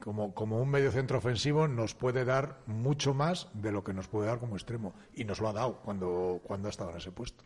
como, 0.00 0.32
como 0.32 0.62
un 0.62 0.70
medio 0.70 0.92
centro 0.92 1.18
ofensivo, 1.18 1.68
nos 1.68 1.94
puede 1.94 2.24
dar 2.24 2.60
mucho 2.64 3.12
más 3.12 3.48
de 3.52 3.70
lo 3.70 3.84
que 3.84 3.92
nos 3.92 4.08
puede 4.08 4.28
dar 4.28 4.38
como 4.38 4.56
extremo. 4.56 4.94
Y 5.12 5.24
nos 5.24 5.40
lo 5.40 5.48
ha 5.50 5.52
dado 5.52 5.82
cuando, 5.82 6.40
cuando 6.42 6.68
ha 6.68 6.70
estado 6.70 6.92
en 6.92 6.96
ese 6.96 7.12
puesto. 7.12 7.44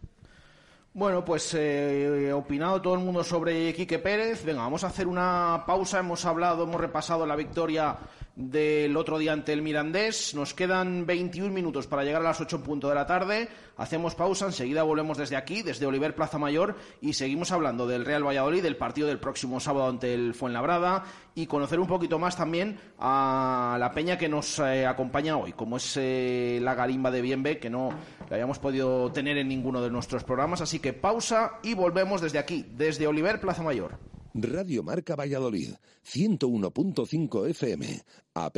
Bueno, 0.97 1.23
pues 1.23 1.53
eh, 1.53 2.33
opinado 2.33 2.81
todo 2.81 2.95
el 2.95 3.01
mundo 3.01 3.23
sobre 3.23 3.75
Quique 3.75 3.99
Pérez. 3.99 4.43
Venga, 4.47 4.63
vamos 4.63 4.83
a 4.83 4.87
hacer 4.87 5.07
una 5.07 5.65
pausa. 5.67 5.99
Hemos 5.99 6.25
hablado, 6.25 6.65
hemos 6.65 6.81
repasado 6.81 7.27
la 7.27 7.37
victoria 7.37 7.99
del 8.35 8.95
otro 8.97 9.19
día 9.19 9.35
ante 9.35 9.53
el 9.53 9.61
Mirandés. 9.61 10.35
Nos 10.35 10.55
quedan 10.55 11.07
21 11.07 11.53
minutos 11.53 11.87
para 11.87 12.05
llegar 12.05 12.21
a 12.21 12.27
las 12.27 12.41
8 12.41 12.57
en 12.57 12.63
punto 12.63 12.89
de 12.89 12.95
la 12.95 13.07
tarde. 13.07 13.49
Hacemos 13.79 14.15
pausa, 14.15 14.47
enseguida 14.47 14.83
volvemos 14.85 15.19
desde 15.19 15.37
aquí, 15.37 15.63
desde 15.63 15.87
Oliver 15.87 16.15
Plaza 16.15 16.39
Mayor, 16.39 16.77
y 17.03 17.15
seguimos 17.15 17.53
hablando 17.53 17.87
del 17.87 18.05
Real 18.05 18.27
Valladolid, 18.27 18.63
del 18.63 18.77
partido 18.77 19.09
del 19.09 19.19
próximo 19.19 19.61
sábado 19.61 19.89
ante 19.89 20.15
el 20.15 20.35
Fuenlabrada, 20.35 21.05
y 21.35 21.47
conocer 21.47 21.81
un 21.81 21.87
poquito 21.87 22.19
más 22.19 22.37
también 22.37 22.79
a 22.99 23.77
la 23.79 23.93
peña 23.93 24.17
que 24.17 24.31
nos 24.31 24.59
eh, 24.61 24.87
acompaña 24.87 25.37
hoy, 25.37 25.53
como 25.53 25.77
es 25.77 25.95
eh, 25.99 26.59
la 26.63 26.75
Garimba 26.75 27.11
de 27.11 27.21
Bienve, 27.21 27.59
que 27.59 27.69
no 27.69 27.91
la 28.29 28.37
habíamos 28.37 28.59
podido 28.59 29.11
tener 29.13 29.39
en 29.39 29.49
ninguno 29.49 29.81
de 29.83 29.91
nuestros 29.91 30.25
programas. 30.25 30.61
Así 30.61 30.81
que 30.81 30.93
pausa 30.93 31.53
y 31.63 31.73
volvemos 31.75 32.21
desde 32.21 32.39
aquí, 32.39 32.67
desde 32.77 33.07
Oliver 33.07 33.41
Plaza 33.41 33.63
Mayor. 33.63 33.99
Radio 34.35 34.83
Marca 34.83 35.17
Valladolid, 35.17 35.77
101.5 36.05 37.49
FM, 37.49 38.05
app 38.35 38.57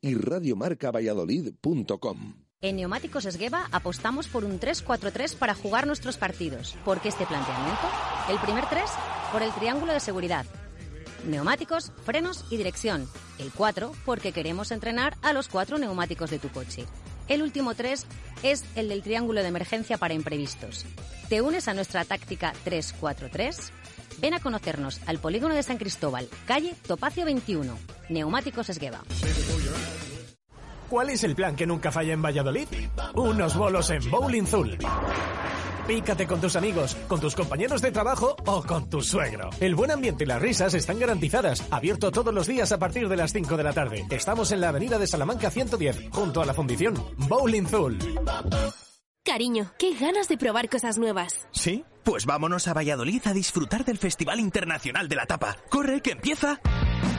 y 0.00 0.14
radiomarcavalladolid.com. 0.14 2.34
En 2.60 2.76
Neumáticos 2.76 3.26
Esgueva 3.26 3.68
apostamos 3.72 4.28
por 4.28 4.44
un 4.44 4.60
3-4-3 4.60 5.36
para 5.36 5.54
jugar 5.54 5.86
nuestros 5.86 6.16
partidos. 6.16 6.76
¿Por 6.84 7.00
qué 7.00 7.08
este 7.08 7.26
planteamiento? 7.26 7.88
El 8.30 8.38
primer 8.38 8.66
3 8.66 8.84
por 9.32 9.42
el 9.42 9.50
triángulo 9.52 9.92
de 9.92 10.00
seguridad. 10.00 10.46
Neumáticos, 11.26 11.92
frenos 12.04 12.44
y 12.50 12.56
dirección. 12.56 13.06
El 13.38 13.52
4 13.52 13.92
porque 14.04 14.32
queremos 14.32 14.72
entrenar 14.72 15.16
a 15.22 15.32
los 15.32 15.48
cuatro 15.48 15.78
neumáticos 15.78 16.30
de 16.30 16.38
tu 16.38 16.50
coche. 16.50 16.86
El 17.28 17.42
último 17.42 17.74
3 17.74 18.06
es 18.42 18.64
el 18.74 18.88
del 18.88 19.02
triángulo 19.02 19.42
de 19.42 19.48
emergencia 19.48 19.98
para 19.98 20.14
imprevistos. 20.14 20.84
¿Te 21.28 21.40
unes 21.40 21.68
a 21.68 21.74
nuestra 21.74 22.04
táctica 22.04 22.52
3-4-3? 22.64 23.70
Ven 24.20 24.34
a 24.34 24.40
conocernos 24.40 25.00
al 25.06 25.18
Polígono 25.18 25.54
de 25.54 25.62
San 25.62 25.78
Cristóbal, 25.78 26.28
calle 26.46 26.74
Topacio 26.86 27.24
21, 27.24 27.76
Neumáticos 28.10 28.68
Esgueva. 28.68 29.02
¿Cuál 30.88 31.08
es 31.08 31.24
el 31.24 31.34
plan 31.34 31.56
que 31.56 31.66
nunca 31.66 31.90
falla 31.90 32.12
en 32.12 32.20
Valladolid? 32.20 32.68
Unos 33.14 33.56
bolos 33.56 33.88
en 33.88 34.10
Bowling 34.10 34.44
Zul. 34.44 34.78
Pícate 35.86 36.26
con 36.26 36.40
tus 36.40 36.54
amigos, 36.56 36.94
con 37.08 37.20
tus 37.20 37.34
compañeros 37.34 37.82
de 37.82 37.90
trabajo 37.90 38.36
o 38.46 38.62
con 38.62 38.88
tu 38.88 39.02
suegro. 39.02 39.50
El 39.60 39.74
buen 39.74 39.90
ambiente 39.90 40.24
y 40.24 40.26
las 40.26 40.40
risas 40.40 40.74
están 40.74 40.98
garantizadas. 40.98 41.66
Abierto 41.70 42.12
todos 42.12 42.32
los 42.32 42.46
días 42.46 42.70
a 42.72 42.78
partir 42.78 43.08
de 43.08 43.16
las 43.16 43.32
5 43.32 43.56
de 43.56 43.64
la 43.64 43.72
tarde. 43.72 44.06
Estamos 44.10 44.52
en 44.52 44.60
la 44.60 44.68
avenida 44.68 44.98
de 44.98 45.06
Salamanca 45.06 45.50
110, 45.50 46.10
junto 46.10 46.40
a 46.40 46.46
la 46.46 46.54
fundición 46.54 46.94
Bowling 47.16 47.66
Zul. 47.66 47.98
Cariño, 49.24 49.72
qué 49.78 49.94
ganas 49.94 50.28
de 50.28 50.36
probar 50.36 50.68
cosas 50.68 50.98
nuevas. 50.98 51.46
¿Sí? 51.52 51.84
Pues 52.04 52.26
vámonos 52.26 52.66
a 52.68 52.74
Valladolid 52.74 53.22
a 53.26 53.32
disfrutar 53.32 53.84
del 53.84 53.98
Festival 53.98 54.40
Internacional 54.40 55.08
de 55.08 55.16
la 55.16 55.26
Tapa. 55.26 55.56
¡Corre, 55.68 56.00
que 56.00 56.12
empieza! 56.12 56.60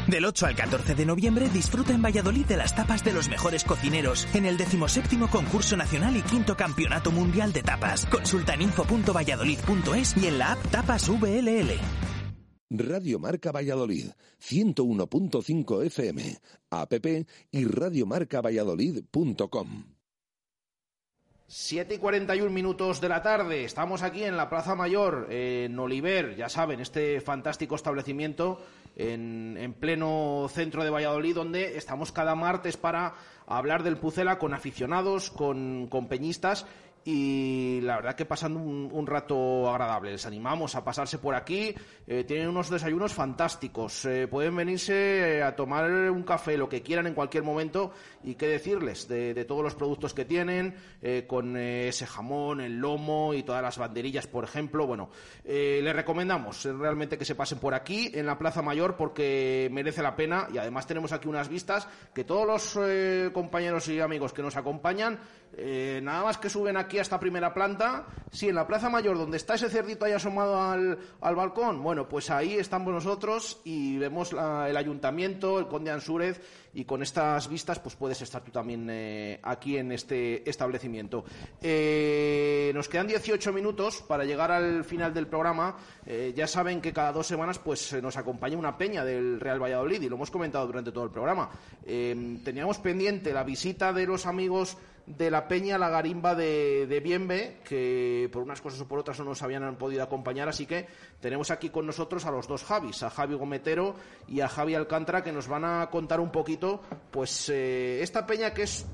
Del 0.07 0.25
8 0.25 0.47
al 0.47 0.55
14 0.55 0.95
de 0.95 1.05
noviembre 1.05 1.47
disfruta 1.47 1.93
en 1.93 2.01
Valladolid 2.01 2.45
de 2.45 2.57
las 2.57 2.75
tapas 2.75 3.05
de 3.05 3.13
los 3.13 3.29
mejores 3.29 3.63
cocineros 3.63 4.27
en 4.35 4.45
el 4.45 4.57
17 4.57 5.17
concurso 5.31 5.77
nacional 5.77 6.17
y 6.17 6.21
quinto 6.21 6.57
campeonato 6.57 7.09
mundial 7.11 7.53
de 7.53 7.63
tapas. 7.63 8.05
Consulta 8.07 8.53
en 8.53 8.63
info.valladolid.es 8.63 10.17
y 10.17 10.27
en 10.27 10.39
la 10.39 10.51
app 10.53 10.67
Tapas 10.69 11.07
VLL. 11.07 11.79
Radio 12.69 13.19
Marca 13.19 13.51
Valladolid, 13.51 14.07
101.5 14.41 15.85
FM, 15.85 16.37
app 16.71 16.93
y 17.51 17.65
radiomarcavalladolid.com. 17.65 19.83
7 21.45 21.93
y 21.93 21.97
41 21.99 22.49
minutos 22.49 22.99
de 22.99 23.09
la 23.09 23.21
tarde, 23.21 23.63
estamos 23.63 24.01
aquí 24.01 24.23
en 24.23 24.35
la 24.35 24.49
Plaza 24.49 24.73
Mayor, 24.73 25.27
en 25.29 25.77
Oliver, 25.77 26.35
ya 26.35 26.49
saben, 26.49 26.79
este 26.79 27.21
fantástico 27.21 27.75
establecimiento 27.75 28.59
en, 28.95 29.57
en, 29.57 29.73
pleno 29.73 30.47
centro 30.49 30.83
de 30.83 30.89
Valladolid, 30.89 31.35
donde 31.35 31.77
estamos 31.77 32.11
cada 32.11 32.35
martes 32.35 32.77
para 32.77 33.15
hablar 33.47 33.83
del 33.83 33.97
Pucela 33.97 34.37
con 34.37 34.53
aficionados, 34.53 35.31
con, 35.31 35.87
con 35.87 36.07
peñistas 36.07 36.65
y 37.05 37.81
la 37.81 37.97
verdad 37.97 38.15
que 38.15 38.25
pasando 38.25 38.59
un, 38.59 39.07
rato 39.07 39.69
agradable. 39.69 40.11
Les 40.11 40.25
animamos 40.25 40.75
a 40.75 40.83
pasarse 40.83 41.17
por 41.17 41.35
aquí. 41.35 41.75
Eh, 42.07 42.23
tienen 42.23 42.47
unos 42.47 42.69
desayunos 42.69 43.13
fantásticos. 43.13 44.05
Eh, 44.05 44.27
pueden 44.27 44.55
venirse 44.55 45.43
a 45.43 45.55
tomar 45.55 45.91
un 45.91 46.23
café, 46.23 46.57
lo 46.57 46.69
que 46.69 46.81
quieran 46.81 47.07
en 47.07 47.13
cualquier 47.13 47.43
momento. 47.43 47.91
Y 48.23 48.35
qué 48.35 48.47
decirles 48.47 49.07
de, 49.09 49.43
todos 49.45 49.63
los 49.63 49.75
productos 49.75 50.13
que 50.13 50.23
tienen, 50.23 50.75
eh, 51.01 51.25
con 51.27 51.57
ese 51.57 52.05
jamón, 52.05 52.61
el 52.61 52.77
lomo 52.77 53.33
y 53.33 53.43
todas 53.43 53.61
las 53.61 53.77
banderillas, 53.77 54.27
por 54.27 54.45
ejemplo. 54.45 54.87
Bueno, 54.87 55.09
les 55.43 55.95
recomendamos 55.95 56.63
realmente 56.63 57.17
que 57.17 57.25
se 57.25 57.35
pasen 57.35 57.59
por 57.59 57.73
aquí, 57.73 58.11
en 58.13 58.25
la 58.25 58.37
Plaza 58.37 58.61
Mayor, 58.61 58.95
porque 58.95 59.67
merece 59.71 60.01
la 60.01 60.15
pena. 60.15 60.47
Y 60.53 60.57
además 60.57 60.87
tenemos 60.87 61.11
aquí 61.11 61.27
unas 61.27 61.49
vistas 61.49 61.87
que 62.13 62.23
todos 62.23 62.47
los 62.47 63.33
compañeros 63.33 63.89
y 63.89 63.99
amigos 63.99 64.31
que 64.31 64.41
nos 64.41 64.55
acompañan, 64.55 65.19
nada 66.01 66.23
más 66.23 66.37
que 66.37 66.49
suben 66.49 66.77
aquí 66.77 66.92
a 66.99 67.01
esta 67.01 67.19
primera 67.19 67.53
planta, 67.53 68.05
sí, 68.31 68.49
en 68.49 68.55
la 68.55 68.67
Plaza 68.67 68.89
Mayor, 68.89 69.17
donde 69.17 69.37
está 69.37 69.55
ese 69.55 69.69
cerdito 69.69 70.05
ahí 70.05 70.13
asomado 70.13 70.61
al, 70.61 71.35
balcón, 71.35 71.81
bueno, 71.83 72.07
pues 72.07 72.29
ahí 72.29 72.55
estamos 72.55 72.93
nosotros 72.93 73.61
y 73.63 73.97
vemos 73.97 74.31
el 74.33 74.77
ayuntamiento, 74.77 75.59
el 75.59 75.67
conde 75.67 75.91
Ansúrez, 75.91 76.41
y 76.73 76.85
con 76.85 77.03
estas 77.03 77.47
vistas, 77.47 77.79
pues 77.79 77.95
puedes 77.95 78.21
estar 78.21 78.43
tú 78.43 78.51
también 78.51 78.87
eh, 78.89 79.39
aquí 79.43 79.77
en 79.77 79.91
este 79.91 80.47
establecimiento. 80.49 81.23
Eh, 81.61 82.71
nos 82.73 82.89
quedan 82.89 83.07
18 83.07 83.53
minutos 83.53 84.03
para 84.07 84.25
llegar 84.25 84.51
al 84.51 84.83
final 84.83 85.13
del 85.13 85.27
programa. 85.27 85.75
Eh, 86.05 86.33
ya 86.35 86.47
saben 86.47 86.81
que 86.81 86.91
cada 86.91 87.11
dos 87.11 87.27
semanas 87.27 87.59
pues 87.59 87.93
nos 88.01 88.17
acompaña 88.17 88.57
una 88.57 88.77
peña 88.77 89.05
del 89.05 89.39
Real 89.39 89.61
Valladolid 89.61 90.01
y 90.01 90.09
lo 90.09 90.15
hemos 90.15 90.31
comentado 90.31 90.65
durante 90.65 90.91
todo 90.91 91.03
el 91.03 91.11
programa. 91.11 91.49
teníamos 91.85 92.79
pendiente 92.79 93.33
la 93.33 93.43
visita 93.43 93.93
de 93.93 94.07
los 94.07 94.25
amigos 94.25 94.77
de 95.05 95.29
la 95.29 95.47
Peña 95.47 95.77
La 95.77 95.89
Garimba 95.89 96.35
de, 96.35 96.87
de, 96.87 96.99
Bienve, 96.99 97.59
que 97.63 98.29
por 98.31 98.43
unas 98.43 98.61
cosas 98.61 98.81
o 98.81 98.87
por 98.87 98.99
otras 98.99 99.19
no 99.19 99.25
nos 99.25 99.41
habían 99.41 99.75
podido 99.77 100.03
acompañar, 100.03 100.47
así 100.47 100.65
que 100.65 100.87
tenemos 101.19 101.51
aquí 101.51 101.69
con 101.69 101.85
nosotros 101.85 102.25
a 102.25 102.31
los 102.31 102.47
dos 102.47 102.63
Javis, 102.63 103.03
a 103.03 103.09
Javi 103.09 103.35
Gometero 103.35 103.95
y 104.27 104.41
a 104.41 104.47
Javi 104.47 104.75
Alcántara, 104.75 105.23
que 105.23 105.31
nos 105.31 105.47
van 105.47 105.65
a 105.65 105.89
contar 105.89 106.19
un 106.19 106.31
poquito, 106.31 106.81
pues, 107.11 107.49
eh, 107.49 108.01
esta 108.01 108.25
peña 108.25 108.53
que 108.53 108.63
es 108.63 108.85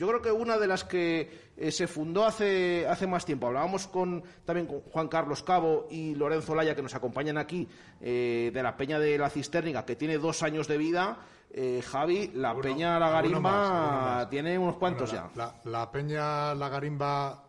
yo 0.00 0.08
creo 0.08 0.22
que 0.22 0.32
una 0.32 0.56
de 0.56 0.66
las 0.66 0.82
que 0.82 1.50
eh, 1.58 1.70
se 1.70 1.86
fundó 1.86 2.24
hace, 2.24 2.86
hace 2.88 3.06
más 3.06 3.26
tiempo. 3.26 3.48
Hablábamos 3.48 3.86
con, 3.86 4.24
también 4.46 4.66
con 4.66 4.80
Juan 4.80 5.08
Carlos 5.08 5.42
Cabo 5.42 5.88
y 5.90 6.14
Lorenzo 6.14 6.54
Laya, 6.54 6.74
que 6.74 6.80
nos 6.80 6.94
acompañan 6.94 7.36
aquí, 7.36 7.68
eh, 8.00 8.50
de 8.50 8.62
la 8.62 8.78
Peña 8.78 8.98
de 8.98 9.18
la 9.18 9.28
Cisterniga, 9.28 9.84
que 9.84 9.96
tiene 9.96 10.16
dos 10.16 10.42
años 10.42 10.66
de 10.68 10.78
vida. 10.78 11.18
Javi, 11.82 12.30
la 12.34 12.54
Peña 12.60 12.98
La 12.98 13.10
Garimba 13.10 14.28
tiene 14.30 14.58
unos 14.58 14.76
cuantos 14.76 15.10
ya. 15.10 15.30
La, 15.64 15.90
Peña 15.90 16.54
La 16.54 16.68
Garimba, 16.68 17.44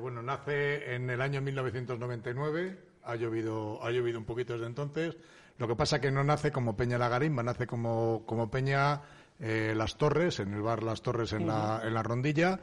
bueno, 0.00 0.22
nace 0.22 0.94
en 0.94 1.08
el 1.08 1.20
año 1.20 1.40
1999, 1.40 2.78
ha 3.04 3.16
llovido, 3.16 3.82
ha 3.82 3.90
llovido 3.90 4.18
un 4.18 4.24
poquito 4.24 4.54
desde 4.54 4.66
entonces. 4.66 5.16
Lo 5.58 5.68
que 5.68 5.76
pasa 5.76 6.00
que 6.00 6.10
no 6.10 6.24
nace 6.24 6.50
como 6.50 6.76
Peña 6.76 6.98
La 6.98 7.08
Garimba, 7.08 7.42
nace 7.42 7.66
como, 7.66 8.24
como 8.26 8.50
Peña 8.50 9.00
eh, 9.40 9.72
Las 9.76 9.96
Torres, 9.96 10.40
en 10.40 10.52
el 10.52 10.62
bar 10.62 10.82
Las 10.82 11.02
Torres 11.02 11.32
en, 11.32 11.46
la, 11.46 11.80
en 11.84 11.94
la 11.94 12.02
rondilla, 12.02 12.58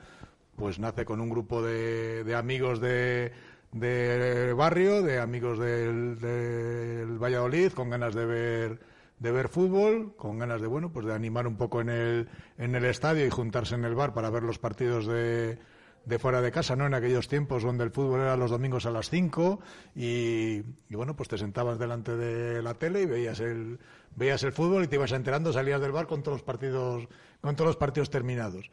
pues 0.55 0.79
nace 0.79 1.05
con 1.05 1.21
un 1.21 1.29
grupo 1.29 1.61
de, 1.61 2.23
de 2.23 2.35
amigos 2.35 2.81
de, 2.81 3.31
de 3.71 4.53
barrio, 4.53 5.01
de 5.01 5.19
amigos 5.19 5.57
del, 5.59 6.19
del, 6.19 7.17
Valladolid, 7.17 7.71
con 7.71 7.89
ganas 7.89 8.13
de 8.13 8.25
ver 8.25 8.79
de 9.21 9.31
ver 9.31 9.49
fútbol, 9.49 10.15
con 10.17 10.39
ganas 10.39 10.61
de 10.61 10.67
bueno, 10.67 10.91
pues 10.91 11.05
de 11.05 11.13
animar 11.13 11.45
un 11.45 11.55
poco 11.55 11.79
en 11.79 11.89
el 11.89 12.27
en 12.57 12.73
el 12.73 12.85
estadio 12.85 13.25
y 13.25 13.29
juntarse 13.29 13.75
en 13.75 13.85
el 13.85 13.93
bar 13.93 14.13
para 14.13 14.31
ver 14.31 14.41
los 14.41 14.57
partidos 14.57 15.05
de 15.05 15.59
de 16.05 16.17
fuera 16.17 16.41
de 16.41 16.51
casa, 16.51 16.75
¿no? 16.75 16.87
En 16.87 16.95
aquellos 16.95 17.27
tiempos 17.27 17.61
donde 17.61 17.83
el 17.83 17.91
fútbol 17.91 18.21
era 18.21 18.35
los 18.35 18.49
domingos 18.49 18.87
a 18.87 18.89
las 18.89 19.11
5 19.11 19.59
y, 19.95 20.61
bueno, 20.89 21.15
pues 21.15 21.29
te 21.29 21.37
sentabas 21.37 21.77
delante 21.77 22.17
de 22.17 22.63
la 22.63 22.73
tele 22.73 23.03
y 23.03 23.05
veías 23.05 23.39
el, 23.39 23.77
veías 24.15 24.41
el 24.41 24.51
fútbol 24.51 24.83
y 24.83 24.87
te 24.87 24.95
ibas 24.95 25.11
enterando, 25.11 25.53
salías 25.53 25.79
del 25.79 25.91
bar 25.91 26.07
con 26.07 26.23
todos 26.23 26.37
los 26.37 26.43
partidos, 26.43 27.07
con 27.39 27.55
todos 27.55 27.67
los 27.67 27.77
partidos 27.77 28.09
terminados. 28.09 28.71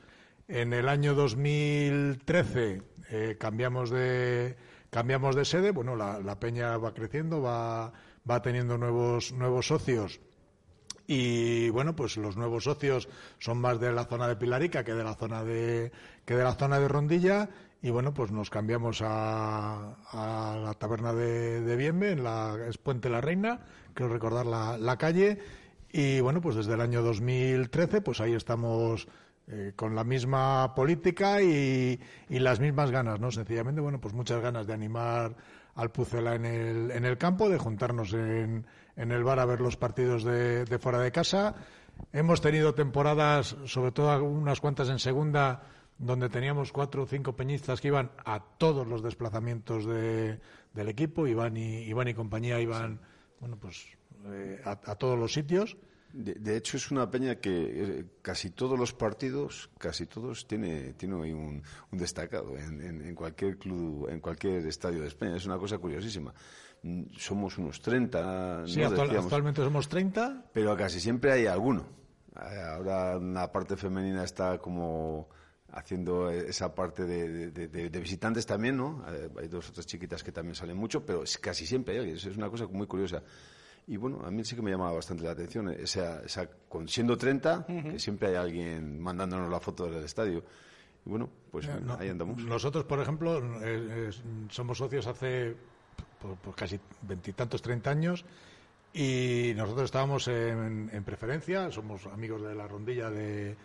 En 0.49 0.73
el 0.73 0.89
año 0.89 1.15
2013 1.15 2.83
eh, 3.11 3.37
cambiamos 3.39 3.91
de 3.91 4.57
cambiamos 4.89 5.37
de 5.37 5.45
sede, 5.45 5.71
bueno, 5.71 5.97
la, 5.97 6.19
la 6.21 6.41
peña 6.41 6.79
va 6.79 6.95
creciendo, 6.95 7.43
va, 7.43 7.93
va 8.29 8.41
teniendo 8.41 8.79
nuevos, 8.79 9.33
nuevos 9.33 9.67
socios 9.67 10.19
y 11.11 11.71
bueno, 11.71 11.97
pues 11.97 12.19
los 12.19 12.37
nuevos 12.37 12.65
socios 12.65 13.09
son 13.39 13.59
más 13.63 13.81
de 13.81 13.91
la 13.93 14.05
zona 14.05 14.29
de 14.29 14.37
Pilarica 14.37 14.85
que 14.85 14.93
de 14.93 15.03
la 15.03 15.15
zona 15.15 15.43
de, 15.43 15.91
que 16.27 16.37
de 16.37 16.45
la 16.45 16.53
zona 16.53 16.79
de 16.79 16.87
Rondilla. 16.87 17.49
Y 17.81 17.89
bueno, 17.89 18.13
pues 18.13 18.31
nos 18.31 18.51
cambiamos 18.51 19.01
a, 19.03 19.97
la 20.13 20.75
taberna 20.75 21.15
de, 21.15 21.63
de 21.63 21.77
Bienve, 21.77 22.13
en 22.13 22.25
la, 22.25 22.59
es 22.69 22.77
Puente 22.77 23.09
La 23.09 23.23
Reina, 23.23 23.61
quiero 23.95 24.13
recordar 24.13 24.45
la, 24.45 24.77
la 24.77 24.99
calle. 24.99 25.39
Y 25.91 26.21
bueno, 26.21 26.43
pues 26.43 26.57
desde 26.57 26.75
el 26.75 26.83
año 26.83 27.01
2013, 27.01 28.03
pues 28.03 28.21
ahí 28.21 28.35
estamos 28.35 29.09
eh, 29.47 29.73
con 29.77 29.95
la 29.95 30.05
misma 30.05 30.75
política 30.75 31.41
y, 31.41 31.99
y, 32.29 32.39
las 32.39 32.61
mismas 32.61 32.91
ganas, 32.91 33.19
¿no? 33.19 33.31
Sencillamente, 33.31 33.81
bueno, 33.81 33.99
pues 33.99 34.13
muchas 34.13 34.43
ganas 34.43 34.67
de 34.67 34.75
animar 34.75 35.35
al 35.79 35.93
Pucela 35.93 36.35
en 36.35 36.45
el, 36.45 36.91
en 36.91 37.05
el 37.05 37.17
campo, 37.17 37.49
de 37.49 37.57
juntarnos 37.57 38.13
en, 38.13 38.67
en 38.97 39.13
el 39.13 39.23
bar 39.23 39.39
a 39.39 39.47
ver 39.47 39.61
los 39.61 39.77
partidos 39.77 40.25
de, 40.25 40.67
fuera 40.81 40.99
de 40.99 41.13
casa. 41.13 41.55
hemos 42.13 42.41
tenido 42.41 42.75
temporadas, 42.75 43.57
sobre 43.65 43.93
todo 43.93 44.25
unas 44.25 44.61
cuantas 44.61 44.89
en 44.89 44.99
segunda, 44.99 45.63
donde 45.97 46.29
teníamos 46.29 46.73
cuatro 46.73 47.05
o 47.05 47.07
cinco 47.07 47.37
peñistas 47.37 47.81
que 47.81 47.89
iban 47.89 48.11
a 48.27 48.41
todos 48.59 48.89
los 48.89 49.05
desplazamientos 49.05 49.87
de, 49.87 50.41
del 50.75 50.89
equipo, 50.89 51.29
Iván 51.29 51.57
y, 51.57 51.85
Iván 51.85 52.09
y 52.09 52.15
compañía 52.15 52.61
iban, 52.61 53.01
bueno, 53.39 53.57
pues 53.57 53.87
eh, 54.27 54.61
a, 54.65 54.97
todos 54.97 55.17
los 55.17 55.33
sitios. 55.33 55.77
De, 56.13 56.57
hecho, 56.57 56.77
es 56.77 56.91
una 56.91 57.11
peña 57.11 57.37
que 57.37 57.51
eh, 57.51 58.05
casi 58.23 58.51
todos 58.51 58.79
los 58.79 58.93
partidos, 58.93 59.71
casi 59.79 60.07
todos, 60.07 60.47
tiene, 60.47 60.95
tiene 60.95 61.15
un, 61.15 61.63
un 61.93 61.99
destacado 61.99 62.57
en, 62.57 62.81
en, 62.83 63.15
cualquier 63.15 63.59
club, 63.59 64.09
en 64.09 64.21
cualquier 64.21 64.67
estadio 64.67 65.03
de 65.03 65.09
España. 65.09 65.37
Es 65.37 65.47
una 65.47 65.59
cosa 65.59 65.79
curiosísima. 65.79 66.33
Mm, 66.83 67.05
somos 67.17 67.59
unos 67.59 67.81
30. 67.81 68.67
Sí, 68.67 68.83
actualmente 68.83 69.63
somos 69.63 69.89
30. 69.89 70.51
Pero 70.53 70.77
casi 70.77 71.01
siempre 71.01 71.33
hay 71.33 71.47
alguno. 71.47 71.87
Eh, 72.37 72.63
ahora 72.63 73.19
una 73.19 73.51
parte 73.51 73.77
femenina 73.77 74.25
está 74.25 74.59
como 74.59 75.29
haciendo 75.73 76.31
esa 76.31 76.75
parte 76.75 77.05
de, 77.05 78.01
visitantes 78.01 78.47
también, 78.47 78.77
¿no? 78.77 79.05
Eh, 79.09 79.29
hay 79.39 79.49
dos 79.49 79.69
otras 79.69 79.87
chiquitas 79.87 80.23
que 80.23 80.33
también 80.33 80.55
salen 80.55 80.77
mucho, 80.77 81.05
pero 81.05 81.25
casi 81.41 81.67
siempre 81.67 81.99
hay 81.99 82.11
Es 82.13 82.25
una 82.25 82.49
cosa 82.49 82.67
muy 82.67 82.87
curiosa. 82.87 83.23
Y 83.89 83.97
bueno, 83.97 84.21
a 84.25 84.31
mí 84.31 84.45
sí 84.45 84.55
que 84.55 84.61
me 84.61 84.71
llama 84.71 84.93
bastante 84.93 85.25
la 85.25 85.31
atención. 85.31 85.71
Esa, 85.71 86.23
con, 86.69 86.87
siendo 86.89 87.17
30, 87.17 87.67
que 87.67 87.99
siempre 87.99 88.29
hay 88.29 88.35
alguien 88.35 89.01
mandándonos 89.01 89.51
la 89.51 89.61
foto 89.61 89.87
del 89.87 90.05
estadio. 90.05 90.45
Y 91.07 91.09
bueno, 91.09 91.29
pues 91.51 91.67
ahí 91.99 92.11
andamos. 92.11 92.39
Nosotros, 92.45 92.85
por 92.85 93.01
ejemplo, 93.01 93.43
somos 94.51 94.77
socios 94.77 95.07
hace 95.07 95.57
por, 96.21 96.55
casi 96.55 96.79
veintitantos, 97.01 97.63
treinta 97.63 97.91
años. 97.91 98.27
Y 98.93 99.53
nosotros 99.57 99.87
estábamos 99.87 100.29
en, 100.29 101.03
preferencia, 101.05 101.71
somos 101.71 102.07
amigos 102.07 102.43
de 102.43 102.55
la 102.55 102.69
rondilla 102.69 103.11
de, 103.11 103.57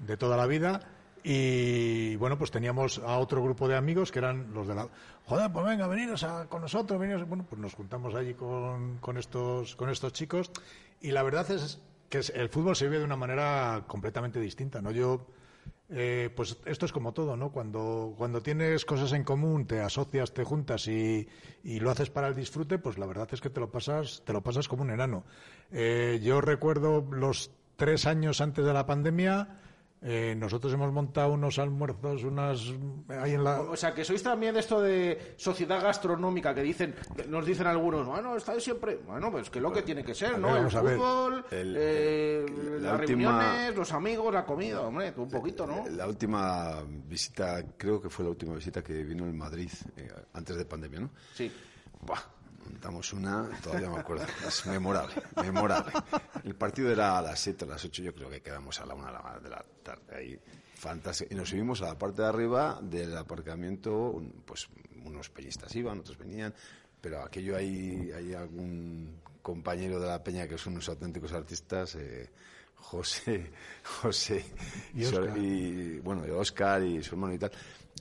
de 0.00 0.16
toda 0.16 0.36
la 0.36 0.46
vida 0.46 0.97
y 1.30 2.16
bueno, 2.16 2.38
pues 2.38 2.50
teníamos 2.50 3.00
a 3.00 3.18
otro 3.18 3.42
grupo 3.42 3.68
de 3.68 3.76
amigos 3.76 4.10
que 4.10 4.18
eran 4.18 4.54
los 4.54 4.66
de 4.66 4.74
la. 4.74 4.88
Joder, 5.26 5.52
pues 5.52 5.66
venga, 5.66 5.86
veniros 5.86 6.26
con 6.48 6.62
nosotros. 6.62 6.98
Veniros. 6.98 7.28
Bueno, 7.28 7.44
pues 7.46 7.60
nos 7.60 7.74
juntamos 7.74 8.14
allí 8.14 8.32
con, 8.32 8.96
con, 8.96 9.18
estos, 9.18 9.76
con 9.76 9.90
estos 9.90 10.14
chicos. 10.14 10.50
Y 11.02 11.10
la 11.10 11.22
verdad 11.22 11.50
es 11.50 11.82
que 12.08 12.22
el 12.32 12.48
fútbol 12.48 12.76
se 12.76 12.86
vive 12.86 13.00
de 13.00 13.04
una 13.04 13.16
manera 13.16 13.84
completamente 13.86 14.40
distinta. 14.40 14.80
¿no? 14.80 14.90
Yo, 14.90 15.26
eh, 15.90 16.30
pues 16.34 16.56
esto 16.64 16.86
es 16.86 16.92
como 16.92 17.12
todo, 17.12 17.36
¿no? 17.36 17.52
Cuando, 17.52 18.14
cuando 18.16 18.40
tienes 18.40 18.86
cosas 18.86 19.12
en 19.12 19.22
común, 19.22 19.66
te 19.66 19.82
asocias, 19.82 20.32
te 20.32 20.44
juntas 20.44 20.88
y, 20.88 21.28
y, 21.62 21.78
lo 21.80 21.90
haces 21.90 22.08
para 22.08 22.28
el 22.28 22.36
disfrute, 22.36 22.78
pues 22.78 22.96
la 22.96 23.04
verdad 23.04 23.28
es 23.32 23.42
que 23.42 23.50
te 23.50 23.60
lo 23.60 23.70
pasas, 23.70 24.22
te 24.24 24.32
lo 24.32 24.42
pasas 24.42 24.66
como 24.66 24.82
un 24.82 24.92
enano. 24.92 25.24
Eh, 25.72 26.20
yo 26.22 26.40
recuerdo 26.40 27.06
los 27.10 27.50
tres 27.76 28.06
años 28.06 28.40
antes 28.40 28.64
de 28.64 28.72
la 28.72 28.86
pandemia 28.86 29.58
eh, 30.00 30.34
nosotros 30.36 30.72
hemos 30.72 30.92
montado 30.92 31.32
unos 31.32 31.58
almuerzos, 31.58 32.22
unas 32.22 32.72
ahí 33.08 33.32
en 33.32 33.42
la... 33.42 33.60
O 33.62 33.76
sea, 33.76 33.92
que 33.92 34.04
sois 34.04 34.22
también 34.22 34.56
esto 34.56 34.80
de 34.80 35.34
sociedad 35.36 35.82
gastronómica 35.82 36.54
que 36.54 36.62
dicen, 36.62 36.94
nos 37.28 37.44
dicen 37.44 37.66
algunos, 37.66 38.06
bueno, 38.06 38.36
estáis 38.36 38.62
siempre, 38.62 38.96
bueno, 39.06 39.30
pues 39.30 39.50
que 39.50 39.60
lo 39.60 39.72
que 39.72 39.82
tiene 39.82 40.04
que 40.04 40.14
ser, 40.14 40.38
¿no? 40.38 40.56
El 40.56 40.70
fútbol, 40.70 41.44
eh, 41.50 42.46
las 42.80 43.00
reuniones, 43.00 43.74
los 43.74 43.92
amigos, 43.92 44.32
la 44.32 44.44
comida, 44.44 44.82
hombre, 44.82 45.12
un 45.16 45.28
poquito, 45.28 45.66
¿no? 45.66 45.84
La 45.90 46.06
última 46.06 46.82
visita, 46.86 47.64
creo 47.76 48.00
que 48.00 48.08
fue 48.08 48.24
la 48.24 48.30
última 48.30 48.54
visita 48.54 48.82
que 48.82 49.02
vino 49.02 49.24
en 49.24 49.36
Madrid 49.36 49.70
eh, 49.96 50.08
antes 50.34 50.56
de 50.56 50.64
pandemia, 50.64 51.00
¿no? 51.00 51.10
Sí. 51.34 51.50
Buah, 52.00 52.20
montamos 52.64 53.12
una, 53.12 53.48
todavía 53.62 53.90
me 53.90 53.98
acuerdo, 53.98 54.26
es 54.46 54.66
memorable, 54.66 55.14
memorable. 55.42 55.92
El 56.44 56.54
partido 56.54 56.90
era 56.90 57.18
a 57.18 57.22
las 57.22 57.40
7 57.40 57.64
o 57.64 57.68
las 57.68 57.84
8, 57.84 58.02
yo 58.02 58.14
creo 58.14 58.30
que 58.30 58.40
quedamos 58.40 58.80
a 58.80 58.86
la 58.86 58.94
1 58.94 59.40
de 59.42 59.50
la 59.50 59.64
tarde 59.82 60.16
ahí. 60.16 60.40
Fantástico. 60.74 61.34
Y 61.34 61.36
nos 61.36 61.48
subimos 61.48 61.82
a 61.82 61.86
la 61.86 61.98
parte 61.98 62.22
de 62.22 62.28
arriba 62.28 62.78
del 62.80 63.16
aparcamiento, 63.16 64.22
pues 64.44 64.68
unos 65.04 65.28
peñistas 65.30 65.74
iban, 65.74 66.00
otros 66.00 66.16
venían, 66.18 66.54
pero 67.00 67.22
aquello 67.22 67.56
hay, 67.56 68.12
hay 68.12 68.34
algún 68.34 69.20
compañero 69.42 69.98
de 69.98 70.06
la 70.06 70.22
peña 70.22 70.46
que 70.46 70.56
son 70.56 70.74
unos 70.74 70.88
auténticos 70.88 71.32
artistas, 71.32 71.96
eh, 71.96 72.30
José, 72.76 73.50
José 74.02 74.44
y, 74.94 75.04
y, 75.04 75.98
bueno, 76.00 76.26
y 76.26 76.30
Oscar 76.30 76.82
y 76.82 77.02
su 77.02 77.14
hermano 77.14 77.34
y 77.34 77.38
tal. 77.38 77.50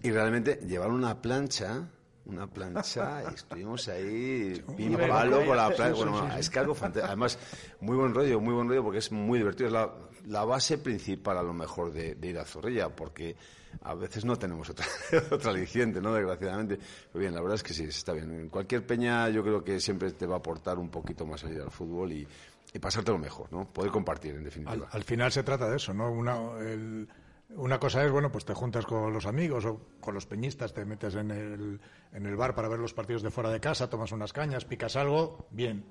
Y 0.03 0.11
realmente 0.11 0.59
llevaron 0.67 0.95
una 0.95 1.19
plancha 1.19 1.89
una 2.27 2.47
plancha 2.47 3.23
y 3.31 3.33
estuvimos 3.33 3.87
ahí 3.87 4.61
pim 4.75 4.97
palo 4.97 5.45
con 5.45 5.57
la 5.57 5.69
plancha. 5.69 6.03
Bueno, 6.03 6.35
es 6.37 6.49
que 6.49 6.59
algo 6.59 6.75
fantástico. 6.75 7.07
Además, 7.07 7.39
muy 7.81 7.95
buen 7.95 8.13
rollo, 8.13 8.39
muy 8.39 8.53
buen 8.53 8.67
rollo 8.67 8.83
porque 8.83 8.99
es 8.99 9.11
muy 9.11 9.39
divertido. 9.39 9.67
Es 9.67 9.73
la, 9.73 9.93
la 10.27 10.43
base 10.45 10.77
principal 10.77 11.37
a 11.37 11.43
lo 11.43 11.53
mejor 11.53 11.91
de, 11.91 12.17
ir 12.21 12.37
a 12.37 12.45
Zorrilla 12.45 12.89
porque 12.89 13.35
a 13.81 13.93
veces 13.93 14.25
no 14.25 14.35
tenemos 14.35 14.69
otra, 14.69 14.85
otra 15.31 15.51
aliciente, 15.51 16.01
¿no? 16.01 16.13
Desgraciadamente. 16.13 16.77
Pero 17.11 17.19
bien, 17.19 17.33
la 17.33 17.41
verdad 17.41 17.55
es 17.55 17.63
que 17.63 17.73
sí, 17.73 17.83
está 17.85 18.13
bien. 18.13 18.31
En 18.31 18.49
cualquier 18.49 18.85
peña 18.85 19.29
yo 19.29 19.43
creo 19.43 19.63
que 19.63 19.79
siempre 19.79 20.11
te 20.11 20.25
va 20.25 20.35
a 20.35 20.39
aportar 20.39 20.77
un 20.77 20.89
poquito 20.89 21.25
más 21.25 21.43
allá 21.43 21.63
al 21.63 21.71
fútbol 21.71 22.11
y, 22.11 22.27
y 22.73 22.79
pasártelo 22.79 23.17
mejor, 23.17 23.51
¿no? 23.51 23.65
Poder 23.71 23.91
compartir, 23.91 24.35
en 24.35 24.43
definitiva. 24.43 24.87
Al, 24.91 25.03
final 25.03 25.31
se 25.31 25.43
trata 25.43 25.69
de 25.69 25.77
eso, 25.77 25.93
¿no? 25.93 26.11
Una, 26.11 26.35
el 26.59 27.07
una 27.49 27.79
cosa 27.79 28.03
es, 28.05 28.11
bueno, 28.11 28.31
pues 28.31 28.45
te 28.45 28.53
juntas 28.53 28.85
con 28.85 29.13
los 29.13 29.25
amigos 29.25 29.65
o 29.65 29.79
con 29.99 30.13
los 30.13 30.25
peñistas, 30.25 30.73
te 30.73 30.85
metes 30.85 31.15
en 31.15 31.31
el, 31.31 31.79
en 32.13 32.25
el 32.25 32.35
bar 32.35 32.53
para 32.53 32.67
ver 32.67 32.79
los 32.79 32.93
partidos 32.93 33.23
de 33.23 33.31
fuera 33.31 33.49
de 33.49 33.59
casa, 33.59 33.89
tomas 33.89 34.11
unas 34.11 34.33
cañas, 34.33 34.65
picas 34.65 34.95
algo, 34.95 35.47
bien, 35.51 35.85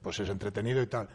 pues 0.00 0.20
es 0.20 0.28
entretenido 0.28 0.80
y 0.82 0.86
tal. 0.86 1.08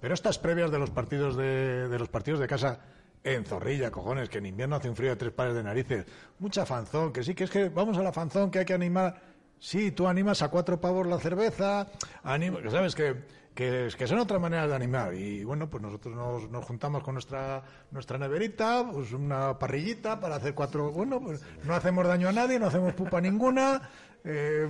Pero 0.00 0.14
estas 0.14 0.38
previas 0.38 0.70
de 0.70 0.78
los 0.78 0.90
partidos 0.90 1.36
de, 1.36 1.88
de 1.88 1.98
los 1.98 2.08
partidos 2.08 2.40
de 2.40 2.46
casa 2.46 2.80
en 3.24 3.44
Zorrilla, 3.44 3.90
cojones, 3.90 4.28
que 4.28 4.38
en 4.38 4.46
invierno 4.46 4.76
hace 4.76 4.88
un 4.88 4.96
frío 4.96 5.10
de 5.10 5.16
tres 5.16 5.32
pares 5.32 5.54
de 5.54 5.62
narices, 5.62 6.06
mucha 6.38 6.64
fanzón, 6.64 7.12
que 7.12 7.24
sí, 7.24 7.34
que 7.34 7.44
es 7.44 7.50
que 7.50 7.68
vamos 7.68 7.98
a 7.98 8.02
la 8.02 8.12
fanzón, 8.12 8.50
que 8.50 8.60
hay 8.60 8.64
que 8.64 8.74
animar. 8.74 9.35
Sí, 9.58 9.90
tú 9.90 10.06
animas 10.06 10.42
a 10.42 10.48
cuatro 10.48 10.80
pavos 10.80 11.06
la 11.06 11.18
cerveza, 11.18 11.88
sabes 12.22 12.94
que 12.94 13.16
que, 13.56 13.88
que 13.96 14.06
son 14.06 14.18
otras 14.18 14.40
maneras 14.40 14.68
de 14.68 14.76
animar. 14.76 15.14
Y 15.14 15.42
bueno, 15.42 15.68
pues 15.68 15.82
nosotros 15.82 16.14
nos, 16.14 16.48
nos 16.50 16.64
juntamos 16.64 17.02
con 17.02 17.14
nuestra, 17.14 17.64
nuestra 17.90 18.18
neverita, 18.18 18.86
pues 18.92 19.12
una 19.12 19.58
parrillita 19.58 20.20
para 20.20 20.36
hacer 20.36 20.54
cuatro. 20.54 20.92
Bueno, 20.92 21.20
pues 21.20 21.40
no 21.64 21.74
hacemos 21.74 22.06
daño 22.06 22.28
a 22.28 22.32
nadie, 22.32 22.60
no 22.60 22.66
hacemos 22.66 22.92
pupa 22.92 23.20
ninguna. 23.20 23.90
Eh, 24.24 24.68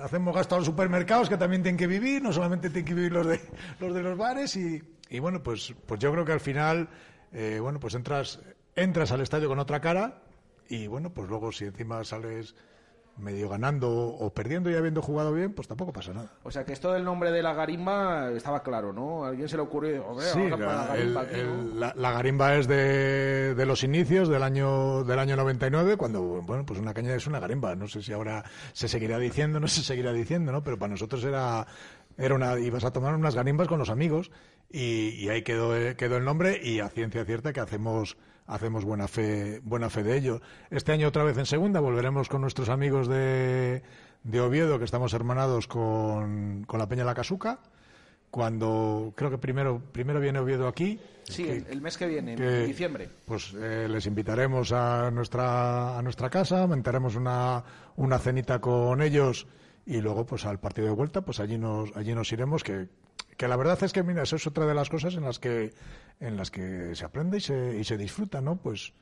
hacemos 0.00 0.34
gasto 0.34 0.54
a 0.54 0.58
los 0.58 0.66
supermercados 0.66 1.28
que 1.28 1.36
también 1.36 1.62
tienen 1.62 1.78
que 1.78 1.86
vivir, 1.86 2.22
no 2.22 2.32
solamente 2.32 2.70
tienen 2.70 2.84
que 2.84 2.94
vivir 2.94 3.12
los 3.12 3.26
de 3.26 3.40
los, 3.80 3.92
de 3.92 4.02
los 4.02 4.16
bares. 4.16 4.56
Y, 4.56 4.82
y 5.10 5.18
bueno, 5.18 5.42
pues, 5.42 5.74
pues 5.84 5.98
yo 5.98 6.12
creo 6.12 6.24
que 6.24 6.32
al 6.32 6.40
final, 6.40 6.88
eh, 7.32 7.58
bueno, 7.60 7.80
pues 7.80 7.94
entras, 7.94 8.40
entras 8.76 9.10
al 9.10 9.20
estadio 9.20 9.48
con 9.48 9.58
otra 9.58 9.80
cara. 9.80 10.22
Y 10.68 10.86
bueno, 10.86 11.10
pues 11.10 11.28
luego 11.28 11.50
si 11.50 11.64
encima 11.64 12.04
sales 12.04 12.54
medio 13.18 13.48
ganando 13.48 13.90
o 13.90 14.30
perdiendo 14.30 14.70
y 14.70 14.74
habiendo 14.74 15.02
jugado 15.02 15.32
bien, 15.32 15.52
pues 15.52 15.68
tampoco 15.68 15.92
pasa 15.92 16.12
nada. 16.12 16.30
O 16.42 16.50
sea 16.50 16.64
que 16.64 16.72
esto 16.72 16.92
del 16.92 17.04
nombre 17.04 17.30
de 17.30 17.42
la 17.42 17.54
garimba 17.54 18.30
estaba 18.32 18.62
claro, 18.62 18.92
¿no? 18.92 19.24
A 19.24 19.28
alguien 19.28 19.48
se 19.48 19.56
le 19.56 19.62
ocurrió, 19.62 20.04
sí, 20.20 20.48
la, 20.48 21.92
la, 21.94 22.12
garimba 22.12 22.56
es 22.56 22.66
de, 22.66 23.54
de, 23.54 23.66
los 23.66 23.82
inicios 23.84 24.28
del 24.28 24.42
año 24.42 25.04
del 25.04 25.18
año 25.18 25.36
99, 25.36 25.96
cuando, 25.96 26.22
bueno, 26.42 26.64
pues 26.64 26.78
una 26.78 26.94
caña 26.94 27.14
es 27.14 27.26
una 27.26 27.40
garimba. 27.40 27.74
No 27.74 27.88
sé 27.88 28.02
si 28.02 28.12
ahora 28.12 28.44
se 28.72 28.88
seguirá 28.88 29.18
diciendo, 29.18 29.60
no 29.60 29.68
se 29.68 29.82
seguirá 29.82 30.12
diciendo, 30.12 30.52
¿no? 30.52 30.62
Pero 30.62 30.78
para 30.78 30.90
nosotros 30.90 31.24
era, 31.24 31.66
era 32.16 32.34
una, 32.34 32.58
ibas 32.58 32.84
a 32.84 32.92
tomar 32.92 33.14
unas 33.14 33.34
garimbas 33.34 33.68
con 33.68 33.78
los 33.78 33.90
amigos 33.90 34.30
y, 34.70 35.10
y 35.10 35.28
ahí 35.28 35.42
quedó, 35.42 35.72
quedó 35.96 36.16
el 36.16 36.24
nombre 36.24 36.60
y 36.62 36.80
a 36.80 36.88
ciencia 36.88 37.24
cierta 37.24 37.52
que 37.52 37.60
hacemos 37.60 38.16
hacemos 38.48 38.84
buena 38.84 39.06
fe, 39.06 39.60
buena 39.62 39.90
fe 39.90 40.02
de 40.02 40.16
ello. 40.16 40.40
Este 40.70 40.92
año 40.92 41.06
otra 41.06 41.22
vez 41.22 41.38
en 41.38 41.46
segunda 41.46 41.80
volveremos 41.80 42.28
con 42.28 42.40
nuestros 42.40 42.68
amigos 42.68 43.06
de, 43.06 43.82
de 44.24 44.40
Oviedo, 44.40 44.78
que 44.78 44.84
estamos 44.84 45.12
hermanados 45.12 45.68
con, 45.68 46.64
con 46.66 46.78
la 46.80 46.88
Peña 46.88 47.04
La 47.04 47.14
Casuca. 47.14 47.60
Cuando 48.30 49.12
creo 49.16 49.30
que 49.30 49.38
primero, 49.38 49.80
primero 49.92 50.20
viene 50.20 50.38
Oviedo 50.38 50.66
aquí. 50.66 50.98
Sí, 51.24 51.46
el, 51.46 51.80
mes 51.80 51.96
que 51.96 52.06
viene, 52.06 52.34
en 52.34 52.66
diciembre. 52.66 53.08
Pues 53.24 53.54
eh, 53.54 53.86
les 53.88 54.06
invitaremos 54.06 54.72
a 54.72 55.10
nuestra, 55.10 55.98
a 55.98 56.02
nuestra 56.02 56.28
casa, 56.28 56.66
montaremos 56.66 57.16
una, 57.16 57.62
una 57.96 58.18
cenita 58.18 58.60
con 58.60 59.02
ellos 59.02 59.46
y 59.86 60.00
luego 60.00 60.26
pues 60.26 60.44
al 60.44 60.58
partido 60.58 60.88
de 60.88 60.94
vuelta 60.94 61.22
pues 61.22 61.40
allí 61.40 61.56
nos 61.56 61.96
allí 61.96 62.14
nos 62.14 62.30
iremos 62.30 62.62
que, 62.62 62.88
que 63.38 63.48
la 63.48 63.56
verdad 63.56 63.82
es 63.82 63.92
que 63.92 64.02
mira 64.02 64.24
eso 64.24 64.36
es 64.36 64.46
otra 64.46 64.66
de 64.66 64.74
las 64.74 64.90
cosas 64.90 65.14
en 65.14 65.22
las 65.22 65.38
que 65.38 65.72
en 66.20 66.36
las 66.36 66.50
que 66.50 66.94
se 66.94 67.04
aprende 67.04 67.38
y 67.38 67.40
se, 67.40 67.78
y 67.78 67.84
se 67.84 67.96
disfruta 67.96 68.40
no 68.40 68.56
pues 68.56 68.92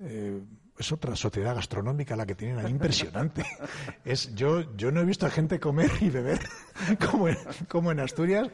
eh, 0.00 0.42
es 0.76 0.92
otra 0.92 1.14
sociedad 1.14 1.54
gastronómica 1.54 2.16
la 2.16 2.26
que 2.26 2.34
tienen 2.34 2.58
ahí 2.58 2.70
impresionante. 2.70 3.44
Es 4.04 4.34
yo 4.34 4.76
yo 4.76 4.90
no 4.90 5.00
he 5.00 5.04
visto 5.04 5.26
a 5.26 5.30
gente 5.30 5.60
comer 5.60 5.90
y 6.00 6.10
beber 6.10 6.40
como 7.10 7.28
en, 7.28 7.36
como 7.68 7.92
en 7.92 8.00
Asturias 8.00 8.48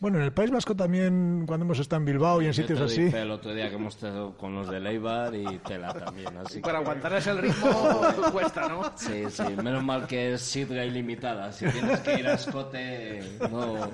Bueno, 0.00 0.18
en 0.18 0.24
el 0.24 0.32
País 0.32 0.50
Vasco 0.50 0.74
también, 0.74 1.44
cuando 1.46 1.64
hemos 1.64 1.78
estado 1.78 2.00
en 2.00 2.06
Bilbao 2.06 2.42
y 2.42 2.46
en 2.46 2.52
sitios 2.52 2.78
te 2.80 2.84
así. 2.84 3.02
dije 3.04 3.22
el 3.22 3.30
otro 3.30 3.54
día 3.54 3.68
que 3.70 3.76
hemos 3.76 3.94
estado 3.94 4.36
con 4.36 4.52
los 4.54 4.68
de 4.68 4.80
Leibar 4.80 5.34
y 5.34 5.44
Tela 5.58 5.94
también. 5.94 6.36
Así 6.36 6.58
Para 6.60 6.78
que- 6.78 6.84
aguantarles 6.84 7.26
el 7.28 7.38
ritmo 7.38 8.00
cuesta, 8.32 8.68
¿no? 8.68 8.82
Sí, 8.96 9.22
sí, 9.30 9.44
menos 9.62 9.82
mal 9.84 10.06
que 10.06 10.34
es 10.34 10.42
sidra 10.42 10.84
ilimitada. 10.84 11.52
Si 11.52 11.64
tienes 11.70 12.00
que 12.00 12.18
ir 12.18 12.26
a 12.26 12.34
escote, 12.34 13.20
no. 13.50 13.88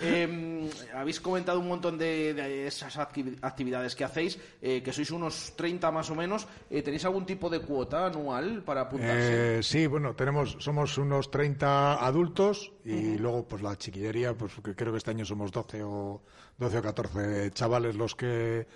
Eh, 0.00 0.70
habéis 0.94 1.20
comentado 1.20 1.60
un 1.60 1.68
montón 1.68 1.98
de, 1.98 2.32
de 2.34 2.66
esas 2.66 2.96
acti- 2.98 3.36
actividades 3.42 3.94
que 3.94 4.04
hacéis, 4.04 4.40
eh, 4.62 4.82
que 4.82 4.92
sois 4.92 5.10
unos 5.10 5.52
30 5.56 5.90
más 5.92 6.10
o 6.10 6.14
menos. 6.14 6.48
Eh, 6.70 6.82
¿Tenéis 6.82 7.04
algún 7.04 7.26
tipo 7.26 7.48
de 7.50 7.60
cuota 7.60 8.06
anual 8.06 8.62
para 8.64 8.80
apuntarse? 8.82 9.58
Eh, 9.58 9.62
sí, 9.62 9.86
bueno, 9.86 10.14
tenemos, 10.16 10.56
somos 10.58 10.96
unos 10.98 11.30
30 11.30 12.04
adultos 12.04 12.72
y 12.84 13.16
luego 13.18 13.46
pues 13.48 13.62
la 13.62 13.76
chiquillería, 13.76 14.34
pues 14.34 14.52
que 14.62 14.74
creo 14.74 14.92
que 14.92 14.98
este 14.98 15.10
año 15.10 15.24
somos 15.24 15.50
12 15.50 15.82
o 15.82 16.20
12 16.58 16.78
o 16.78 16.82
14 16.82 17.50
chavales 17.52 17.96
los 17.96 18.14
que 18.14 18.60
eh, 18.60 18.66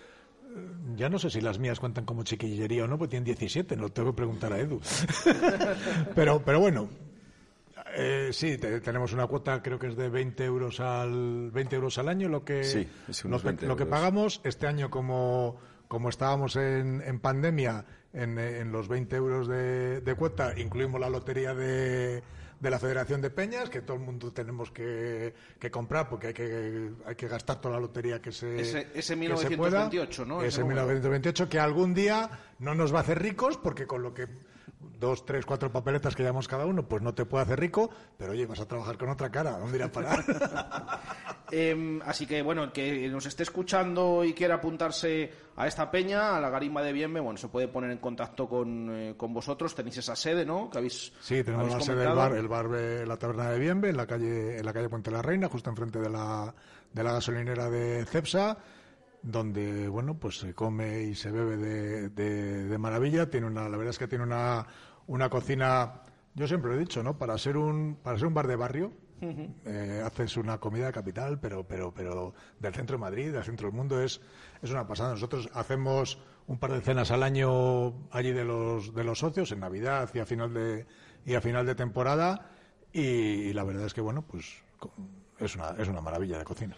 ya 0.97 1.09
no 1.11 1.19
sé 1.19 1.29
si 1.29 1.41
las 1.43 1.59
mías 1.59 1.79
cuentan 1.79 2.05
como 2.07 2.23
chiquillería 2.23 2.85
o 2.85 2.87
no, 2.87 2.97
porque 2.97 3.11
tienen 3.11 3.25
17, 3.27 3.77
no 3.77 3.83
lo 3.83 3.89
tengo 3.91 4.13
que 4.13 4.17
preguntar 4.17 4.53
a 4.53 4.59
Edu. 4.61 4.81
pero, 6.15 6.43
pero 6.45 6.61
bueno, 6.61 6.89
eh, 7.97 8.31
sí, 8.33 8.59
te- 8.59 8.81
tenemos 8.81 9.13
una 9.13 9.27
cuota, 9.27 9.63
creo 9.63 9.79
que 9.79 9.89
es 9.89 9.97
de 9.97 10.09
20 10.09 10.45
euros 10.45 10.81
al 10.81 11.51
20 11.51 11.77
euros 11.77 11.99
al 11.99 12.09
año, 12.09 12.29
lo 12.29 12.45
que 12.45 12.65
Sí, 12.65 12.89
es 13.09 13.25
lo 13.25 13.29
unos 13.29 13.43
que, 13.43 13.49
20 13.49 13.67
lo 13.67 13.77
que 13.77 13.83
euros. 13.85 13.99
pagamos 13.99 14.41
este 14.45 14.67
año 14.67 14.91
como 14.91 15.57
como 15.89 16.11
estábamos 16.11 16.55
en, 16.57 17.01
en 17.03 17.19
pandemia 17.19 17.83
en, 18.13 18.39
en 18.39 18.71
los 18.73 18.89
20 18.89 19.17
euros 19.17 19.49
de, 19.49 20.03
de 20.03 20.15
cuota, 20.15 20.53
incluimos 20.59 21.01
la 21.01 21.09
lotería 21.09 21.55
de, 21.55 22.23
de 22.61 22.71
la 22.71 22.79
Federación 22.79 23.21
de 23.21 23.31
Peñas, 23.31 23.71
que 23.71 23.83
todo 23.83 23.97
el 23.97 24.03
mundo 24.03 24.33
tenemos 24.33 24.71
que, 24.73 25.33
que 25.61 25.71
comprar 25.71 26.09
porque 26.09 26.29
hay 26.29 26.35
que, 26.35 26.91
hay 27.07 27.15
que 27.15 27.29
gastar 27.29 27.61
toda 27.61 27.75
la 27.75 27.81
lotería 27.81 28.21
que 28.21 28.33
se, 28.33 28.61
Ese- 28.61 28.89
ese 28.95 29.17
que 29.17 29.37
se 29.37 29.57
pueda. 29.57 29.89
1928, 29.89 30.25
¿no? 30.27 30.39
Ese 30.41 30.49
Ese 30.49 30.61
número. 30.63 30.83
1928, 30.83 31.49
que 31.49 31.61
algún 31.61 31.95
día 31.95 32.29
no 32.59 32.75
nos 32.75 32.93
va 32.93 32.99
a 32.99 33.03
hacer 33.03 33.23
ricos 33.23 33.57
porque 33.59 33.87
con 33.87 34.03
lo 34.03 34.13
que 34.13 34.27
dos, 34.99 35.25
tres, 35.25 35.47
cuatro 35.47 35.71
papeletas 35.71 36.15
que 36.17 36.23
llevamos 36.23 36.49
cada 36.49 36.67
uno, 36.67 36.87
pues 36.89 37.03
no 37.03 37.15
te 37.15 37.25
puede 37.25 37.45
hacer 37.45 37.61
rico, 37.61 37.91
pero 38.17 38.33
oye, 38.33 38.47
vas 38.47 38.61
a 38.61 38.67
trabajar 38.67 38.99
con 38.99 39.09
otra 39.11 39.31
cara, 39.31 39.59
¿dónde 39.59 39.77
irá 39.77 39.87
a 39.87 39.93
parar? 39.93 40.25
Eh, 41.51 41.99
así 42.05 42.27
que, 42.27 42.43
bueno, 42.43 42.63
el 42.65 42.73
que 42.73 43.09
nos 43.09 43.25
esté 43.25 43.43
escuchando 43.43 44.23
y 44.23 44.35
quiera 44.35 44.57
apuntarse 44.57 45.33
a 45.57 45.67
esta 45.67 45.91
peña, 45.91 46.37
a 46.37 46.41
la 46.41 46.51
Garimba 46.51 46.83
de 46.83 46.93
Bienve, 46.93 47.21
bueno, 47.21 47.39
se 47.39 47.49
puede 47.49 47.69
poner 47.69 47.91
en 47.91 47.97
contacto 47.97 48.47
con, 48.47 48.91
eh, 48.91 49.15
con 49.17 49.33
vosotros. 49.33 49.75
Tenéis 49.75 49.97
esa 49.97 50.15
sede, 50.15 50.45
¿no? 50.45 50.69
Que 50.69 50.77
habéis, 50.77 51.11
Sí, 51.21 51.43
tenemos 51.43 51.73
habéis 51.73 51.79
la 51.89 51.95
sede 51.95 52.05
del 52.05 52.15
bar, 52.15 52.33
el 52.37 52.49
bar 52.49 52.69
de 52.69 53.07
la 53.07 53.17
taberna 53.17 53.51
de 53.51 53.59
Bienve, 53.61 53.89
en 53.89 53.97
la 53.97 54.07
calle, 54.07 54.59
en 54.59 54.67
la 54.67 54.75
calle 54.75 54.91
Puente 54.91 55.11
la 55.11 55.23
Reina, 55.23 55.49
justo 55.49 55.71
enfrente 55.71 55.99
de 56.01 56.11
la, 56.11 56.55
de 56.93 57.03
la 57.03 57.13
gasolinera 57.13 57.71
de 57.71 58.05
Cepsa, 58.05 58.59
donde, 59.23 59.89
bueno, 59.89 60.19
pues 60.19 60.39
se 60.39 60.53
come 60.55 61.01
y 61.05 61.15
se 61.15 61.31
bebe 61.31 61.57
de, 61.57 62.09
de- 62.11 62.65
de 62.65 62.79
maravilla. 62.79 63.31
Tiene 63.31 63.47
una, 63.47 63.63
la 63.71 63.77
verdad 63.79 63.89
es 63.91 63.99
que 63.99 64.07
tiene 64.07 64.25
una, 64.25 64.67
una 65.09 65.29
cocina, 65.29 66.03
yo 66.35 66.47
siempre 66.47 66.71
lo 66.71 66.77
he 66.77 66.81
dicho, 66.81 67.03
¿no? 67.03 67.19
Para 67.19 67.37
ser 67.39 67.57
un, 67.57 67.99
para 68.03 68.17
ser 68.19 68.29
un 68.29 68.35
bar 68.35 68.47
de 68.47 68.57
barrio, 68.57 68.93
eh, 69.21 70.01
haces 70.05 70.37
una 70.37 70.59
comida 70.59 70.87
de 70.87 70.93
capital, 70.93 71.41
pero, 71.41 71.67
pero, 71.67 71.93
pero 71.93 72.35
del 72.61 72.73
centro 72.73 72.97
de 72.97 73.01
Madrid, 73.01 73.33
del 73.33 73.43
centro 73.43 73.67
del 73.67 73.77
mundo, 73.77 74.01
es, 74.01 74.21
es 74.63 74.71
una 74.71 74.87
pasada. 74.87 75.11
Nosotros 75.11 75.49
hacemos 75.55 76.19
un 76.47 76.59
par 76.59 76.73
de 76.73 76.81
cenas 76.81 77.11
al 77.11 77.23
año 77.23 78.09
allí 78.11 78.33
de 78.33 78.45
los, 78.45 78.95
de 78.95 79.03
los 79.03 79.19
socios, 79.19 79.51
en 79.51 79.61
Navidad 79.61 80.09
y 80.15 80.21
a 80.21 80.27
final 80.27 80.55
de, 80.55 80.87
y 81.27 81.35
a 81.35 81.41
final 81.41 81.67
de 81.67 81.75
temporada, 81.75 82.51
y, 82.93 83.53
la 83.53 83.65
verdad 83.65 83.87
es 83.87 83.95
que, 83.95 84.01
bueno, 84.01 84.23
pues 84.23 84.63
es 85.39 85.57
una, 85.57 85.71
es 85.79 85.89
una 85.89 86.01
maravilla 86.01 86.39
de 86.39 86.45
cocina. 86.45 86.77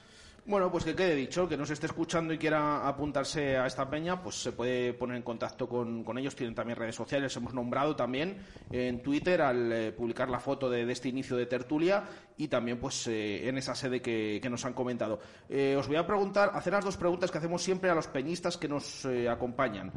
Bueno, 0.50 0.68
pues 0.68 0.84
que 0.84 0.96
quede 0.96 1.14
dicho, 1.14 1.48
que 1.48 1.56
nos 1.56 1.70
esté 1.70 1.86
escuchando 1.86 2.34
y 2.34 2.38
quiera 2.38 2.88
apuntarse 2.88 3.56
a 3.56 3.68
esta 3.68 3.88
peña, 3.88 4.20
pues 4.20 4.34
se 4.34 4.50
puede 4.50 4.92
poner 4.94 5.16
en 5.18 5.22
contacto 5.22 5.68
con, 5.68 6.04
ellos. 6.18 6.34
Tienen 6.34 6.56
también 6.56 6.76
redes 6.76 6.96
sociales, 6.96 7.36
hemos 7.36 7.54
nombrado 7.54 7.94
también 7.94 8.36
en 8.68 9.00
Twitter 9.00 9.42
al 9.42 9.72
eh, 9.72 9.92
publicar 9.92 10.28
la 10.28 10.40
foto 10.40 10.68
de, 10.68 10.90
este 10.90 11.08
inicio 11.08 11.36
de 11.36 11.46
tertulia 11.46 12.02
y 12.36 12.48
también 12.48 12.80
pues 12.80 13.06
eh, 13.06 13.48
en 13.48 13.58
esa 13.58 13.76
sede 13.76 14.02
que, 14.02 14.40
nos 14.50 14.64
han 14.64 14.72
comentado. 14.72 15.20
Eh, 15.48 15.76
os 15.78 15.86
voy 15.86 15.98
a 15.98 16.04
preguntar, 16.04 16.50
hacer 16.52 16.72
las 16.72 16.84
dos 16.84 16.96
preguntas 16.96 17.30
que 17.30 17.38
hacemos 17.38 17.62
siempre 17.62 17.88
a 17.88 17.94
los 17.94 18.08
peñistas 18.08 18.56
que 18.56 18.66
nos 18.66 19.06
acompañan. 19.30 19.92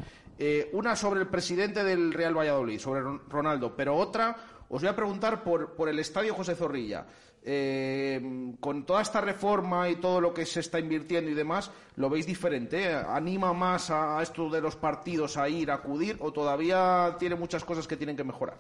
Una 0.73 0.95
sobre 0.95 1.21
el 1.21 1.29
presidente 1.29 1.83
del 1.83 2.13
Real 2.13 2.37
Valladolid, 2.37 2.77
sobre 2.77 3.01
Ron- 3.01 3.23
Ronaldo, 3.27 3.75
pero 3.75 3.95
otra 3.95 4.35
os 4.69 4.83
voy 4.83 4.89
a 4.89 4.95
preguntar 4.95 5.43
por 5.43 5.89
el 5.89 5.97
Estadio 5.97 6.35
José 6.35 6.53
Zorrilla. 6.53 7.07
Eh, 7.45 8.53
con 8.61 8.85
toda 8.85 9.01
esta 9.01 9.19
reforma 9.19 9.89
y 9.89 9.97
todo 9.97 10.21
lo 10.21 10.33
que 10.33 10.45
se 10.45 10.61
está 10.61 10.79
invirtiendo 10.79 11.29
y 11.29 11.33
demás, 11.33 11.71
¿lo 11.97 12.09
veis 12.09 12.25
diferente? 12.25 12.91
eh? 12.91 12.95
¿Anima 12.95 13.51
más 13.51 13.89
a 13.91 14.21
esto 14.21 14.49
de 14.49 14.61
los 14.61 14.77
partidos 14.77 15.35
a 15.35 15.49
ir, 15.49 15.69
a 15.69 15.75
acudir 15.75 16.15
o 16.21 16.31
todavía 16.31 17.15
tiene 17.19 17.35
muchas 17.35 17.65
cosas 17.65 17.85
que 17.85 17.97
tienen 17.97 18.15
que 18.15 18.23
mejorar? 18.23 18.57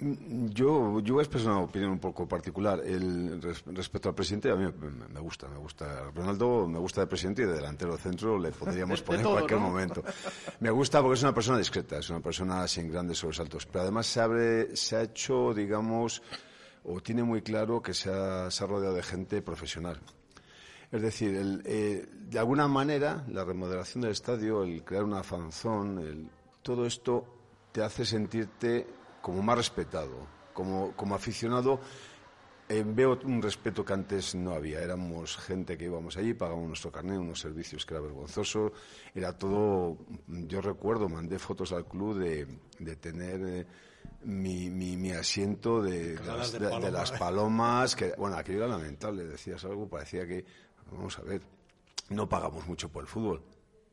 Mm, 0.00 0.46
Yo, 0.48 1.00
yo 1.00 1.18
a 1.18 1.22
expresar 1.22 1.52
una 1.52 1.60
opinión 1.62 1.92
un 1.92 1.98
poco 2.00 2.26
particular. 2.28 2.82
El, 2.84 3.40
res- 3.40 3.64
respecto 3.66 4.08
al 4.10 4.14
presidente, 4.14 4.50
a 4.50 4.56
mí 4.56 4.66
me, 5.12 5.20
gusta, 5.20 5.48
me 5.48 5.56
gusta. 5.56 6.10
Ronaldo 6.14 6.66
me 6.68 6.78
gusta 6.78 7.00
de 7.00 7.06
presidente 7.06 7.42
y 7.42 7.46
de 7.46 7.52
delantero 7.54 7.96
centro 7.96 8.38
le 8.38 8.50
podríamos 8.50 9.00
poner 9.02 9.24
en 9.24 9.32
cualquier 9.32 9.60
¿no? 9.60 9.68
momento. 9.68 10.02
Me 10.60 10.70
gusta 10.70 11.00
porque 11.00 11.14
es 11.14 11.22
una 11.22 11.32
persona 11.34 11.56
discreta, 11.58 11.98
es 11.98 12.10
una 12.10 12.20
persona 12.20 12.66
sin 12.68 12.90
grandes 12.90 13.18
sobresaltos. 13.18 13.64
Pero 13.66 13.82
además 13.82 14.06
se, 14.06 14.20
abre, 14.20 14.76
se 14.76 14.96
ha 14.96 15.02
hecho, 15.02 15.54
digamos, 15.54 16.22
o 16.84 17.00
tiene 17.00 17.22
muy 17.22 17.42
claro 17.42 17.82
que 17.82 17.94
se 17.94 18.10
ha, 18.10 18.48
rodeado 18.66 18.94
de 18.94 19.02
gente 19.02 19.42
profesional. 19.42 20.00
Es 20.92 21.02
decir, 21.02 21.34
el, 21.34 21.62
eh, 21.64 22.06
de 22.28 22.38
alguna 22.38 22.68
manera, 22.68 23.24
la 23.28 23.44
remodelación 23.44 24.02
del 24.02 24.12
estadio, 24.12 24.62
el 24.62 24.84
crear 24.84 25.02
una 25.04 25.22
fanzón, 25.22 25.98
el- 25.98 26.28
todo 26.62 26.86
esto 26.86 27.24
te 27.72 27.82
hace 27.82 28.04
sentirte 28.04 28.86
como 29.20 29.42
más 29.42 29.56
respetado, 29.58 30.26
como, 30.52 30.94
aficionado. 31.14 31.80
eh, 32.66 32.82
veo 32.86 33.18
un 33.24 33.42
respeto 33.42 33.84
que 33.84 33.92
antes 33.92 34.34
no 34.34 34.52
había. 34.54 34.80
Éramos 34.80 35.36
gente 35.36 35.76
que 35.76 35.84
íbamos 35.84 36.16
allí, 36.16 36.32
pagábamos 36.32 36.68
nuestro 36.68 36.90
carnet, 36.90 37.18
unos 37.18 37.38
servicios 37.40 37.84
que 37.84 37.92
era 37.92 38.00
vergonzoso. 38.02 38.72
Era 39.14 39.36
todo. 39.36 39.98
Yo 40.28 40.62
recuerdo, 40.62 41.08
mandé 41.10 41.38
fotos 41.38 41.72
al 41.72 41.84
club 41.84 42.18
de, 42.18 42.46
de 42.78 42.96
tener 42.96 43.40
eh, 43.46 43.66
mi, 44.24 44.70
mi, 44.70 44.96
mi 44.96 45.10
asiento 45.12 45.82
de, 45.82 46.18
las, 46.24 46.52
de 46.52 46.58
de- 46.58 46.64
de 46.66 46.70
paloma. 46.70 46.90
las 46.90 47.12
palomas. 47.12 47.96
Que, 47.96 48.12
bueno, 48.18 48.36
aquello 48.36 48.58
era 48.64 48.68
lamentable. 48.68 49.24
Decías 49.24 49.64
algo, 49.64 49.88
parecía 49.88 50.26
que. 50.26 50.44
Vamos 50.92 51.18
a 51.18 51.22
ver, 51.22 51.42
no 52.10 52.28
pagamos 52.28 52.66
mucho 52.66 52.88
por 52.90 53.02
el 53.02 53.08
fútbol. 53.08 53.42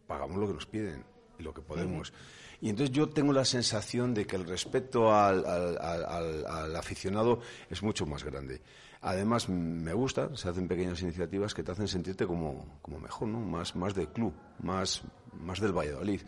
Pagamos 0.07 0.37
lo 0.37 0.47
que 0.47 0.53
nos 0.53 0.65
piden 0.65 1.03
y 1.39 1.43
lo 1.43 1.53
que 1.53 1.61
podemos. 1.61 2.11
Y 2.59 2.69
entonces 2.69 2.95
yo 2.95 3.09
tengo 3.09 3.33
la 3.33 3.45
sensación 3.45 4.13
de 4.13 4.27
que 4.27 4.35
el 4.35 4.45
respeto 4.47 5.11
al, 5.13 5.45
al- 5.45 5.77
al- 5.81 6.05
al- 6.05 6.45
al 6.45 6.75
aficionado 6.75 7.39
es 7.69 7.81
mucho 7.81 8.05
más 8.05 8.23
grande. 8.23 8.61
Además, 9.03 9.49
me 9.49 9.93
gusta, 9.93 10.29
se 10.35 10.47
hacen 10.47 10.67
pequeñas 10.67 11.01
iniciativas 11.01 11.55
que 11.55 11.63
te 11.63 11.71
hacen 11.71 11.87
sentirte 11.87 12.27
como, 12.27 12.77
como 12.83 12.99
mejor, 12.99 13.29
¿no? 13.29 13.39
Más, 13.39 13.75
más 13.75 13.95
del 13.95 14.09
club, 14.09 14.31
más, 14.61 15.01
más 15.33 15.59
del 15.59 15.71
Valladolid. 15.75 16.21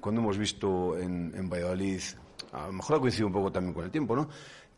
Cuando 0.00 0.20
hemos 0.20 0.38
visto 0.38 0.96
en, 0.96 1.32
en 1.34 1.50
Valladolid, 1.50 2.00
a 2.52 2.66
lo 2.66 2.72
mejor 2.72 2.96
ha 2.96 3.00
coincidido 3.00 3.28
un 3.28 3.32
poco 3.32 3.52
también 3.52 3.74
con 3.74 3.84
el 3.84 3.90
tiempo, 3.90 4.16
¿no? 4.16 4.28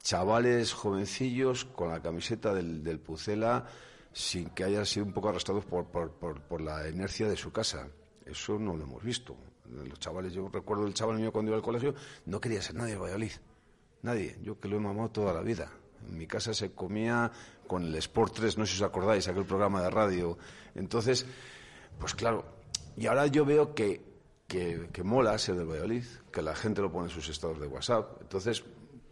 Chavales 0.03 0.73
jovencillos 0.73 1.65
con 1.65 1.89
la 1.91 2.01
camiseta 2.01 2.53
del, 2.53 2.99
Pucela 3.01 3.65
sin 4.13 4.51
que 4.51 4.65
hayan 4.65 4.85
sido 4.85 5.07
un 5.07 5.13
poco 5.13 5.31
arrastrados 5.31 5.65
por, 5.65 5.87
por 5.87 6.61
la 6.61 6.89
inercia 6.89 7.29
de 7.29 7.37
su 7.37 7.51
casa. 7.51 7.89
Eso 8.27 8.59
no 8.59 8.77
lo 8.77 8.85
hemos 8.85 9.03
visto. 9.03 9.37
Los 9.71 9.99
chavales, 9.99 10.33
yo 10.33 10.49
recuerdo 10.49 10.87
el 10.87 10.95
chaval 10.95 11.19
mío 11.19 11.33
cuando 11.33 11.51
iba 11.51 11.57
al 11.57 11.63
colegio, 11.63 11.95
no 12.27 12.41
quería 12.41 12.61
ser 12.61 12.75
nadie 12.75 12.93
de 12.93 12.99
Valladolid. 12.99 13.33
Nadie. 14.03 14.37
Yo 14.43 14.59
que 14.59 14.69
lo 14.69 14.77
he 14.77 14.81
mamado 14.81 15.11
toda 15.11 15.33
la 15.33 15.41
vida. 15.41 15.71
En 16.07 16.19
mi 16.19 16.27
casa 16.27 16.53
se 16.53 16.73
comía 16.73 17.31
con 17.67 17.85
el 17.85 17.95
Sport 17.95 18.35
3, 18.37 18.59
no 18.59 18.67
sé 18.67 18.73
si 18.73 18.83
os 18.83 18.89
acordáis, 18.89 19.29
aquel 19.29 19.45
programa 19.45 19.83
de 19.83 19.91
radio. 19.91 20.37
Entonces, 20.75 21.25
pues 21.99 22.15
claro, 22.15 22.45
y 22.97 23.07
ahora 23.07 23.27
yo 23.29 23.45
veo 23.45 23.75
que, 23.75 24.12
que, 24.53 25.03
mola 25.03 25.39
ser 25.39 25.57
del 25.57 25.67
Valladolid, 25.67 26.05
que 26.31 26.43
la 26.43 26.55
gente 26.55 26.83
lo 26.83 26.93
pone 26.93 27.07
en 27.07 27.11
sus 27.11 27.29
estados 27.29 27.59
de 27.59 27.67
WhatsApp. 27.67 28.21
Entonces, 28.21 28.63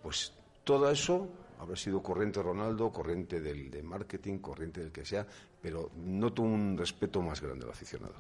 pues 0.03 0.33
todo 0.65 0.91
eso 0.91 1.29
habrá 1.59 1.77
sido 1.77 2.03
corriente 2.03 2.43
Ronaldo, 2.43 2.93
corriente 2.93 3.41
del, 3.41 3.71
de 3.71 3.83
marketing, 3.83 4.39
corriente 4.39 4.81
del 4.81 4.93
que 4.93 5.05
sea, 5.05 5.27
pero 5.61 5.91
noto 5.97 6.43
un 6.43 6.77
respeto 6.77 7.23
más 7.23 7.41
grande 7.41 7.65
al 7.65 7.71
aficionado. 7.71 8.17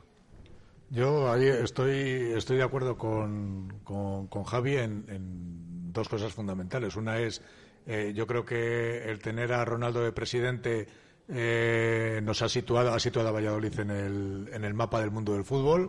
Yo 0.88 1.30
ahí 1.30 1.46
estoy, 1.46 2.32
estoy 2.34 2.56
de 2.56 2.64
acuerdo 2.64 2.96
con, 2.96 3.80
con, 3.84 4.26
con 4.26 4.44
Javi 4.44 4.76
en, 4.76 5.04
en 5.08 5.92
dos 5.92 6.08
cosas 6.08 6.32
fundamentales. 6.32 6.96
Una 6.96 7.18
es, 7.20 7.42
eh, 7.86 8.12
yo 8.14 8.26
creo 8.26 8.44
que 8.44 9.10
el 9.10 9.20
tener 9.20 9.52
a 9.52 9.64
Ronaldo 9.64 10.02
de 10.02 10.12
presidente 10.12 10.88
eh, 11.28 12.20
nos 12.24 12.42
ha 12.42 12.48
situado, 12.48 12.92
ha 12.92 12.98
situado 12.98 13.28
a 13.28 13.32
Valladolid 13.32 13.78
en 13.78 13.90
el, 13.90 14.50
en 14.52 14.64
el 14.64 14.74
mapa 14.74 15.00
del 15.00 15.12
mundo 15.12 15.34
del 15.34 15.44
fútbol. 15.44 15.88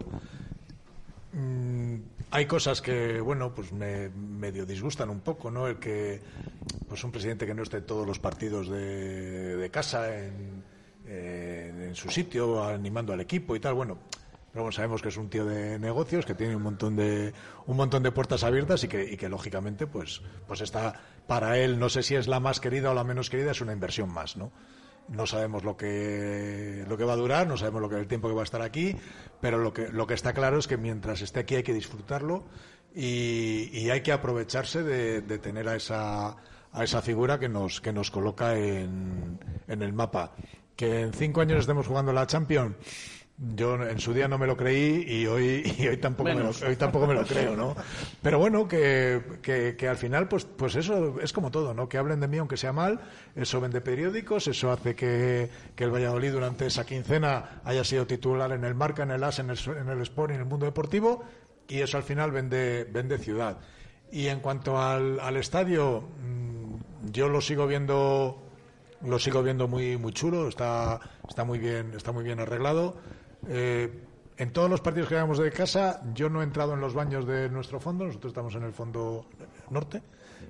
Mm, 1.34 1.96
hay 2.32 2.46
cosas 2.46 2.82
que, 2.82 3.22
bueno, 3.22 3.54
pues 3.54 3.72
me 3.72 4.10
medio 4.10 4.66
disgustan 4.66 5.10
un 5.10 5.22
poco, 5.22 5.50
¿no? 5.50 5.68
El 5.68 5.78
que, 5.80 6.22
pues 6.88 7.04
un 7.04 7.12
presidente 7.12 7.46
que 7.46 7.54
no 7.54 7.64
esté 7.64 7.78
en 7.78 7.86
todos 7.86 8.06
los 8.06 8.20
partidos 8.20 8.70
de, 8.70 9.56
de 9.56 9.70
casa, 9.70 10.18
en, 10.18 10.64
en, 11.06 11.82
en 11.82 11.96
su 11.96 12.10
sitio, 12.10 12.64
animando 12.64 13.14
al 13.14 13.22
equipo 13.22 13.56
y 13.56 13.60
tal, 13.60 13.74
bueno, 13.76 13.98
pero 14.52 14.64
bueno, 14.64 14.74
sabemos 14.74 15.02
que 15.02 15.08
es 15.10 15.18
un 15.18 15.30
tío 15.30 15.46
de 15.46 15.80
negocios, 15.80 16.26
que 16.26 16.36
tiene 16.36 16.56
un 16.56 16.64
montón 16.64 16.98
de, 16.98 17.34
un 17.68 17.78
montón 17.78 18.04
de 18.04 18.12
puertas 18.12 18.44
abiertas 18.44 18.84
y 18.84 18.90
que, 18.90 19.14
y 19.14 19.16
que 19.16 19.30
lógicamente, 19.30 19.88
pues, 19.88 20.22
pues 20.48 20.60
está 20.60 21.00
para 21.28 21.58
él, 21.58 21.80
no 21.80 21.88
sé 21.88 22.04
si 22.04 22.16
es 22.16 22.28
la 22.28 22.42
más 22.42 22.60
querida 22.60 22.92
o 22.92 22.94
la 22.94 23.06
menos 23.06 23.30
querida, 23.30 23.52
es 23.52 23.62
una 23.62 23.72
inversión 23.72 24.10
más, 24.10 24.36
¿no? 24.36 24.52
No 25.10 25.26
sabemos 25.26 25.64
lo 25.64 25.76
que, 25.76 26.86
lo 26.88 26.98
que 26.98 27.04
va 27.04 27.14
a 27.14 27.18
durar, 27.18 27.48
no 27.48 27.58
sabemos 27.58 27.82
lo 27.82 27.90
que 27.90 27.96
el 27.98 28.08
tiempo 28.08 28.28
que 28.30 28.34
va 28.36 28.42
a 28.42 28.44
estar 28.46 28.62
aquí, 28.62 28.96
pero 29.42 29.58
lo 29.58 29.74
que, 29.74 29.90
lo 29.90 30.08
que 30.08 30.14
está 30.14 30.34
claro 30.34 30.58
es 30.58 30.68
que 30.68 30.78
mientras 30.78 31.22
esté 31.22 31.42
aquí 31.42 31.56
hay 31.56 31.64
que 31.64 31.74
disfrutarlo 31.74 32.46
y, 32.96 33.70
y 33.74 33.90
hay 33.90 34.02
que 34.02 34.12
aprovecharse 34.14 34.84
de, 34.84 35.22
de 35.22 35.38
tener 35.40 35.68
a 35.68 35.76
esa, 35.76 36.30
a 36.72 36.84
esa 36.84 37.02
figura 37.02 37.40
que 37.40 37.50
nos, 37.50 37.82
que 37.82 37.92
nos 37.92 38.10
coloca 38.12 38.58
en, 38.58 39.40
en 39.68 39.82
el 39.82 39.92
mapa. 39.94 40.34
Que 40.76 41.02
en 41.02 41.14
cinco 41.14 41.42
años 41.42 41.60
estemos 41.60 41.88
jugando 41.88 42.14
la 42.14 42.26
Champions. 42.26 42.76
Yo 43.38 43.82
en 43.82 44.00
su 44.00 44.14
día 44.14 44.28
no 44.28 44.38
me 44.38 44.46
lo 44.46 44.56
creí 44.56 45.04
y 45.08 45.26
hoy, 45.26 45.64
y 45.80 45.88
hoy, 45.88 45.98
tampoco, 45.98 46.30
me 46.30 46.36
lo, 46.36 46.50
hoy 46.50 46.76
tampoco 46.76 47.08
me 47.08 47.16
lo 47.16 47.26
creo, 47.26 47.56
¿no? 47.56 47.76
Pero 48.22 48.38
bueno, 48.38 48.68
que, 48.68 49.22
que, 49.42 49.76
que 49.76 49.88
al 49.88 49.98
final, 49.98 50.28
pues, 50.28 50.46
pues 50.46 50.76
eso 50.76 51.20
es 51.20 51.34
como 51.34 51.50
todo, 51.50 51.74
¿no? 51.74 51.90
Que 51.90 51.98
hablen 51.98 52.20
de 52.20 52.28
mí 52.28 52.38
aunque 52.38 52.58
sea 52.58 52.72
mal, 52.72 53.00
eso 53.36 53.60
vende 53.60 53.82
periódicos, 53.82 54.48
eso 54.48 54.72
hace 54.72 54.96
que, 54.96 55.50
que 55.76 55.84
el 55.84 55.92
Valladolid 55.92 56.32
durante 56.32 56.68
esa 56.68 56.86
quincena 56.86 57.62
haya 57.64 57.84
sido 57.84 58.06
titular 58.06 58.52
en 58.52 58.64
el 58.64 58.76
Marca, 58.76 59.04
en 59.04 59.12
el 59.12 59.24
AS, 59.24 59.40
en 59.40 59.50
el, 59.50 59.58
en 59.76 59.90
el 59.90 60.02
Sport 60.02 60.32
y 60.32 60.36
en 60.36 60.42
el 60.42 60.46
mundo 60.46 60.66
deportivo, 60.68 61.24
y 61.68 61.80
eso 61.80 61.98
al 61.98 62.04
final 62.04 62.32
vende, 62.32 62.88
vende 62.92 63.18
ciudad. 63.18 63.58
Y 64.12 64.28
en 64.28 64.40
cuanto 64.42 64.80
al, 64.80 65.20
al 65.20 65.38
estadio, 65.38 66.02
mm, 66.02 67.12
yo 67.12 67.28
lo 67.30 67.42
sigo 67.42 67.66
viendo 67.66 68.51
lo 69.06 69.18
sigo 69.20 69.42
viendo 69.44 69.68
muy 69.68 69.98
muy 69.98 70.12
chulo 70.14 70.48
está 70.48 71.00
está 71.28 71.44
muy 71.44 71.60
bien 71.60 71.94
está 71.96 72.12
muy 72.12 72.24
bien 72.24 72.40
arreglado. 72.40 72.96
Eh, 73.48 74.04
en 74.38 74.54
todos 74.54 74.70
los 74.70 74.82
partidos 74.82 75.10
que 75.10 75.16
llevamos 75.16 75.38
de 75.40 75.52
casa 75.52 76.02
yo 76.14 76.30
no 76.30 76.42
he 76.42 76.44
entrado 76.44 76.74
en 76.74 76.82
los 76.82 76.94
baños 76.94 77.26
de 77.28 77.50
nuestro 77.50 77.80
fondo 77.80 78.06
nosotros 78.06 78.32
estamos 78.32 78.56
en 78.56 78.64
el 78.64 78.74
fondo 78.74 79.26
norte 79.70 80.02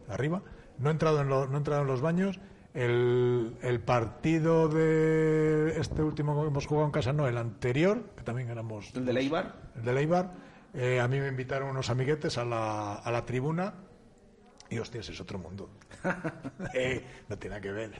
arriba. 0.09 0.41
No 0.79 0.89
he 0.89 0.91
entrado 0.91 1.21
en, 1.21 1.29
lo- 1.29 1.47
no 1.47 1.53
he 1.55 1.57
entrado 1.57 1.81
en 1.81 1.87
los 1.87 2.01
baños. 2.01 2.39
El, 2.73 3.57
el 3.61 3.81
partido 3.81 4.69
de 4.69 5.77
este 5.77 6.01
último 6.01 6.41
que 6.41 6.47
hemos 6.47 6.65
jugado 6.65 6.85
en 6.85 6.91
casa 6.93 7.11
no 7.11 7.27
el 7.27 7.37
anterior 7.37 8.01
que 8.15 8.23
también 8.23 8.49
éramos 8.49 8.95
el 8.95 9.05
de 9.05 9.11
Leibar 9.11 9.55
el 9.75 9.83
de 9.83 9.93
Leibar 9.93 10.31
eh, 10.73 11.01
a 11.01 11.07
mí 11.09 11.19
me 11.19 11.27
invitaron 11.27 11.67
unos 11.69 11.89
amiguetes 11.89 12.37
a 12.37 12.45
la, 12.45 12.93
a 12.95 13.11
la 13.11 13.25
tribuna. 13.25 13.73
Y 14.69 14.79
hostias, 14.79 15.09
es 15.09 15.19
otro 15.19 15.37
mundo. 15.37 15.69
Eh, 16.73 17.03
no 17.27 17.37
tiene 17.37 17.55
nada 17.57 17.61
que 17.61 17.71
ver. 17.73 17.91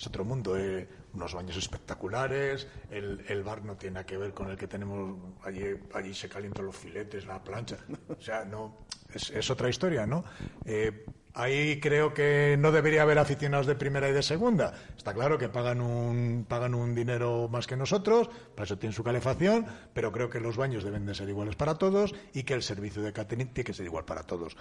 Es 0.00 0.06
otro 0.06 0.24
mundo. 0.24 0.56
eh, 0.56 0.88
unos 1.12 1.34
baños 1.34 1.58
espectaculares. 1.58 2.66
El, 2.90 3.42
bar 3.42 3.62
no 3.62 3.76
tiene 3.76 3.94
nada 3.94 4.06
que 4.06 4.16
ver 4.16 4.32
con 4.32 4.48
el 4.48 4.56
que 4.56 4.66
tenemos. 4.66 5.18
Allí, 5.44 5.62
allí 5.92 6.14
se 6.14 6.26
calientan 6.26 6.64
los 6.64 6.76
filetes, 6.76 7.26
la 7.26 7.44
plancha. 7.44 7.76
O 8.08 8.18
sea, 8.18 8.46
no. 8.46 8.86
Es, 9.12 9.28
es 9.28 9.50
otra 9.50 9.68
historia, 9.68 10.06
¿no? 10.06 10.24
Eh, 10.64 11.04
ahí 11.34 11.80
creo 11.80 12.14
que 12.14 12.56
no 12.58 12.72
debería 12.72 13.02
haber 13.02 13.18
aficionados 13.18 13.66
de 13.66 13.74
primera 13.74 14.08
y 14.08 14.12
de 14.12 14.22
segunda. 14.22 14.72
Está 14.96 15.12
claro 15.12 15.36
que 15.36 15.50
pagan 15.50 15.82
un, 15.82 16.46
pagan 16.48 16.74
un 16.74 16.94
dinero 16.94 17.48
más 17.48 17.66
que 17.66 17.76
nosotros, 17.76 18.30
para 18.54 18.64
eso 18.64 18.78
tienen 18.78 18.94
su 18.94 19.04
calefacción, 19.04 19.66
pero 19.92 20.12
creo 20.12 20.30
que 20.30 20.40
los 20.40 20.56
baños 20.56 20.82
deben 20.82 21.04
de 21.04 21.14
ser 21.14 21.28
iguales 21.28 21.56
para 21.56 21.74
todos 21.74 22.14
y 22.32 22.44
que 22.44 22.54
el 22.54 22.62
servicio 22.62 23.02
de 23.02 23.12
catering 23.12 23.52
tiene 23.52 23.66
que 23.66 23.74
ser 23.74 23.84
igual 23.84 24.06
para 24.06 24.22
todos. 24.22 24.56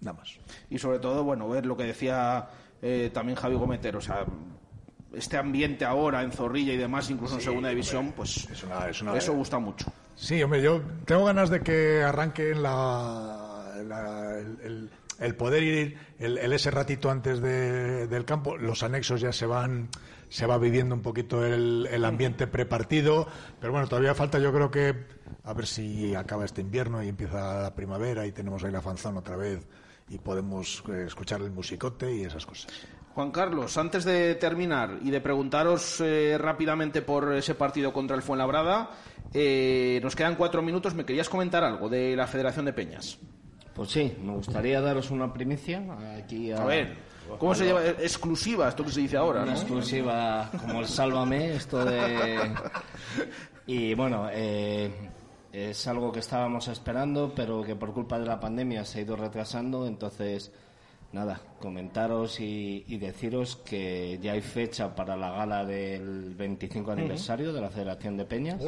Nada 0.00 0.18
más. 0.18 0.38
y 0.68 0.78
sobre 0.78 0.98
todo, 0.98 1.24
bueno, 1.24 1.48
ver 1.48 1.64
lo 1.64 1.76
que 1.76 1.84
decía 1.84 2.50
eh, 2.82 3.10
también 3.12 3.36
Javi 3.36 3.56
Gometer, 3.56 3.96
o 3.96 4.00
sea, 4.00 4.24
este 5.12 5.36
ambiente 5.36 5.84
ahora 5.84 6.22
en 6.22 6.32
Zorrilla 6.32 6.72
y 6.72 6.76
demás, 6.76 7.08
incluso 7.10 7.34
en 7.34 7.40
Sí, 7.40 7.44
Segunda 7.44 7.68
hombre, 7.68 7.74
División, 7.76 8.12
pues 8.16 8.48
es 8.50 8.62
una- 8.64 8.88
es 8.88 9.00
una- 9.02 9.16
eso 9.16 9.32
gusta 9.32 9.58
mucho. 9.58 9.92
Sí, 10.16 10.42
hombre, 10.42 10.60
yo 10.62 10.80
tengo 11.04 11.24
ganas 11.24 11.50
de 11.50 11.60
que 11.60 12.02
arranque 12.02 12.54
la, 12.54 13.74
la- 13.86 14.38
el, 14.38 14.58
el- 14.62 14.90
el 15.20 15.36
poder 15.36 15.62
ir 15.62 15.96
el, 16.18 16.38
el 16.38 16.52
ese 16.52 16.70
ratito 16.72 17.10
antes 17.10 17.40
de- 17.40 18.08
del 18.08 18.24
campo. 18.24 18.56
Los 18.56 18.82
anexos 18.82 19.20
ya 19.20 19.32
se 19.32 19.46
van 19.46 19.88
se 20.28 20.46
va 20.46 20.58
viviendo 20.58 20.96
un 20.96 21.02
poquito 21.02 21.46
el, 21.46 21.86
el 21.88 22.04
ambiente 22.04 22.48
prepartido, 22.48 23.28
pero 23.60 23.72
bueno, 23.72 23.86
todavía 23.86 24.14
falta 24.16 24.40
yo 24.40 24.52
creo 24.52 24.68
que 24.68 25.06
a 25.44 25.52
ver 25.52 25.66
si 25.66 26.12
acaba 26.16 26.44
este 26.44 26.60
invierno 26.62 27.04
y 27.04 27.08
empieza 27.08 27.62
la 27.62 27.72
primavera 27.76 28.26
y 28.26 28.32
tenemos 28.32 28.64
ahí 28.64 28.72
la 28.72 28.82
fanzón 28.82 29.16
otra 29.16 29.36
vez 29.36 29.64
y 30.08 30.18
podemos 30.18 30.82
eh, 30.88 31.04
escuchar 31.06 31.40
el 31.42 31.50
musicote 31.50 32.14
y 32.14 32.22
esas 32.24 32.44
cosas. 32.46 32.72
Juan 33.14 33.30
Carlos, 33.30 33.76
antes 33.78 34.04
de 34.04 34.34
terminar 34.34 34.98
y 35.02 35.10
de 35.10 35.20
preguntaros 35.20 36.00
eh, 36.00 36.36
rápidamente 36.36 37.00
por 37.00 37.32
ese 37.34 37.54
partido 37.54 37.92
contra 37.92 38.16
el 38.16 38.22
Fuenlabrada, 38.22 38.90
eh, 39.32 40.00
nos 40.02 40.16
quedan 40.16 40.34
cuatro 40.34 40.62
minutos. 40.62 40.94
¿Me 40.94 41.04
querías 41.04 41.28
comentar 41.28 41.62
algo 41.62 41.88
de 41.88 42.16
la 42.16 42.26
Federación 42.26 42.64
de 42.64 42.72
Peñas? 42.72 43.18
Pues 43.72 43.90
sí, 43.90 44.16
me 44.20 44.32
gustaría 44.32 44.80
daros 44.80 45.10
una 45.10 45.32
primicia 45.32 45.82
aquí 46.16 46.50
a, 46.52 46.62
A 46.62 46.64
ver, 46.64 46.96
¿cómo 47.38 47.54
se 47.54 47.64
lleva? 47.66 47.84
Exclusiva, 47.86 48.68
esto 48.68 48.84
que 48.84 48.90
se 48.90 49.00
dice 49.00 49.16
ahora, 49.16 49.42
Una 49.42 49.52
¿no? 49.52 49.58
exclusiva 49.58 50.50
como 50.60 50.80
el 50.80 50.86
Sálvame, 50.86 51.54
esto 51.54 51.84
de... 51.84 52.52
Y 53.66 53.94
bueno, 53.94 54.28
eh, 54.30 55.10
es 55.54 55.86
algo 55.86 56.10
que 56.10 56.18
estábamos 56.18 56.66
esperando, 56.66 57.32
pero 57.34 57.62
que 57.62 57.76
por 57.76 57.92
culpa 57.92 58.18
de 58.18 58.26
la 58.26 58.40
pandemia 58.40 58.84
se 58.84 58.98
ha 58.98 59.02
ido 59.02 59.16
retrasando, 59.16 59.86
entonces... 59.86 60.52
Nada, 61.12 61.40
comentaros 61.60 62.40
y, 62.40 62.84
y 62.88 62.98
deciros 62.98 63.54
que 63.54 64.18
ya 64.20 64.32
hay 64.32 64.40
fecha 64.40 64.96
para 64.96 65.16
la 65.16 65.30
gala 65.30 65.64
del 65.64 66.34
25 66.34 66.90
aniversario 66.90 67.52
de 67.52 67.60
la 67.60 67.70
Federación 67.70 68.16
de 68.16 68.24
Peñas, 68.24 68.60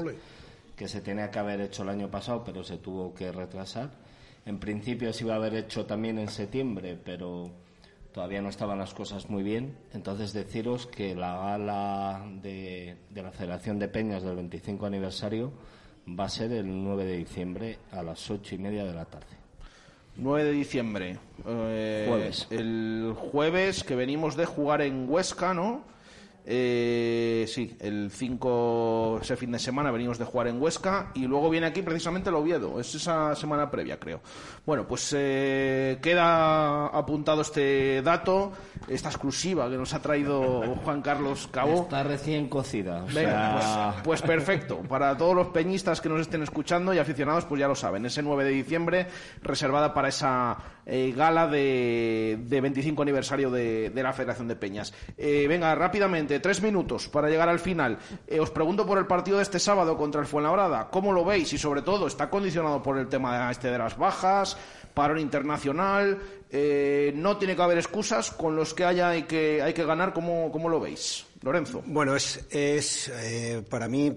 que 0.77 0.87
se 0.87 1.01
tenía 1.01 1.29
que 1.29 1.41
haber 1.41 1.61
hecho 1.61 1.83
el 1.83 1.89
año 1.89 2.09
pasado, 2.09 2.45
pero 2.45 2.63
se 2.63 2.79
tuvo 2.79 3.13
que 3.13 3.33
retrasar. 3.33 3.91
En 4.45 4.61
principio 4.61 5.13
se 5.13 5.25
iba 5.25 5.35
a 5.35 5.39
haber 5.39 5.57
hecho 5.57 5.87
también 5.87 6.21
en 6.21 6.29
septiembre, 6.29 6.97
pero 7.05 7.51
todavía 8.13 8.41
no 8.41 8.51
estaban 8.51 8.79
las 8.79 8.95
cosas 8.95 9.29
muy 9.29 9.43
bien. 9.43 9.77
Entonces 9.93 10.33
deciros 10.33 10.87
que 10.87 11.17
la 11.17 11.37
gala 11.37 12.25
de, 12.43 12.97
de 13.11 13.23
la 13.25 13.33
Federación 13.33 13.81
de 13.81 13.89
Peñas 13.89 14.23
del 14.23 14.37
25 14.37 14.87
aniversario 14.87 15.51
va 16.09 16.25
a 16.25 16.29
ser 16.29 16.53
el 16.53 16.67
9 16.85 17.05
de 17.05 17.17
diciembre 17.19 17.79
a 17.93 18.03
las 18.03 18.31
ocho 18.31 18.55
y 18.55 18.59
media 18.59 18.85
de 18.85 18.95
la 18.95 19.05
tarde. 19.05 19.27
9 20.17 20.45
de 20.45 20.53
diciembre. 20.53 21.19
eh, 21.47 22.07
Jueves. 22.09 22.47
El 22.51 23.15
jueves 23.15 23.85
que 23.85 23.95
venimos 23.97 24.37
de 24.37 24.47
jugar 24.47 24.83
en 24.83 25.09
Huesca, 25.11 25.53
¿no? 25.53 25.83
Eh, 26.49 27.45
sí, 27.49 27.77
el 27.81 28.09
5, 28.13 29.19
ese 29.21 29.37
fin 29.37 29.51
de 29.51 29.59
semana 29.59 29.91
venimos 29.91 30.17
de 30.17 30.25
jugar 30.25 30.47
en 30.47 30.63
Huesca 30.63 31.11
y 31.15 31.27
luego 31.27 31.51
viene 31.51 31.67
aquí 31.67 31.83
precisamente 31.83 32.29
el 32.31 32.37
Oviedo. 32.37 32.79
Es 32.79 32.95
esa 32.95 33.35
semana 33.35 33.69
previa, 33.69 33.99
creo. 33.99 34.21
Bueno, 34.65 34.87
pues 34.87 35.13
eh, 35.17 35.99
queda 36.01 36.87
apuntado 36.87 37.43
este 37.43 38.01
dato, 38.03 38.53
esta 38.87 39.09
exclusiva 39.09 39.69
que 39.69 39.77
nos 39.77 39.93
ha 39.93 40.01
traído 40.01 40.77
Juan 40.85 41.03
Carlos 41.03 41.49
Cabo. 41.51 41.83
Está 41.83 42.05
recién 42.05 42.49
cocida. 42.49 43.03
o 43.03 43.07
Venga, 43.07 43.61
sea- 43.61 43.91
pues, 44.05 44.21
pues 44.21 44.23
perfecto. 44.23 44.79
Para 44.89 45.17
todos 45.17 45.35
los 45.35 45.49
peñistas 45.49 46.01
que 46.01 46.09
nos 46.09 46.21
estén 46.21 46.43
escuchando 46.45 46.95
y 46.95 46.99
aficionados, 46.99 47.45
pues 47.45 47.59
ya 47.61 47.67
lo 47.67 47.75
saben. 47.75 48.07
Ese 48.07 48.23
9 48.23 48.45
de 48.45 48.51
diciembre, 48.51 49.07
reservada 49.43 49.93
para 49.93 50.09
esa 50.09 50.57
eh, 50.89 51.13
gala 51.17 51.49
de, 51.49 52.39
de 52.41 52.61
25 52.61 53.03
aniversario 53.03 53.51
de, 53.51 53.91
la 53.93 54.13
Federación 54.13 54.47
de 54.47 54.55
Peñas. 54.55 54.95
Eh, 55.19 55.47
venga, 55.49 55.75
rápidamente, 55.75 56.39
tres 56.39 56.63
minutos 56.63 57.09
para 57.09 57.29
llegar 57.29 57.49
al 57.49 57.59
final. 57.59 57.99
Eh, 58.29 58.39
os 58.39 58.53
pregunto 58.53 58.87
por 58.87 58.99
el 58.99 59.07
partido 59.07 59.39
de 59.39 59.43
este 59.43 59.59
sábado 59.59 59.97
contra 59.97 60.21
el 60.21 60.29
Fuenlabrada. 60.29 60.89
¿Cómo 60.89 61.13
lo 61.13 61.25
veis? 61.25 61.53
Y 61.53 61.59
sobre 61.59 61.83
todo, 61.83 62.07
¿está 62.07 62.31
condicionado 62.31 62.85
por 62.85 62.99
el 62.99 63.09
tema 63.09 63.51
este 63.51 63.69
de 63.69 63.79
las 63.79 63.99
bajas? 63.99 64.57
Parón 64.95 65.19
internacional, 65.19 66.19
no 67.15 67.37
tiene 67.37 67.55
que 67.55 67.63
haber 67.63 67.77
excusas 67.77 68.31
con 68.31 68.57
los 68.57 68.73
que 68.73 68.85
haya 68.85 69.11
hay 69.11 69.25
que, 69.25 69.61
hay 69.61 69.75
que 69.75 69.85
ganar, 69.85 70.15
¿cómo, 70.15 70.51
cómo 70.51 70.71
lo 70.71 70.81
veis? 70.81 71.27
Lorenzo. 71.43 71.83
Bueno, 71.85 72.17
es, 72.17 72.47
es 72.51 73.13
para 73.69 73.89
mí 73.89 74.17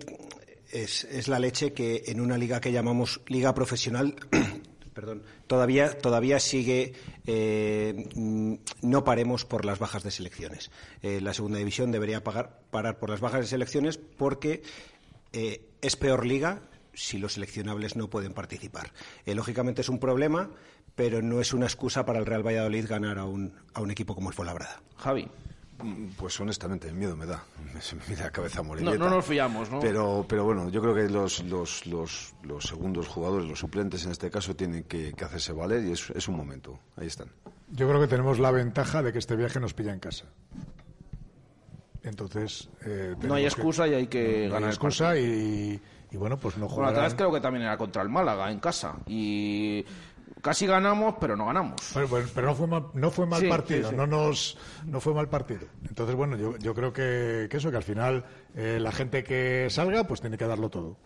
es 0.72 1.28
la 1.28 1.40
leche 1.40 1.74
que 1.74 2.04
en 2.06 2.22
una 2.22 2.38
liga 2.38 2.62
que 2.62 2.72
llamamos 2.72 3.20
liga 3.28 3.54
profesional, 3.54 4.16
perdón, 5.00 5.24
todavía 5.48 5.98
todavía 5.98 6.42
sigue 6.42 6.92
eh, 7.26 8.10
mm, 8.16 8.56
no 8.82 9.06
paremos 9.06 9.46
por 9.46 9.64
las 9.64 9.80
bajas 9.80 10.04
de 10.04 10.12
selecciones. 10.12 10.72
Eh, 11.02 11.22
la 11.22 11.34
segunda 11.34 11.58
división 11.58 11.90
debería 11.94 12.22
pagar, 12.22 12.60
parar 12.70 13.00
por 13.00 13.10
las 13.10 13.22
bajas 13.22 13.40
de 13.40 13.48
selecciones 13.48 13.98
porque 13.98 14.62
eh, 15.32 15.62
es 15.82 15.96
peor 15.96 16.26
liga 16.26 16.64
si 16.94 17.18
los 17.18 17.34
seleccionables 17.34 17.96
no 17.96 18.10
pueden 18.10 18.34
participar. 18.34 18.92
Eh, 19.26 19.36
lógicamente 19.36 19.80
es 19.80 19.88
un 19.88 20.00
problema, 20.00 20.50
pero 20.96 21.22
no 21.22 21.40
es 21.40 21.54
una 21.54 21.66
excusa 21.66 22.06
para 22.06 22.20
el 22.20 22.26
Real 22.26 22.46
Valladolid 22.46 22.86
ganar 22.86 23.20
a 23.20 23.24
un, 23.24 23.54
a 23.74 23.80
un 23.80 23.92
equipo 23.92 24.16
como 24.16 24.30
el 24.30 24.36
Fuenlabrada. 24.36 24.82
Javi. 24.98 25.30
Pues 26.18 26.40
honestamente, 26.40 26.92
miedo 26.92 27.16
me 27.16 27.26
da. 27.26 27.44
Me, 28.08 28.16
da 28.16 28.24
la 28.26 28.32
cabeza 28.32 28.62
morir. 28.62 28.84
No, 28.84 28.96
no 28.96 29.10
nos 29.10 29.26
fiamos, 29.26 29.70
¿no? 29.72 29.80
Pero, 29.80 30.26
pero 30.28 30.44
bueno, 30.44 30.70
yo 30.70 30.82
creo 30.82 30.94
que 30.94 31.08
los, 31.10 31.44
los, 31.46 31.86
los, 31.86 32.34
los 32.44 32.64
segundos 32.66 33.08
jugadores, 33.08 33.48
los 33.48 33.60
suplentes 33.60 34.06
en 34.06 34.12
este 34.12 34.30
caso, 34.30 34.56
tienen 34.56 34.84
que, 34.84 35.14
que 35.14 35.24
hacerse 35.26 35.54
valer 35.54 35.86
y 35.86 35.92
es, 35.92 36.10
es 36.12 36.28
un 36.28 36.36
momento. 36.36 36.80
Ahí 36.98 37.08
están. 37.08 37.30
Yo 37.72 37.88
creo 37.88 38.00
que 38.02 38.08
tenemos 38.08 38.40
la 38.40 38.52
ventaja 38.52 39.02
de 39.02 39.14
que 39.14 39.20
este 39.20 39.36
viaje 39.36 39.60
nos 39.60 39.74
pilla 39.74 39.94
en 39.94 40.00
casa. 40.00 40.26
Entonces. 42.04 42.70
Eh, 42.86 43.16
no 43.22 43.36
hay 43.36 43.46
excusa 43.46 43.86
que, 43.86 43.92
y 43.92 43.94
hay 43.94 44.08
que 44.08 44.46
no 44.48 44.54
ganar. 44.54 44.70
hay 44.70 44.74
excusa 44.76 45.18
y, 45.18 45.80
y, 46.12 46.18
bueno, 46.18 46.38
pues 46.38 46.58
no 46.58 46.68
Bueno, 46.68 46.68
la 46.68 46.76
jugarán. 46.76 46.94
otra 46.94 47.04
vez 47.04 47.14
creo 47.16 47.32
que 47.32 47.42
también 47.42 47.64
era 47.66 47.78
contra 47.78 48.02
el 48.02 48.10
Málaga 48.10 48.52
en 48.52 48.60
casa. 48.60 48.96
Y 49.08 49.86
casi 50.42 50.66
ganamos, 50.68 51.16
pero 51.20 51.36
no 51.36 51.46
ganamos. 51.46 51.76
Pero, 51.94 52.48
no 52.48 52.56
fue 52.56 52.68
mal, 52.68 52.86
no 52.94 53.12
fue 53.12 53.26
mal 53.26 53.42
Sí, 53.42 53.48
partido, 53.48 53.84
sí, 53.84 53.90
sí. 53.90 53.96
no 53.96 54.08
nos 54.08 54.58
no 54.86 55.00
fue 55.00 55.14
mal 55.14 55.30
partido. 55.30 55.62
Entonces, 55.88 56.16
bueno, 56.16 56.38
yo, 56.38 56.58
yo 56.58 56.74
creo 56.74 56.94
que, 56.94 57.48
que 57.50 57.58
eso, 57.58 57.72
que 57.72 57.78
al 57.78 57.84
final 57.84 58.26
eh, 58.56 58.78
la 58.80 58.92
gente 58.92 59.24
que 59.24 59.68
salga, 59.70 60.04
pues 60.06 60.22
tiene 60.22 60.38
que 60.38 60.46
darlo 60.46 60.70
todo. 60.70 60.98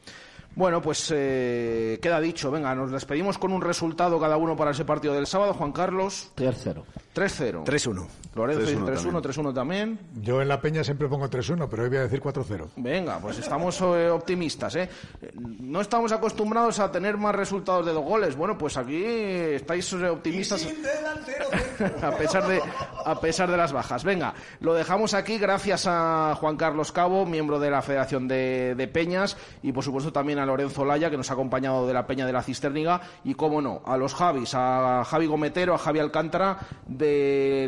Bueno, 0.56 0.82
pues 0.82 1.12
eh, 1.16 1.98
queda 2.02 2.20
dicho. 2.20 2.52
Venga, 2.52 2.76
nos 2.76 2.92
despedimos 2.92 3.38
con 3.38 3.52
un 3.52 3.62
resultado 3.62 4.20
cada 4.20 4.38
uno 4.38 4.56
para 4.56 4.72
ese 4.72 4.86
partido 4.86 5.14
del 5.16 5.26
sábado. 5.26 5.54
Juan 5.56 5.72
Carlos. 5.72 6.32
3-0. 6.36 6.84
3-0. 7.14 7.64
3-1. 7.66 8.08
Lorenzo 8.36 8.62
dice 8.62 8.78
3-1 8.78 9.22
3-1, 9.22 9.22
3-1 9.22 9.54
también. 9.54 10.00
Yo 10.22 10.42
en 10.42 10.48
la 10.48 10.60
peña 10.60 10.84
siempre 10.84 11.08
pongo 11.08 11.30
3-1, 11.30 11.68
pero 11.70 11.84
hoy 11.84 11.90
voy 11.90 11.98
a 12.00 12.04
decir 12.04 12.20
4-0. 12.22 12.70
Venga, 12.78 13.20
pues 13.20 13.38
estamos 13.38 13.80
eh, 13.82 14.10
optimistas, 14.10 14.76
¿eh? 14.76 14.90
No 15.36 15.82
estamos 15.82 16.12
acostumbrados 16.12 16.80
a 16.80 16.92
tener 16.92 17.18
más 17.18 17.36
resultados 17.36 17.86
de 17.86 17.94
dos 17.94 18.04
goles. 18.04 18.36
Bueno, 18.36 18.58
pues 18.58 18.78
aquí 18.78 19.04
estáis 19.06 19.94
eh, 19.94 20.10
optimistas 20.10 20.68
a 22.02 22.12
pesar 22.12 22.48
de 22.48 22.62
a 23.06 23.20
pesar 23.20 23.52
de 23.52 23.58
las 23.58 23.72
bajas. 23.72 24.04
Venga, 24.04 24.34
lo 24.62 24.74
dejamos 24.74 25.14
aquí 25.14 25.38
gracias 25.38 25.86
a 25.88 26.36
Juan 26.40 26.58
Carlos 26.58 26.92
Cabo, 26.92 27.26
miembro 27.26 27.60
de 27.60 27.70
la 27.70 27.82
Federación 27.82 28.28
de, 28.28 28.74
de 28.76 28.88
Peñas, 28.88 29.38
y 29.62 29.72
por 29.72 29.84
supuesto 29.84 30.12
también 30.12 30.40
a 30.40 30.46
Lorenzo 30.46 30.86
Laya, 30.86 31.12
que 31.12 31.18
nos 31.18 31.30
ha 31.30 31.34
acompañado 31.34 31.86
de 31.86 31.94
la 31.94 32.08
Peña 32.08 32.26
de 32.26 32.34
la 32.34 32.42
Cisterniga, 32.42 33.02
y 33.24 33.36
cómo 33.36 33.62
no, 33.62 33.82
a 33.86 33.98
los 33.98 34.16
Javis, 34.16 34.54
a 34.56 35.04
Javi 35.06 35.28
Gometero, 35.28 35.76
a 35.76 35.78
Javi 35.78 36.00
Alcántara 36.00 36.58
de 36.88 37.03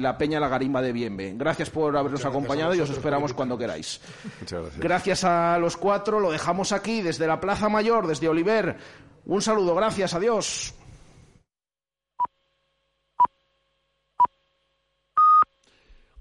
la 0.01 0.17
Peña 0.17 0.39
La 0.39 0.47
Garimba 0.47 0.81
de 0.81 0.91
Bienve. 0.91 1.33
Gracias 1.35 1.69
por 1.69 1.95
habernos 1.95 2.21
Muchas 2.21 2.31
acompañado 2.31 2.75
y 2.75 2.79
os 2.79 2.89
esperamos 2.89 3.33
cuando 3.33 3.57
queráis. 3.57 3.99
Muchas 4.39 4.61
gracias. 4.61 4.79
Gracias 4.79 5.23
a 5.23 5.57
los 5.57 5.77
cuatro, 5.77 6.19
lo 6.19 6.31
dejamos 6.31 6.71
aquí 6.71 7.01
desde 7.01 7.27
la 7.27 7.39
Plaza 7.39 7.69
Mayor, 7.69 8.07
desde 8.07 8.29
Oliver. 8.29 8.77
Un 9.25 9.41
saludo, 9.41 9.75
gracias, 9.75 10.13
adiós. 10.13 10.75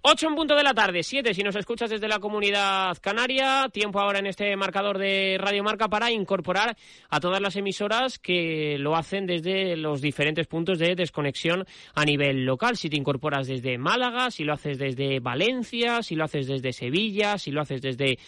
Ocho 0.06 0.28
en 0.28 0.34
punto 0.34 0.54
de 0.54 0.62
la 0.62 0.74
tarde, 0.74 1.02
siete 1.02 1.32
si 1.32 1.42
nos 1.42 1.56
escuchas 1.56 1.88
desde 1.88 2.08
la 2.08 2.18
comunidad 2.18 2.94
canaria. 3.00 3.70
Tiempo 3.72 3.98
ahora 4.00 4.18
en 4.18 4.26
este 4.26 4.54
marcador 4.54 4.98
de 4.98 5.38
Radio 5.40 5.64
Marca 5.64 5.88
para 5.88 6.10
incorporar 6.12 6.76
a 7.08 7.20
todas 7.20 7.40
las 7.40 7.56
emisoras 7.56 8.18
que 8.18 8.76
lo 8.78 8.96
hacen 8.96 9.24
desde 9.24 9.78
los 9.78 10.02
diferentes 10.02 10.46
puntos 10.46 10.78
de 10.78 10.94
desconexión 10.94 11.64
a 11.94 12.04
nivel 12.04 12.44
local. 12.44 12.76
Si 12.76 12.90
te 12.90 12.98
incorporas 12.98 13.46
desde 13.46 13.78
Málaga, 13.78 14.30
si 14.30 14.44
lo 14.44 14.52
haces 14.52 14.76
desde 14.76 15.20
Valencia, 15.20 16.02
si 16.02 16.16
lo 16.16 16.24
haces 16.24 16.48
desde 16.48 16.74
Sevilla, 16.74 17.38
si 17.38 17.50
lo 17.50 17.62
haces 17.62 17.80
desde 17.80 18.18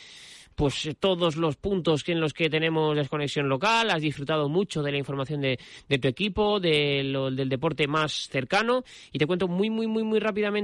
pues 0.54 0.88
todos 0.98 1.36
los 1.36 1.56
puntos 1.56 2.02
en 2.08 2.18
los 2.18 2.32
que 2.32 2.48
tenemos 2.48 2.96
desconexión 2.96 3.46
local, 3.46 3.90
has 3.90 4.00
disfrutado 4.00 4.48
mucho 4.48 4.82
de 4.82 4.90
la 4.90 4.96
información 4.96 5.42
de, 5.42 5.58
de 5.86 5.98
tu 5.98 6.08
equipo, 6.08 6.60
de 6.60 7.02
lo- 7.04 7.30
del 7.30 7.50
deporte 7.50 7.86
más 7.86 8.26
cercano 8.30 8.82
y 9.12 9.18
te 9.18 9.26
cuento 9.26 9.48
muy, 9.48 9.68
muy, 9.68 9.86
muy, 9.86 10.02
muy 10.02 10.18
rápidamente 10.18 10.54